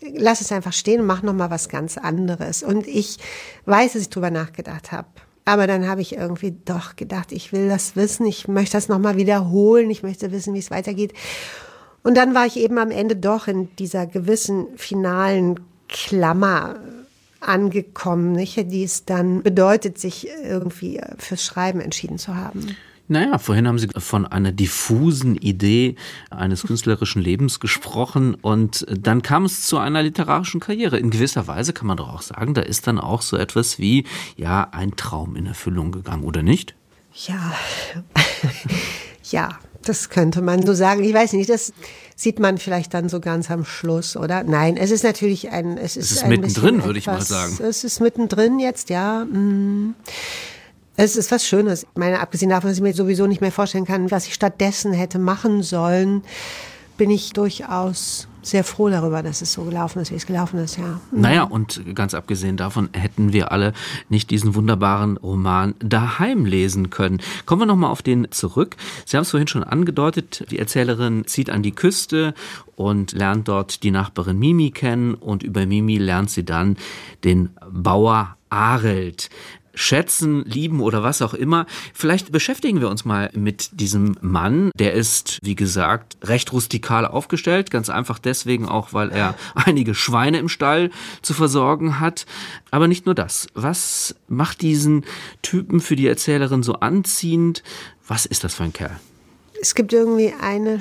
Lass 0.01 0.41
es 0.41 0.53
einfach 0.53 0.73
stehen 0.73 1.01
und 1.01 1.07
mach 1.07 1.23
noch 1.23 1.33
mal 1.33 1.51
was 1.51 1.69
ganz 1.69 1.99
anderes. 1.99 2.63
Und 2.63 2.87
ich 2.87 3.19
weiß, 3.67 3.95
dass 3.95 4.03
ich 4.03 4.11
drüber 4.11 4.31
nachgedacht 4.31 4.93
habe. 4.93 5.09
Aber 5.45 5.67
dann 5.67 5.89
habe 5.89 6.03
ich 6.03 6.15
irgendwie 6.15 6.55
doch 6.65 6.95
gedacht, 6.95 7.33
ich 7.33 7.53
will 7.53 7.69
das 7.69 7.97
wissen, 7.97 8.27
ich 8.27 8.49
möchte 8.49 8.77
das 8.77 8.89
noch 8.89 8.99
mal 8.99 9.17
wiederholen, 9.17 9.91
ich 9.91 10.03
möchte 10.03 10.31
wissen, 10.31 10.53
wie 10.53 10.59
es 10.59 10.71
weitergeht. 10.71 11.15
Und 12.03 12.17
dann 12.17 12.35
war 12.35 12.47
ich 12.47 12.59
eben 12.59 12.79
am 12.79 12.91
Ende 12.91 13.17
doch 13.17 13.49
in 13.49 13.75
dieser 13.77 14.07
gewissen 14.07 14.67
finalen 14.77 15.59
Klammer 15.89 16.77
angekommen, 17.41 18.33
nicht? 18.33 18.57
die 18.71 18.83
es 18.83 19.05
dann 19.05 19.43
bedeutet, 19.43 19.99
sich 19.99 20.29
irgendwie 20.45 21.01
fürs 21.19 21.45
Schreiben 21.45 21.81
entschieden 21.81 22.19
zu 22.19 22.35
haben. 22.35 22.77
Naja, 23.11 23.39
vorhin 23.39 23.67
haben 23.67 23.79
Sie 23.79 23.89
von 23.97 24.27
einer 24.27 24.53
diffusen 24.53 25.35
Idee 25.35 25.97
eines 26.29 26.65
künstlerischen 26.65 27.23
Lebens 27.23 27.59
gesprochen 27.59 28.35
und 28.35 28.85
dann 28.91 29.23
kam 29.23 29.47
es 29.47 29.63
zu 29.63 29.79
einer 29.79 30.03
literarischen 30.03 30.61
Karriere. 30.61 30.99
In 30.99 31.09
gewisser 31.09 31.47
Weise 31.47 31.73
kann 31.73 31.87
man 31.87 31.97
doch 31.97 32.13
auch 32.13 32.21
sagen, 32.21 32.53
da 32.53 32.61
ist 32.61 32.87
dann 32.87 32.99
auch 32.99 33.23
so 33.23 33.39
etwas 33.39 33.79
wie, 33.79 34.05
ja, 34.37 34.69
ein 34.73 34.95
Traum 34.97 35.37
in 35.37 35.47
Erfüllung 35.47 35.91
gegangen, 35.91 36.25
oder 36.25 36.43
nicht? 36.43 36.75
Ja, 37.15 37.55
ja, 39.31 39.59
das 39.85 40.11
könnte 40.11 40.43
man 40.43 40.67
so 40.67 40.75
sagen. 40.75 41.03
Ich 41.03 41.15
weiß 41.15 41.33
nicht, 41.33 41.49
das 41.49 41.73
sieht 42.19 42.41
man 42.41 42.59
vielleicht 42.59 42.95
dann 42.95 43.09
so 43.09 43.21
ganz 43.21 43.49
am 43.49 43.65
Schluss, 43.65 44.17
oder? 44.17 44.43
Nein, 44.43 44.77
es 44.77 44.91
ist 44.91 45.05
natürlich 45.05 45.51
ein, 45.51 45.79
es 45.79 45.97
ist, 45.97 46.11
es 46.11 46.17
ist 46.17 46.27
mittendrin, 46.27 46.85
würde 46.85 46.99
ich 46.99 47.07
mal 47.07 47.21
sagen. 47.21 47.57
Es 47.63 47.85
ist 47.85 48.01
mittendrin 48.01 48.59
jetzt, 48.59 48.91
ja. 48.91 49.25
Mm. 49.25 49.95
Es 50.97 51.15
ist 51.15 51.31
was 51.31 51.47
Schönes. 51.47 51.85
Ich 51.85 51.89
meine, 51.97 52.19
abgesehen 52.19 52.51
davon, 52.51 52.71
dass 52.71 52.79
ich 52.79 52.83
mir 52.83 52.93
sowieso 52.93 53.29
nicht 53.29 53.41
mehr 53.41 53.53
vorstellen 53.53 53.85
kann, 53.85 54.11
was 54.11 54.27
ich 54.27 54.35
stattdessen 54.35 54.93
hätte 54.93 55.21
machen 55.21 55.63
sollen, 55.63 56.25
bin 56.97 57.09
ich 57.09 57.35
durchaus 57.35 58.27
sehr 58.43 58.65
froh 58.65 58.89
darüber, 58.89 59.23
dass 59.23 59.43
es 59.43 59.53
so 59.53 59.65
gelaufen 59.65 60.01
ist, 60.01 60.11
wie 60.11 60.17
es 60.17 60.27
gelaufen 60.27 60.59
ist, 60.59 60.77
ja. 60.77 61.01
Mhm. 61.11 61.21
Naja, 61.21 61.43
und 61.45 61.83
ganz 61.95 62.15
abgesehen 62.15 62.57
davon 62.57 62.89
hätten 62.93 63.33
wir 63.33 63.53
alle 63.53 63.73
nicht 64.09 64.31
diesen 64.31 64.55
wunderbaren 64.55 65.17
Roman 65.17 65.75
daheim 65.81 66.45
lesen 66.45 66.91
können. 66.91 67.21
Kommen 67.47 67.63
wir 67.63 67.67
nochmal 67.67 67.91
auf 67.91 68.03
den 68.03 68.31
zurück. 68.31 68.77
Sie 69.05 69.17
haben 69.17 69.23
es 69.23 69.31
vorhin 69.31 69.49
schon 69.49 69.65
angedeutet, 69.65 70.47
die 70.51 70.59
Erzählerin 70.59 71.27
zieht 71.27 71.51
an 71.51 71.63
die 71.63 71.73
Küste 71.73 72.35
und 72.77 73.13
lernt 73.13 73.49
dort 73.49 73.83
die 73.83 73.91
Nachbarin 73.91 74.39
Mimi 74.39 74.71
kennen 74.71 75.15
und 75.15 75.43
über 75.43 75.67
Mimi 75.67 75.99
lernt 75.99 76.31
sie 76.31 76.45
dann 76.45 76.77
den 77.25 77.51
Bauer 77.71 78.37
Arelt 78.51 79.29
schätzen, 79.79 80.45
lieben 80.45 80.81
oder 80.81 81.03
was 81.03 81.23
auch 81.23 81.35
immer. 81.35 81.67
Vielleicht 81.95 82.33
beschäftigen 82.33 82.81
wir 82.81 82.89
uns 82.89 83.05
mal 83.05 83.31
mit 83.35 83.81
diesem 83.81 84.17
Mann. 84.21 84.71
Der 84.79 84.93
ist, 84.93 85.39
wie 85.43 85.55
gesagt, 85.55 86.19
recht 86.23 86.53
rustikal 86.53 87.07
aufgestellt. 87.07 87.71
Ganz 87.71 87.89
einfach 87.89 88.19
deswegen 88.19 88.69
auch, 88.69 88.93
weil 88.93 89.11
er 89.11 89.35
einige 89.55 89.95
Schweine 89.95 90.39
im 90.39 90.49
Stall 90.49 90.91
zu 91.23 91.35
versorgen 91.35 92.01
hat. 92.01 92.27
Aber 92.71 92.89
nicht 92.89 93.07
nur 93.07 93.15
das. 93.15 93.47
Was 93.55 94.15
macht 94.29 94.61
diesen 94.61 95.05
Typen 95.43 95.81
für 95.81 95.97
die 95.97 96.07
Erzählerin 96.07 96.63
so 96.63 96.75
anziehend? 96.75 97.63
Was 98.07 98.27
ist 98.27 98.45
das 98.45 98.55
für 98.55 98.65
ein 98.65 98.73
Kerl? 98.73 98.99
Es 99.61 99.75
gibt 99.75 99.93
irgendwie 99.93 100.33
eine 100.41 100.81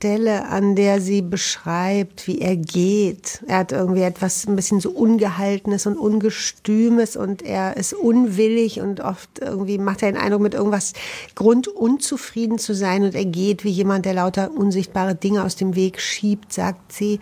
Stelle, 0.00 0.48
an 0.48 0.76
der 0.76 0.98
sie 1.02 1.20
beschreibt, 1.20 2.26
wie 2.26 2.38
er 2.38 2.56
geht. 2.56 3.42
Er 3.46 3.58
hat 3.58 3.70
irgendwie 3.70 4.00
etwas 4.00 4.46
ein 4.46 4.56
bisschen 4.56 4.80
so 4.80 4.88
Ungehaltenes 4.92 5.84
und 5.84 5.98
Ungestümes 5.98 7.16
und 7.18 7.42
er 7.42 7.76
ist 7.76 7.92
unwillig 7.92 8.80
und 8.80 9.00
oft 9.00 9.28
irgendwie 9.40 9.76
macht 9.76 10.02
er 10.02 10.10
den 10.10 10.18
Eindruck, 10.18 10.40
mit 10.40 10.54
irgendwas 10.54 10.94
grundunzufrieden 11.34 12.56
zu 12.56 12.74
sein 12.74 13.02
und 13.02 13.14
er 13.14 13.26
geht 13.26 13.62
wie 13.62 13.68
jemand, 13.68 14.06
der 14.06 14.14
lauter 14.14 14.50
unsichtbare 14.56 15.16
Dinge 15.16 15.44
aus 15.44 15.56
dem 15.56 15.76
Weg 15.76 16.00
schiebt, 16.00 16.50
sagt 16.50 16.92
sie. 16.92 17.20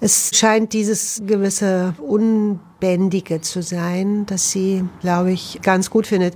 Es 0.00 0.32
scheint 0.34 0.72
dieses 0.72 1.22
gewisse 1.24 1.94
Unbändige 2.04 3.42
zu 3.42 3.62
sein, 3.62 4.26
das 4.26 4.50
sie, 4.50 4.82
glaube 5.02 5.30
ich, 5.30 5.60
ganz 5.62 5.88
gut 5.88 6.08
findet. 6.08 6.34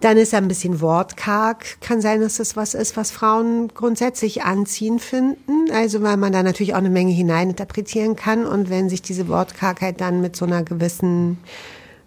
Dann 0.00 0.16
ist 0.16 0.32
er 0.32 0.38
ein 0.38 0.48
bisschen 0.48 0.80
wortkarg. 0.80 1.80
Kann 1.80 2.00
sein, 2.00 2.22
dass 2.22 2.36
das 2.36 2.56
was 2.56 2.74
ist, 2.74 2.96
was 2.96 3.10
Frauen 3.10 3.68
grundsätzlich 3.68 4.42
anziehen 4.42 4.98
finden. 4.98 5.70
Also 5.72 6.02
weil 6.02 6.16
man 6.16 6.32
da 6.32 6.42
natürlich 6.42 6.72
auch 6.72 6.78
eine 6.78 6.90
Menge 6.90 7.12
hineininterpretieren 7.12 8.16
kann. 8.16 8.46
Und 8.46 8.70
wenn 8.70 8.88
sich 8.88 9.02
diese 9.02 9.28
Wortkargheit 9.28 10.00
dann 10.00 10.20
mit 10.20 10.36
so 10.36 10.46
einer 10.46 10.62
gewissen 10.62 11.38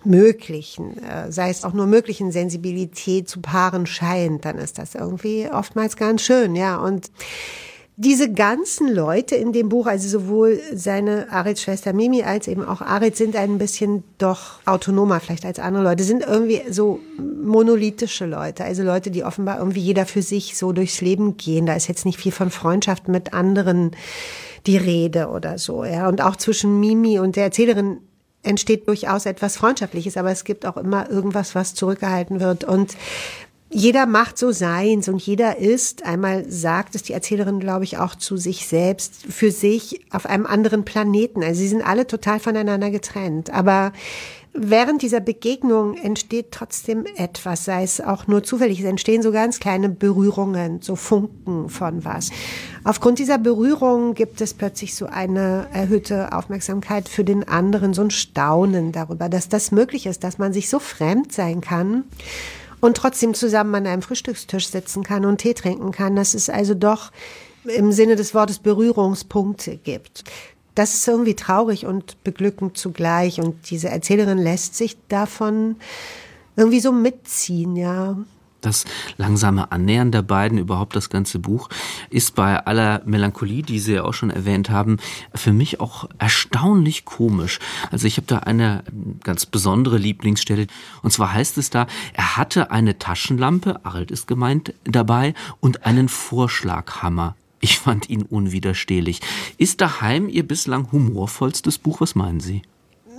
möglichen, 0.06 0.98
äh, 1.04 1.32
sei 1.32 1.50
es 1.50 1.64
auch 1.64 1.74
nur 1.74 1.86
möglichen 1.86 2.32
Sensibilität 2.32 3.30
zu 3.30 3.41
paaren 3.41 3.86
scheint, 3.86 4.46
dann 4.46 4.58
ist 4.58 4.78
das 4.78 4.96
irgendwie 4.96 5.50
oftmals 5.52 5.96
ganz 5.96 6.22
schön, 6.24 6.56
ja. 6.56 6.78
Und 6.78 7.12
diese 7.96 8.32
ganzen 8.32 8.94
Leute 8.94 9.36
in 9.36 9.54
dem 9.54 9.70
Buch, 9.70 9.86
also 9.86 10.08
sowohl 10.08 10.60
seine 10.74 11.32
Arits 11.32 11.62
Schwester 11.62 11.94
Mimi 11.94 12.24
als 12.24 12.48
eben 12.48 12.66
auch 12.66 12.82
Arit, 12.82 13.16
sind 13.16 13.36
ein 13.36 13.60
bisschen 13.60 14.04
doch 14.18 14.60
autonomer 14.66 15.20
vielleicht 15.20 15.46
als 15.46 15.60
andere 15.60 15.84
Leute, 15.84 16.04
sind 16.04 16.24
irgendwie 16.26 16.62
so 16.72 17.00
monolithische 17.18 18.26
Leute, 18.26 18.64
also 18.64 18.82
Leute, 18.82 19.12
die 19.12 19.24
offenbar 19.24 19.60
irgendwie 19.60 19.82
jeder 19.82 20.08
für 20.08 20.24
sich 20.24 20.58
so 20.58 20.72
durchs 20.72 21.02
Leben 21.02 21.38
gehen. 21.38 21.68
Da 21.68 21.76
ist 21.76 21.88
jetzt 21.88 22.06
nicht 22.06 22.20
viel 22.20 22.32
von 22.32 22.50
Freundschaft 22.50 23.08
mit 23.08 23.34
anderen 23.34 23.91
die 24.66 24.78
Rede 24.78 25.28
oder 25.28 25.60
so, 25.60 25.84
ja. 25.84 26.08
Und 26.08 26.22
auch 26.22 26.36
zwischen 26.36 26.80
Mimi 26.80 27.20
und 27.20 27.36
der 27.36 27.44
Erzählerin 27.44 27.98
entsteht 28.41 28.88
durchaus 28.88 29.26
etwas 29.26 29.56
Freundschaftliches, 29.56 30.18
aber 30.18 30.32
es 30.32 30.44
gibt 30.44 30.66
auch 30.66 30.78
immer 30.78 31.10
irgendwas, 31.10 31.54
was 31.54 31.76
zurückgehalten 31.76 32.39
wird. 32.39 32.64
Und 32.64 32.96
jeder 33.74 34.05
macht 34.05 34.38
so 34.38 34.51
seins 34.51 35.09
und 35.09 35.19
jeder 35.21 35.57
ist, 35.57 36.05
einmal 36.05 36.45
sagt 36.49 36.93
es 36.93 37.01
die 37.01 37.13
Erzählerin, 37.13 37.59
glaube 37.59 37.84
ich, 37.86 37.97
auch 37.97 38.13
zu 38.13 38.38
sich 38.38 38.67
selbst, 38.67 39.15
für 39.28 39.51
sich 39.51 40.01
auf 40.11 40.28
einem 40.28 40.45
anderen 40.45 40.86
Planeten. 40.86 41.43
Also 41.43 41.61
sie 41.61 41.67
sind 41.67 41.82
alle 41.82 42.05
total 42.05 42.39
voneinander 42.39 42.91
getrennt. 42.91 43.49
Aber 43.49 43.91
während 44.53 45.01
dieser 45.01 45.21
Begegnung 45.21 45.97
entsteht 45.97 46.51
trotzdem 46.51 47.05
etwas, 47.15 47.65
sei 47.65 47.82
es 47.82 47.99
auch 47.99 48.28
nur 48.28 48.43
zufällig. 48.43 48.80
Es 48.80 48.86
entstehen 48.86 49.24
so 49.24 49.32
ganz 49.32 49.59
kleine 49.59 49.89
Berührungen, 49.89 50.84
so 50.84 50.95
Funken 50.95 51.67
von 51.67 52.05
was. 52.05 52.30
Aufgrund 52.84 53.17
dieser 53.17 53.39
Berührung 53.39 54.13
gibt 54.13 54.39
es 54.41 54.53
plötzlich 54.53 54.93
so 54.93 55.07
eine 55.07 55.65
erhöhte 55.74 56.32
Aufmerksamkeit 56.32 57.09
für 57.09 57.24
den 57.24 57.47
anderen, 57.47 57.95
so 57.95 58.03
ein 58.03 58.11
Staunen 58.11 58.91
darüber, 58.91 59.30
dass 59.30 59.49
das 59.49 59.71
möglich 59.71 60.05
ist, 60.05 60.24
dass 60.24 60.38
man 60.38 60.53
sich 60.53 60.69
so 60.69 60.78
fremd 60.78 61.32
sein 61.32 61.59
kann 61.59 62.03
und 62.84 62.97
trotzdem 62.97 63.34
zusammen 63.34 63.73
an 63.75 63.88
einem 63.88 64.01
Frühstückstisch 64.01 64.67
sitzen 64.67 65.03
kann 65.03 65.23
und 65.23 65.38
Tee 65.38 65.53
trinken 65.53 65.93
kann, 65.93 66.17
dass 66.17 66.34
es 66.34 66.49
also 66.49 66.73
doch 66.73 67.11
im 67.63 67.93
Sinne 67.93 68.17
des 68.17 68.34
Wortes 68.34 68.59
Berührungspunkte 68.59 69.77
gibt. 69.77 70.25
Das 70.75 70.93
ist 70.93 71.07
irgendwie 71.07 71.36
traurig 71.36 71.86
und 71.86 72.21
beglückend 72.25 72.77
zugleich 72.77 73.39
und 73.39 73.69
diese 73.69 73.88
Erzählerin 73.88 74.38
lässt 74.38 74.75
sich 74.75 74.97
davon 75.07 75.77
irgendwie 76.57 76.81
so 76.81 76.91
mitziehen, 76.91 77.77
ja. 77.77 78.17
Das 78.64 78.86
langsame 79.18 79.72
Annähern 79.72 80.11
der 80.11 80.22
beiden, 80.22 80.57
überhaupt 80.57 80.95
das 80.95 81.09
ganze 81.09 81.38
Buch, 81.38 81.70
ist 82.09 82.34
bei 82.34 82.66
aller 82.66 83.01
Melancholie, 83.05 83.61
die 83.61 83.80
Sie 83.80 83.93
ja 83.93 84.03
auch 84.05 84.14
schon 84.14 84.30
erwähnt 84.30 84.70
haben, 84.70 84.97
für 85.36 85.51
mich 85.51 85.82
auch 85.82 86.09
erstaunlich 86.18 87.03
komisch. 87.03 87.59
Also 87.91 88.07
ich 88.07 88.18
habe 88.18 88.28
da 88.28 88.39
eine 88.39 88.84
ganz 89.22 89.45
besondere 89.45 89.97
Lieblingsstelle. 89.97 90.68
Und 91.01 91.11
zwar 91.11 91.34
heißt 91.34 91.57
es 91.57 91.70
da, 91.70 91.88
er 92.14 92.38
hatte 92.38 92.72
eine 92.72 92.97
Taschenlampe, 92.97 93.86
Arlt 93.86 94.11
ist 94.11 94.28
gemeint, 94.28 94.74
dabei 94.86 95.34
und 95.59 95.86
einen 95.86 96.07
Vorschlaghammer. 96.07 97.36
Ich 97.59 97.80
fand 97.80 98.09
ihn 98.09 98.24
unwiderstehlich. 98.24 99.22
Ist 99.57 99.82
daheim 99.82 100.30
Ihr 100.30 100.47
bislang 100.47 100.91
humorvollstes 100.91 101.78
Buch? 101.78 102.01
Was 102.01 102.16
meinen 102.16 102.39
Sie? 102.39 102.61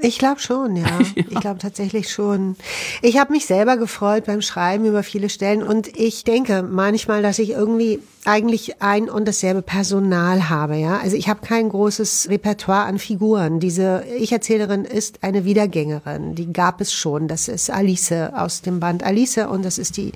Ich 0.00 0.18
glaube 0.18 0.40
schon, 0.40 0.76
ja. 0.76 0.86
ja. 1.16 1.24
Ich 1.30 1.40
glaube 1.40 1.58
tatsächlich 1.58 2.10
schon. 2.10 2.56
Ich 3.02 3.18
habe 3.18 3.32
mich 3.32 3.46
selber 3.46 3.76
gefreut 3.76 4.24
beim 4.26 4.42
Schreiben 4.42 4.84
über 4.84 5.02
viele 5.02 5.28
Stellen 5.28 5.62
und 5.62 5.96
ich 5.96 6.24
denke 6.24 6.62
manchmal, 6.62 7.22
dass 7.22 7.38
ich 7.38 7.50
irgendwie 7.50 8.00
eigentlich 8.24 8.80
ein 8.80 9.10
und 9.10 9.26
dasselbe 9.28 9.62
Personal 9.62 10.48
habe, 10.48 10.76
ja. 10.76 10.98
Also 10.98 11.16
ich 11.16 11.28
habe 11.28 11.40
kein 11.46 11.68
großes 11.68 12.28
Repertoire 12.30 12.84
an 12.84 12.98
Figuren. 12.98 13.60
Diese 13.60 14.04
Ich-Erzählerin 14.18 14.84
ist 14.84 15.22
eine 15.22 15.44
Wiedergängerin. 15.44 16.34
Die 16.34 16.52
gab 16.52 16.80
es 16.80 16.92
schon. 16.92 17.28
Das 17.28 17.48
ist 17.48 17.70
Alice 17.70 18.12
aus 18.12 18.62
dem 18.62 18.80
Band 18.80 19.02
Alice 19.02 19.38
und 19.38 19.64
das 19.64 19.78
ist 19.78 19.96
die 19.96 20.12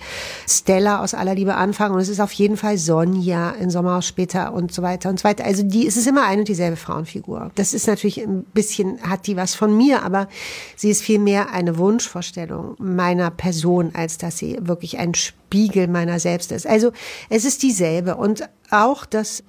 Stella 0.48 1.02
aus 1.02 1.14
Aller 1.14 1.34
Liebe 1.34 1.54
Anfang 1.54 1.92
und 1.92 2.00
es 2.00 2.08
ist 2.08 2.20
auf 2.20 2.32
jeden 2.32 2.56
Fall 2.56 2.78
Sonja 2.78 3.50
in 3.50 3.70
Sommerhaus 3.70 4.06
später 4.06 4.52
und 4.52 4.72
so 4.72 4.82
weiter 4.82 5.10
und 5.10 5.20
so 5.20 5.24
weiter. 5.24 5.44
Also 5.44 5.62
die, 5.62 5.86
es 5.86 5.96
ist 5.96 6.06
immer 6.06 6.26
eine 6.26 6.40
und 6.40 6.48
dieselbe 6.48 6.76
Frauenfigur. 6.76 7.50
Das 7.56 7.74
ist 7.74 7.86
natürlich 7.86 8.20
ein 8.22 8.44
bisschen, 8.54 9.02
hat 9.02 9.26
die 9.26 9.36
was 9.36 9.54
von 9.54 9.76
mir, 9.76 10.02
aber 10.02 10.28
sie 10.76 10.90
ist 10.90 11.02
viel 11.02 11.18
mehr 11.18 11.52
eine 11.52 11.76
Wunschvorstellung 11.78 12.74
meiner 12.78 13.30
Person, 13.30 13.90
als 13.94 14.18
dass 14.18 14.38
sie 14.38 14.56
wirklich 14.60 14.98
ein 14.98 15.14
Spiegel 15.48 15.88
meiner 15.88 16.20
selbst 16.20 16.52
ist. 16.52 16.66
Also 16.66 16.92
es 17.30 17.46
ist 17.46 17.62
dieselbe 17.62 18.16
und 18.16 18.48
auch 18.70 19.06
das 19.06 19.42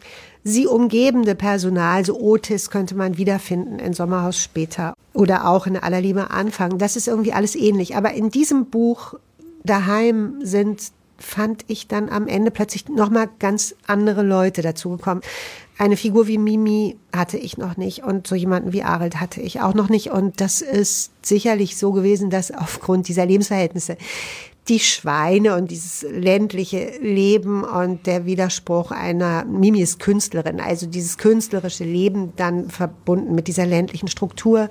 sie 0.46 0.66
umgebende 0.66 1.36
Personal, 1.36 2.06
so 2.06 2.18
Otis 2.18 2.70
könnte 2.70 2.96
man 2.96 3.18
wiederfinden 3.18 3.80
in 3.80 3.92
Sommerhaus 3.92 4.42
später 4.42 4.94
oder 5.14 5.50
auch 5.50 5.68
in 5.68 5.76
Allerliebe 5.76 6.32
Anfang. 6.32 6.78
Das 6.78 6.96
ist 6.96 7.10
irgendwie 7.10 7.34
alles 7.34 7.56
ähnlich. 7.56 7.98
Aber 7.98 8.14
in 8.14 8.30
diesem 8.30 8.68
Buch 8.68 9.16
daheim 9.66 10.36
sind 10.42 10.92
fand 11.18 11.66
ich 11.68 11.90
dann 11.90 12.08
am 12.08 12.28
Ende 12.28 12.50
plötzlich 12.50 12.88
nochmal 12.88 13.28
ganz 13.40 13.76
andere 13.86 14.24
Leute 14.24 14.62
dazugekommen. 14.62 15.22
Eine 15.78 15.98
Figur 15.98 16.28
wie 16.28 16.38
Mimi 16.38 16.98
hatte 17.14 17.38
ich 17.38 17.58
noch 17.58 17.78
nicht 17.78 18.04
und 18.04 18.28
so 18.28 18.36
jemanden 18.36 18.74
wie 18.74 18.84
Arald 18.84 19.20
hatte 19.20 19.42
ich 19.42 19.62
auch 19.62 19.74
noch 19.74 19.90
nicht. 19.90 20.12
Und 20.12 20.42
das 20.42 20.62
ist 20.62 21.12
sicherlich 21.22 21.78
so 21.78 21.92
gewesen, 21.92 22.30
dass 22.30 22.52
aufgrund 22.52 23.08
dieser 23.08 23.26
Lebensverhältnisse 23.26 23.98
die 24.70 24.80
Schweine 24.80 25.56
und 25.56 25.72
dieses 25.72 26.06
ländliche 26.10 26.92
Leben 27.02 27.64
und 27.64 28.06
der 28.06 28.26
Widerspruch 28.26 28.92
einer 28.92 29.44
Mimi 29.46 29.82
ist 29.82 30.00
Künstlerin, 30.00 30.62
also 30.62 30.86
dieses 30.86 31.18
künstlerische 31.18 31.84
Leben 31.84 32.34
dann 32.36 32.70
verbunden 32.70 33.34
mit 33.34 33.48
dieser 33.48 33.66
ländlichen 33.66 34.08
Struktur 34.08 34.70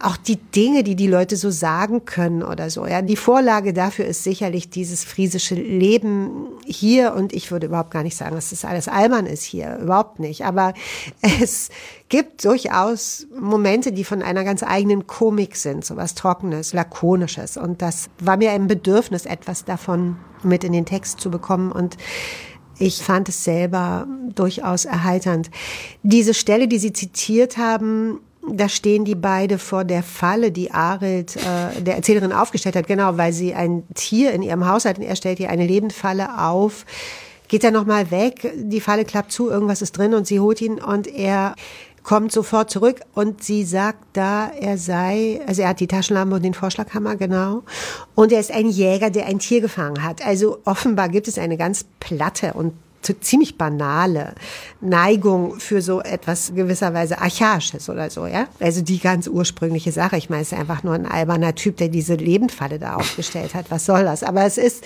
auch 0.00 0.16
die 0.16 0.36
Dinge, 0.36 0.84
die 0.84 0.94
die 0.94 1.08
Leute 1.08 1.36
so 1.36 1.50
sagen 1.50 2.04
können 2.04 2.44
oder 2.44 2.70
so. 2.70 2.86
Ja, 2.86 3.02
die 3.02 3.16
Vorlage 3.16 3.72
dafür 3.72 4.04
ist 4.04 4.22
sicherlich 4.22 4.70
dieses 4.70 5.02
friesische 5.04 5.56
Leben 5.56 6.46
hier 6.64 7.14
und 7.14 7.32
ich 7.32 7.50
würde 7.50 7.66
überhaupt 7.66 7.90
gar 7.90 8.04
nicht 8.04 8.16
sagen, 8.16 8.36
dass 8.36 8.50
das 8.50 8.64
alles 8.64 8.86
albern 8.86 9.26
ist 9.26 9.42
hier, 9.42 9.76
überhaupt 9.78 10.20
nicht. 10.20 10.44
Aber 10.44 10.72
es 11.42 11.70
gibt 12.08 12.44
durchaus 12.44 13.26
Momente, 13.36 13.90
die 13.90 14.04
von 14.04 14.22
einer 14.22 14.44
ganz 14.44 14.62
eigenen 14.62 15.08
Komik 15.08 15.56
sind, 15.56 15.84
so 15.84 15.96
was 15.96 16.14
Trockenes, 16.14 16.72
Lakonisches 16.72 17.56
und 17.56 17.82
das 17.82 18.08
war 18.20 18.36
mir 18.36 18.52
ein 18.52 18.68
Bedürfnis, 18.68 19.26
etwas 19.26 19.64
davon 19.64 20.16
mit 20.44 20.62
in 20.62 20.72
den 20.72 20.86
Text 20.86 21.20
zu 21.20 21.28
bekommen 21.28 21.72
und 21.72 21.96
ich 22.78 23.02
fand 23.02 23.28
es 23.28 23.42
selber 23.42 24.06
durchaus 24.36 24.84
erheiternd. 24.84 25.50
Diese 26.04 26.32
Stelle, 26.32 26.68
die 26.68 26.78
Sie 26.78 26.92
zitiert 26.92 27.56
haben, 27.56 28.20
da 28.56 28.68
stehen 28.68 29.04
die 29.04 29.14
beide 29.14 29.58
vor 29.58 29.84
der 29.84 30.02
Falle, 30.02 30.50
die 30.50 30.70
Arild 30.70 31.36
äh, 31.36 31.80
der 31.82 31.96
Erzählerin 31.96 32.32
aufgestellt 32.32 32.76
hat, 32.76 32.86
genau, 32.86 33.16
weil 33.16 33.32
sie 33.32 33.54
ein 33.54 33.84
Tier 33.94 34.32
in 34.32 34.42
ihrem 34.42 34.66
Haus 34.66 34.84
hat 34.84 34.98
und 34.98 35.04
er 35.04 35.16
stellt 35.16 35.40
ihr 35.40 35.50
eine 35.50 35.66
Lebendfalle 35.66 36.38
auf, 36.38 36.84
geht 37.48 37.64
er 37.64 37.70
nochmal 37.70 38.10
weg, 38.10 38.52
die 38.56 38.80
Falle 38.80 39.04
klappt 39.04 39.32
zu, 39.32 39.50
irgendwas 39.50 39.82
ist 39.82 39.92
drin 39.92 40.14
und 40.14 40.26
sie 40.26 40.40
holt 40.40 40.60
ihn 40.60 40.80
und 40.80 41.06
er 41.06 41.54
kommt 42.02 42.32
sofort 42.32 42.70
zurück 42.70 43.00
und 43.14 43.42
sie 43.42 43.64
sagt 43.64 44.02
da, 44.14 44.50
er 44.58 44.78
sei, 44.78 45.40
also 45.46 45.62
er 45.62 45.68
hat 45.68 45.80
die 45.80 45.86
Taschenlampe 45.86 46.36
und 46.36 46.42
den 46.42 46.54
Vorschlaghammer, 46.54 47.16
genau. 47.16 47.64
Und 48.14 48.32
er 48.32 48.40
ist 48.40 48.50
ein 48.50 48.70
Jäger, 48.70 49.10
der 49.10 49.26
ein 49.26 49.40
Tier 49.40 49.60
gefangen 49.60 50.02
hat. 50.02 50.24
Also 50.24 50.58
offenbar 50.64 51.10
gibt 51.10 51.28
es 51.28 51.36
eine 51.36 51.58
ganz 51.58 51.84
platte 52.00 52.54
und 52.54 52.72
ziemlich 53.02 53.56
banale 53.56 54.34
Neigung 54.80 55.58
für 55.58 55.82
so 55.82 56.00
etwas 56.00 56.52
gewisserweise 56.54 57.20
Archaisches 57.20 57.88
oder 57.88 58.10
so, 58.10 58.26
ja. 58.26 58.46
Also 58.60 58.82
die 58.82 58.98
ganz 58.98 59.26
ursprüngliche 59.26 59.92
Sache. 59.92 60.16
Ich 60.16 60.30
meine, 60.30 60.42
es 60.42 60.52
ist 60.52 60.58
einfach 60.58 60.82
nur 60.82 60.94
ein 60.94 61.06
alberner 61.06 61.54
Typ, 61.54 61.76
der 61.76 61.88
diese 61.88 62.14
Lebendfalle 62.14 62.78
da 62.78 62.96
aufgestellt 62.96 63.54
hat. 63.54 63.70
Was 63.70 63.86
soll 63.86 64.04
das? 64.04 64.22
Aber 64.22 64.44
es 64.44 64.58
ist 64.58 64.84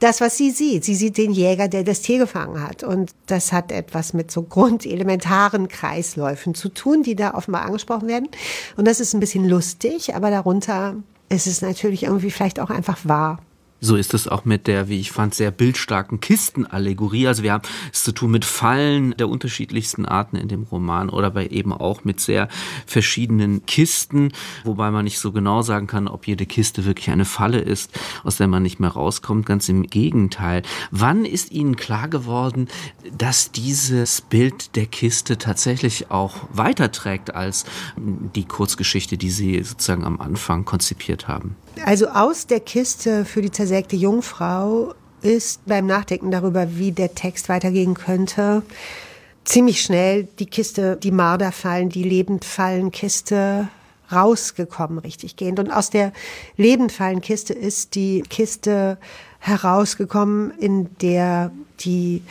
das, 0.00 0.20
was 0.20 0.36
sie 0.36 0.50
sieht. 0.50 0.84
Sie 0.84 0.94
sieht 0.94 1.18
den 1.18 1.32
Jäger, 1.32 1.68
der 1.68 1.84
das 1.84 2.00
Tier 2.00 2.18
gefangen 2.18 2.62
hat. 2.62 2.82
Und 2.84 3.12
das 3.26 3.52
hat 3.52 3.72
etwas 3.72 4.14
mit 4.14 4.30
so 4.30 4.42
grundelementaren 4.42 5.68
Kreisläufen 5.68 6.54
zu 6.54 6.68
tun, 6.68 7.02
die 7.02 7.16
da 7.16 7.34
offenbar 7.34 7.62
angesprochen 7.62 8.08
werden. 8.08 8.28
Und 8.76 8.86
das 8.86 9.00
ist 9.00 9.14
ein 9.14 9.20
bisschen 9.20 9.48
lustig, 9.48 10.14
aber 10.14 10.30
darunter 10.30 10.96
ist 11.28 11.46
es 11.46 11.62
natürlich 11.62 12.04
irgendwie 12.04 12.30
vielleicht 12.30 12.60
auch 12.60 12.70
einfach 12.70 12.98
wahr. 13.04 13.40
So 13.84 13.96
ist 13.96 14.14
es 14.14 14.28
auch 14.28 14.46
mit 14.46 14.66
der, 14.66 14.88
wie 14.88 14.98
ich 14.98 15.12
fand, 15.12 15.34
sehr 15.34 15.50
bildstarken 15.50 16.18
Kistenallegorie. 16.18 17.28
Also 17.28 17.42
wir 17.42 17.52
haben 17.52 17.64
es 17.92 18.02
zu 18.02 18.12
tun 18.12 18.30
mit 18.30 18.46
Fallen 18.46 19.14
der 19.18 19.28
unterschiedlichsten 19.28 20.06
Arten 20.06 20.36
in 20.36 20.48
dem 20.48 20.62
Roman 20.62 21.10
oder 21.10 21.30
bei 21.30 21.48
eben 21.48 21.70
auch 21.70 22.02
mit 22.02 22.18
sehr 22.18 22.48
verschiedenen 22.86 23.66
Kisten, 23.66 24.32
wobei 24.64 24.90
man 24.90 25.04
nicht 25.04 25.18
so 25.18 25.32
genau 25.32 25.60
sagen 25.60 25.86
kann, 25.86 26.08
ob 26.08 26.26
jede 26.26 26.46
Kiste 26.46 26.86
wirklich 26.86 27.10
eine 27.10 27.26
Falle 27.26 27.58
ist, 27.58 27.90
aus 28.22 28.38
der 28.38 28.48
man 28.48 28.62
nicht 28.62 28.80
mehr 28.80 28.88
rauskommt. 28.88 29.44
Ganz 29.44 29.68
im 29.68 29.82
Gegenteil. 29.82 30.62
Wann 30.90 31.26
ist 31.26 31.52
Ihnen 31.52 31.76
klar 31.76 32.08
geworden, 32.08 32.68
dass 33.12 33.52
dieses 33.52 34.22
Bild 34.22 34.76
der 34.76 34.86
Kiste 34.86 35.36
tatsächlich 35.36 36.10
auch 36.10 36.36
weiterträgt 36.50 37.34
als 37.34 37.66
die 37.98 38.46
Kurzgeschichte, 38.46 39.18
die 39.18 39.30
Sie 39.30 39.62
sozusagen 39.62 40.04
am 40.04 40.22
Anfang 40.22 40.64
konzipiert 40.64 41.28
haben? 41.28 41.56
Also 41.84 42.08
aus 42.08 42.46
der 42.46 42.60
Kiste 42.60 43.24
für 43.24 43.42
die 43.42 43.50
zersägte 43.50 43.96
Jungfrau 43.96 44.94
ist 45.22 45.64
beim 45.66 45.86
Nachdenken 45.86 46.30
darüber, 46.30 46.76
wie 46.76 46.92
der 46.92 47.14
Text 47.14 47.48
weitergehen 47.48 47.94
könnte, 47.94 48.62
ziemlich 49.44 49.80
schnell 49.80 50.28
die 50.38 50.46
Kiste, 50.46 50.96
die 50.96 51.10
Marderfallen, 51.10 51.88
die 51.88 52.02
Lebendfallenkiste 52.02 53.68
rausgekommen, 54.12 54.98
richtig 54.98 55.36
gehend. 55.36 55.58
Und 55.58 55.70
aus 55.70 55.90
der 55.90 56.12
Lebendfallenkiste 56.56 57.52
ist 57.52 57.94
die 57.94 58.22
Kiste 58.22 58.98
herausgekommen, 59.38 60.52
in 60.58 60.88
der 60.98 61.52
die 61.80 62.22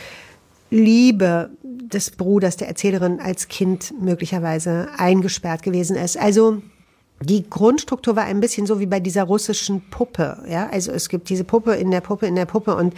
Liebe 0.70 1.50
des 1.62 2.10
Bruders 2.10 2.56
der 2.56 2.68
Erzählerin 2.68 3.20
als 3.20 3.48
Kind 3.48 3.94
möglicherweise 4.00 4.88
eingesperrt 4.96 5.62
gewesen 5.62 5.96
ist. 5.96 6.16
Also 6.16 6.62
die 7.24 7.48
Grundstruktur 7.48 8.16
war 8.16 8.24
ein 8.24 8.40
bisschen 8.40 8.66
so 8.66 8.80
wie 8.80 8.86
bei 8.86 9.00
dieser 9.00 9.24
russischen 9.24 9.82
Puppe. 9.90 10.42
Ja, 10.48 10.68
also 10.70 10.92
es 10.92 11.08
gibt 11.08 11.28
diese 11.28 11.44
Puppe 11.44 11.74
in 11.74 11.90
der 11.90 12.00
Puppe 12.00 12.26
in 12.26 12.36
der 12.36 12.46
Puppe 12.46 12.76
und 12.76 12.94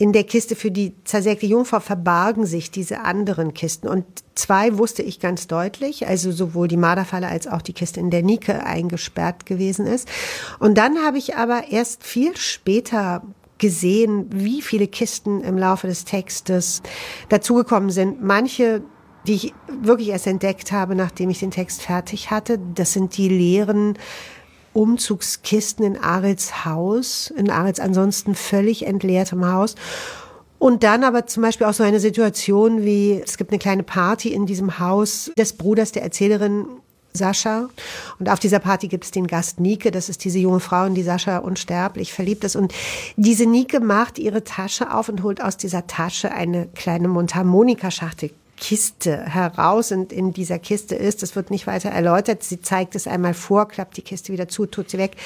in 0.00 0.14
der 0.14 0.24
Kiste 0.24 0.56
für 0.56 0.70
die 0.70 0.94
zersägte 1.04 1.44
Jungfrau 1.44 1.78
verbargen 1.78 2.46
sich 2.46 2.70
diese 2.70 3.00
anderen 3.02 3.52
Kisten. 3.52 3.86
Und 3.86 4.06
zwei 4.34 4.78
wusste 4.78 5.02
ich 5.02 5.20
ganz 5.20 5.46
deutlich, 5.46 6.06
also 6.06 6.32
sowohl 6.32 6.68
die 6.68 6.78
Marderfalle 6.78 7.28
als 7.28 7.46
auch 7.46 7.60
die 7.60 7.74
Kiste, 7.74 8.00
in 8.00 8.08
der 8.08 8.22
Nike 8.22 8.48
eingesperrt 8.48 9.44
gewesen 9.44 9.86
ist. 9.86 10.08
Und 10.58 10.78
dann 10.78 11.04
habe 11.04 11.18
ich 11.18 11.36
aber 11.36 11.68
erst 11.68 12.02
viel 12.02 12.34
später 12.38 13.22
gesehen, 13.58 14.26
wie 14.30 14.62
viele 14.62 14.88
Kisten 14.88 15.42
im 15.42 15.58
Laufe 15.58 15.86
des 15.86 16.06
Textes 16.06 16.80
dazugekommen 17.28 17.90
sind. 17.90 18.22
Manche 18.22 18.80
die 19.26 19.34
ich 19.34 19.54
wirklich 19.80 20.08
erst 20.08 20.26
entdeckt 20.26 20.72
habe, 20.72 20.94
nachdem 20.94 21.30
ich 21.30 21.40
den 21.40 21.50
Text 21.50 21.82
fertig 21.82 22.30
hatte. 22.30 22.58
Das 22.74 22.92
sind 22.92 23.16
die 23.16 23.28
leeren 23.28 23.98
Umzugskisten 24.72 25.84
in 25.84 25.96
Arils 25.96 26.64
Haus, 26.64 27.32
in 27.36 27.50
Arils 27.50 27.80
ansonsten 27.80 28.34
völlig 28.34 28.86
entleertem 28.86 29.50
Haus. 29.50 29.74
Und 30.58 30.82
dann 30.82 31.04
aber 31.04 31.26
zum 31.26 31.42
Beispiel 31.42 31.66
auch 31.66 31.72
so 31.72 31.82
eine 31.82 32.00
Situation 32.00 32.84
wie, 32.84 33.20
es 33.24 33.38
gibt 33.38 33.50
eine 33.50 33.58
kleine 33.58 33.82
Party 33.82 34.28
in 34.28 34.46
diesem 34.46 34.78
Haus 34.78 35.32
des 35.38 35.54
Bruders 35.54 35.92
der 35.92 36.02
Erzählerin 36.02 36.66
Sascha. 37.12 37.68
Und 38.18 38.28
auf 38.28 38.38
dieser 38.38 38.58
Party 38.58 38.86
gibt 38.86 39.04
es 39.04 39.10
den 39.10 39.26
Gast 39.26 39.58
Nike. 39.58 39.90
Das 39.90 40.08
ist 40.08 40.24
diese 40.24 40.38
junge 40.38 40.60
Frau, 40.60 40.84
in 40.84 40.94
die 40.94 41.02
Sascha 41.02 41.38
unsterblich 41.38 42.12
verliebt 42.12 42.44
ist. 42.44 42.56
Und 42.56 42.72
diese 43.16 43.46
Nike 43.46 43.80
macht 43.80 44.18
ihre 44.18 44.44
Tasche 44.44 44.94
auf 44.94 45.08
und 45.08 45.22
holt 45.22 45.42
aus 45.42 45.56
dieser 45.56 45.86
Tasche 45.86 46.30
eine 46.30 46.68
kleine 46.68 47.08
Mundharmonikaschachtel 47.08 48.30
Kiste 48.60 49.24
heraus 49.24 49.90
und 49.90 50.12
in 50.12 50.32
dieser 50.32 50.58
Kiste 50.58 50.94
ist, 50.94 51.22
das 51.22 51.34
wird 51.34 51.50
nicht 51.50 51.66
weiter 51.66 51.88
erläutert, 51.88 52.44
sie 52.44 52.60
zeigt 52.60 52.94
es 52.94 53.06
einmal 53.06 53.34
vor, 53.34 53.66
klappt 53.66 53.96
die 53.96 54.02
Kiste 54.02 54.32
wieder 54.32 54.48
zu, 54.48 54.66
tut 54.66 54.90
sie 54.90 54.98
weg, 54.98 55.16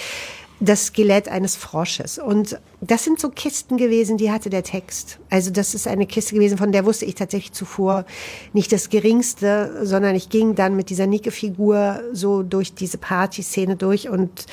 das 0.61 0.87
Skelett 0.87 1.29
eines 1.29 1.57
Frosches. 1.57 2.19
Und 2.19 2.59
das 2.81 3.05
sind 3.05 3.21
so 3.21 3.29
Kisten 3.29 3.77
gewesen, 3.77 4.17
die 4.17 4.31
hatte 4.31 4.51
der 4.51 4.63
Text. 4.63 5.19
Also 5.29 5.51
das 5.51 5.75
ist 5.75 5.89
eine 5.89 6.07
Kiste 6.07 6.35
gewesen, 6.37 6.57
von 6.57 6.71
der 6.71 6.87
wusste 6.87 7.05
ich 7.05 7.17
tatsächlich 7.17 7.53
zuvor 7.53 8.07
nicht 8.53 8.73
das 8.73 8.89
Geringste, 8.89 9.81
sondern 9.83 10.15
ich 10.15 10.29
ging 10.29 10.55
dann 10.55 10.77
mit 10.77 10.89
dieser 10.89 11.09
Nike-Figur 11.09 12.01
so 12.13 12.43
durch 12.43 12.73
diese 12.75 12.99
Partyszene 12.99 13.77
durch 13.77 14.09
und 14.09 14.47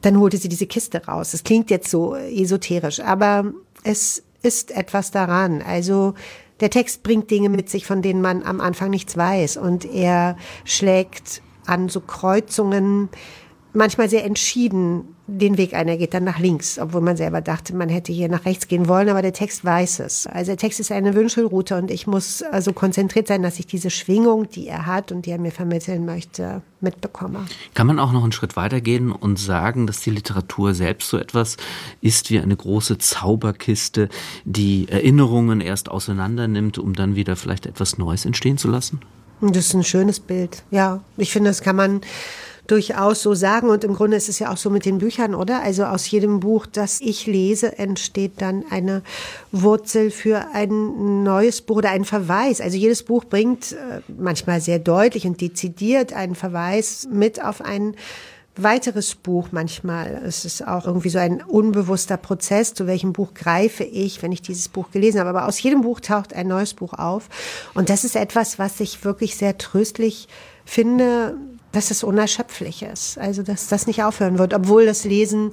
dann 0.00 0.18
holte 0.18 0.38
sie 0.38 0.48
diese 0.48 0.66
Kiste 0.66 1.04
raus. 1.04 1.34
Es 1.34 1.44
klingt 1.44 1.70
jetzt 1.70 1.90
so 1.90 2.16
esoterisch, 2.16 3.00
aber 3.00 3.52
es 3.84 4.22
ist 4.42 4.70
etwas 4.72 5.10
daran. 5.10 5.62
Also 5.62 6.14
der 6.62 6.70
Text 6.70 7.02
bringt 7.02 7.30
Dinge 7.30 7.48
mit 7.48 7.68
sich, 7.68 7.86
von 7.86 8.02
denen 8.02 8.22
man 8.22 8.44
am 8.44 8.60
Anfang 8.60 8.88
nichts 8.88 9.16
weiß. 9.16 9.56
Und 9.56 9.84
er 9.84 10.36
schlägt 10.64 11.42
an 11.66 11.88
so 11.88 12.00
Kreuzungen 12.00 13.08
manchmal 13.72 14.08
sehr 14.08 14.24
entschieden 14.24 15.11
den 15.26 15.56
Weg 15.56 15.74
ein. 15.74 15.86
Er 15.88 15.96
geht 15.96 16.14
dann 16.14 16.24
nach 16.24 16.38
links, 16.38 16.78
obwohl 16.78 17.00
man 17.00 17.16
selber 17.16 17.40
dachte, 17.40 17.74
man 17.74 17.88
hätte 17.88 18.12
hier 18.12 18.28
nach 18.28 18.44
rechts 18.44 18.66
gehen 18.66 18.88
wollen, 18.88 19.08
aber 19.08 19.22
der 19.22 19.32
Text 19.32 19.64
weiß 19.64 20.00
es. 20.00 20.26
Also 20.26 20.50
der 20.50 20.56
Text 20.56 20.80
ist 20.80 20.90
eine 20.90 21.14
Wünschelroute 21.14 21.76
und 21.76 21.90
ich 21.90 22.06
muss 22.06 22.42
also 22.42 22.72
konzentriert 22.72 23.28
sein, 23.28 23.42
dass 23.42 23.58
ich 23.58 23.66
diese 23.66 23.90
Schwingung, 23.90 24.48
die 24.50 24.66
er 24.66 24.86
hat 24.86 25.12
und 25.12 25.26
die 25.26 25.30
er 25.30 25.38
mir 25.38 25.52
vermitteln 25.52 26.04
möchte, 26.04 26.62
mitbekomme. 26.80 27.46
Kann 27.74 27.86
man 27.86 28.00
auch 28.00 28.12
noch 28.12 28.24
einen 28.24 28.32
Schritt 28.32 28.56
weitergehen 28.56 29.12
und 29.12 29.38
sagen, 29.38 29.86
dass 29.86 30.00
die 30.00 30.10
Literatur 30.10 30.74
selbst 30.74 31.08
so 31.08 31.18
etwas 31.18 31.56
ist 32.00 32.30
wie 32.30 32.40
eine 32.40 32.56
große 32.56 32.98
Zauberkiste, 32.98 34.08
die 34.44 34.88
Erinnerungen 34.88 35.60
erst 35.60 35.88
auseinander 35.88 36.48
nimmt, 36.48 36.78
um 36.78 36.94
dann 36.94 37.14
wieder 37.14 37.36
vielleicht 37.36 37.66
etwas 37.66 37.96
Neues 37.96 38.24
entstehen 38.24 38.58
zu 38.58 38.68
lassen? 38.68 39.00
Das 39.40 39.66
ist 39.66 39.74
ein 39.74 39.82
schönes 39.82 40.20
Bild, 40.20 40.62
ja. 40.70 41.00
Ich 41.16 41.32
finde, 41.32 41.50
das 41.50 41.62
kann 41.62 41.74
man 41.74 42.00
durchaus 42.72 43.22
so 43.22 43.34
sagen. 43.34 43.68
Und 43.68 43.84
im 43.84 43.94
Grunde 43.94 44.16
ist 44.16 44.30
es 44.30 44.38
ja 44.38 44.50
auch 44.50 44.56
so 44.56 44.70
mit 44.70 44.86
den 44.86 44.98
Büchern, 44.98 45.34
oder? 45.34 45.62
Also 45.62 45.84
aus 45.84 46.10
jedem 46.10 46.40
Buch, 46.40 46.66
das 46.66 47.00
ich 47.02 47.26
lese, 47.26 47.78
entsteht 47.78 48.40
dann 48.40 48.64
eine 48.70 49.02
Wurzel 49.52 50.10
für 50.10 50.46
ein 50.54 51.22
neues 51.22 51.60
Buch 51.60 51.76
oder 51.76 51.90
ein 51.90 52.06
Verweis. 52.06 52.60
Also 52.62 52.78
jedes 52.78 53.02
Buch 53.02 53.24
bringt 53.24 53.72
äh, 53.72 54.00
manchmal 54.18 54.62
sehr 54.62 54.78
deutlich 54.78 55.26
und 55.26 55.40
dezidiert 55.40 56.14
einen 56.14 56.34
Verweis 56.34 57.06
mit 57.12 57.44
auf 57.44 57.60
ein 57.60 57.94
weiteres 58.56 59.14
Buch 59.14 59.48
manchmal. 59.50 60.22
Es 60.26 60.44
ist 60.46 60.66
auch 60.66 60.86
irgendwie 60.86 61.10
so 61.10 61.18
ein 61.18 61.42
unbewusster 61.42 62.16
Prozess, 62.16 62.72
zu 62.72 62.86
welchem 62.86 63.12
Buch 63.12 63.34
greife 63.34 63.84
ich, 63.84 64.22
wenn 64.22 64.32
ich 64.32 64.42
dieses 64.42 64.68
Buch 64.68 64.90
gelesen 64.90 65.20
habe. 65.20 65.30
Aber 65.30 65.46
aus 65.46 65.62
jedem 65.62 65.82
Buch 65.82 66.00
taucht 66.00 66.34
ein 66.34 66.48
neues 66.48 66.72
Buch 66.72 66.94
auf. 66.94 67.28
Und 67.74 67.90
das 67.90 68.04
ist 68.04 68.16
etwas, 68.16 68.58
was 68.58 68.80
ich 68.80 69.04
wirklich 69.04 69.36
sehr 69.36 69.58
tröstlich 69.58 70.28
finde, 70.64 71.36
dass 71.72 71.90
es 71.90 72.04
unerschöpflich 72.04 72.82
ist. 72.82 73.18
Also, 73.18 73.42
dass 73.42 73.68
das 73.68 73.86
nicht 73.86 74.02
aufhören 74.02 74.38
wird, 74.38 74.54
obwohl 74.54 74.86
das 74.86 75.04
Lesen 75.04 75.50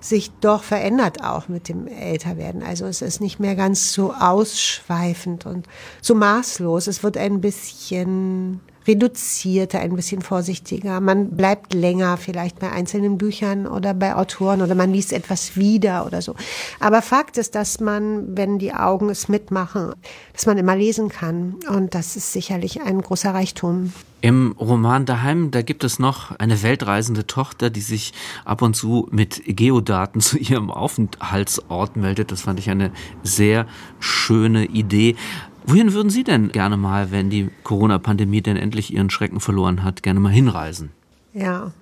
sich 0.00 0.30
doch 0.40 0.64
verändert 0.64 1.22
auch 1.22 1.48
mit 1.48 1.68
dem 1.68 1.86
Älterwerden. 1.86 2.62
Also 2.62 2.86
es 2.86 3.02
ist 3.02 3.20
nicht 3.20 3.38
mehr 3.38 3.54
ganz 3.54 3.92
so 3.92 4.12
ausschweifend 4.12 5.46
und 5.46 5.68
so 6.00 6.14
maßlos. 6.14 6.88
Es 6.88 7.02
wird 7.02 7.16
ein 7.16 7.40
bisschen 7.40 8.60
reduzierter, 8.86 9.80
ein 9.80 9.94
bisschen 9.94 10.22
vorsichtiger. 10.22 11.00
Man 11.00 11.30
bleibt 11.30 11.74
länger 11.74 12.16
vielleicht 12.16 12.58
bei 12.58 12.70
einzelnen 12.70 13.18
Büchern 13.18 13.66
oder 13.66 13.94
bei 13.94 14.14
Autoren 14.14 14.62
oder 14.62 14.74
man 14.74 14.92
liest 14.92 15.12
etwas 15.12 15.56
wieder 15.56 16.06
oder 16.06 16.22
so. 16.22 16.34
Aber 16.80 17.02
Fakt 17.02 17.38
ist, 17.38 17.54
dass 17.54 17.80
man, 17.80 18.36
wenn 18.36 18.58
die 18.58 18.72
Augen 18.72 19.10
es 19.10 19.28
mitmachen, 19.28 19.92
dass 20.32 20.46
man 20.46 20.58
immer 20.58 20.76
lesen 20.76 21.08
kann. 21.08 21.56
Und 21.68 21.94
das 21.94 22.16
ist 22.16 22.32
sicherlich 22.32 22.82
ein 22.82 23.00
großer 23.00 23.34
Reichtum. 23.34 23.92
Im 24.22 24.52
Roman 24.52 25.04
Daheim, 25.04 25.50
da 25.50 25.62
gibt 25.62 25.82
es 25.82 25.98
noch 25.98 26.38
eine 26.38 26.62
weltreisende 26.62 27.26
Tochter, 27.26 27.70
die 27.70 27.80
sich 27.80 28.12
ab 28.44 28.62
und 28.62 28.74
zu 28.74 29.08
mit 29.10 29.42
Geodaten 29.44 30.20
zu 30.20 30.38
ihrem 30.38 30.70
Aufenthaltsort 30.70 31.96
meldet. 31.96 32.30
Das 32.30 32.42
fand 32.42 32.60
ich 32.60 32.70
eine 32.70 32.92
sehr 33.24 33.66
schöne 33.98 34.66
Idee. 34.66 35.16
Wohin 35.64 35.92
würden 35.92 36.10
Sie 36.10 36.24
denn 36.24 36.50
gerne 36.50 36.76
mal, 36.76 37.10
wenn 37.10 37.30
die 37.30 37.48
Corona-Pandemie 37.62 38.42
denn 38.42 38.56
endlich 38.56 38.92
ihren 38.92 39.10
Schrecken 39.10 39.40
verloren 39.40 39.84
hat, 39.84 40.02
gerne 40.02 40.20
mal 40.20 40.32
hinreisen? 40.32 40.90
Ja. 41.32 41.72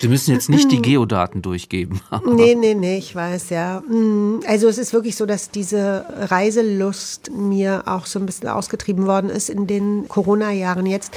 Sie 0.00 0.08
müssen 0.08 0.32
jetzt 0.32 0.48
nicht 0.48 0.72
die 0.72 0.80
Geodaten 0.80 1.42
durchgeben. 1.42 2.00
nee, 2.26 2.54
nee, 2.54 2.72
nee, 2.72 2.96
ich 2.96 3.14
weiß, 3.14 3.50
ja. 3.50 3.80
Mm, 3.80 4.40
also 4.46 4.66
es 4.68 4.78
ist 4.78 4.94
wirklich 4.94 5.14
so, 5.14 5.26
dass 5.26 5.50
diese 5.50 6.06
Reiselust 6.16 7.30
mir 7.30 7.82
auch 7.86 8.06
so 8.06 8.18
ein 8.18 8.24
bisschen 8.24 8.48
ausgetrieben 8.48 9.06
worden 9.06 9.28
ist 9.28 9.50
in 9.50 9.66
den 9.66 10.08
Corona-Jahren 10.08 10.86
jetzt. 10.86 11.14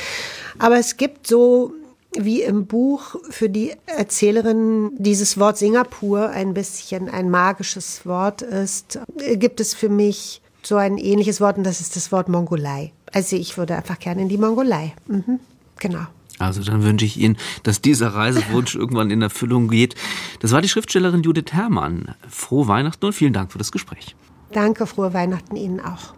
Aber 0.60 0.78
es 0.78 0.98
gibt 0.98 1.28
so 1.28 1.74
wie 2.16 2.42
im 2.42 2.66
Buch 2.66 3.16
für 3.30 3.50
die 3.50 3.72
Erzählerin 3.86 4.92
dieses 4.98 5.40
Wort 5.40 5.58
Singapur 5.58 6.30
ein 6.30 6.54
bisschen 6.54 7.10
ein 7.10 7.30
magisches 7.30 8.06
Wort 8.06 8.42
ist, 8.42 9.00
gibt 9.38 9.60
es 9.62 9.74
für 9.74 9.90
mich 9.90 10.43
so 10.66 10.78
ein 10.78 10.98
ähnliches 10.98 11.42
Wort 11.42 11.58
und 11.58 11.64
das 11.64 11.82
ist 11.82 11.96
das 11.96 12.12
Wort 12.12 12.30
Mongolei. 12.30 12.92
Also 13.12 13.36
ich 13.36 13.58
würde 13.58 13.76
einfach 13.76 14.00
gerne 14.00 14.22
in 14.22 14.30
die 14.30 14.38
Mongolei. 14.38 14.94
Mhm, 15.08 15.40
genau. 15.80 16.06
Also 16.40 16.64
dann 16.64 16.84
wünsche 16.84 17.06
ich 17.06 17.18
Ihnen, 17.18 17.38
dass 17.64 17.82
dieser 17.82 18.10
Reisewunsch 18.16 18.76
irgendwann 18.76 19.12
in 19.12 19.22
Erfüllung 19.22 19.68
geht. 19.68 19.96
Das 20.40 20.52
war 20.52 20.62
die 20.62 20.70
Schriftstellerin 20.70 21.24
Judith 21.24 21.52
Herrmann. 21.54 22.16
Frohe 22.28 22.68
Weihnachten 22.68 23.06
und 23.06 23.14
vielen 23.14 23.34
Dank 23.34 23.52
für 23.52 23.60
das 23.60 23.72
Gespräch. 23.72 24.16
Danke, 24.52 24.86
frohe 24.88 25.14
Weihnachten 25.14 25.56
Ihnen 25.56 25.80
auch. 25.80 26.16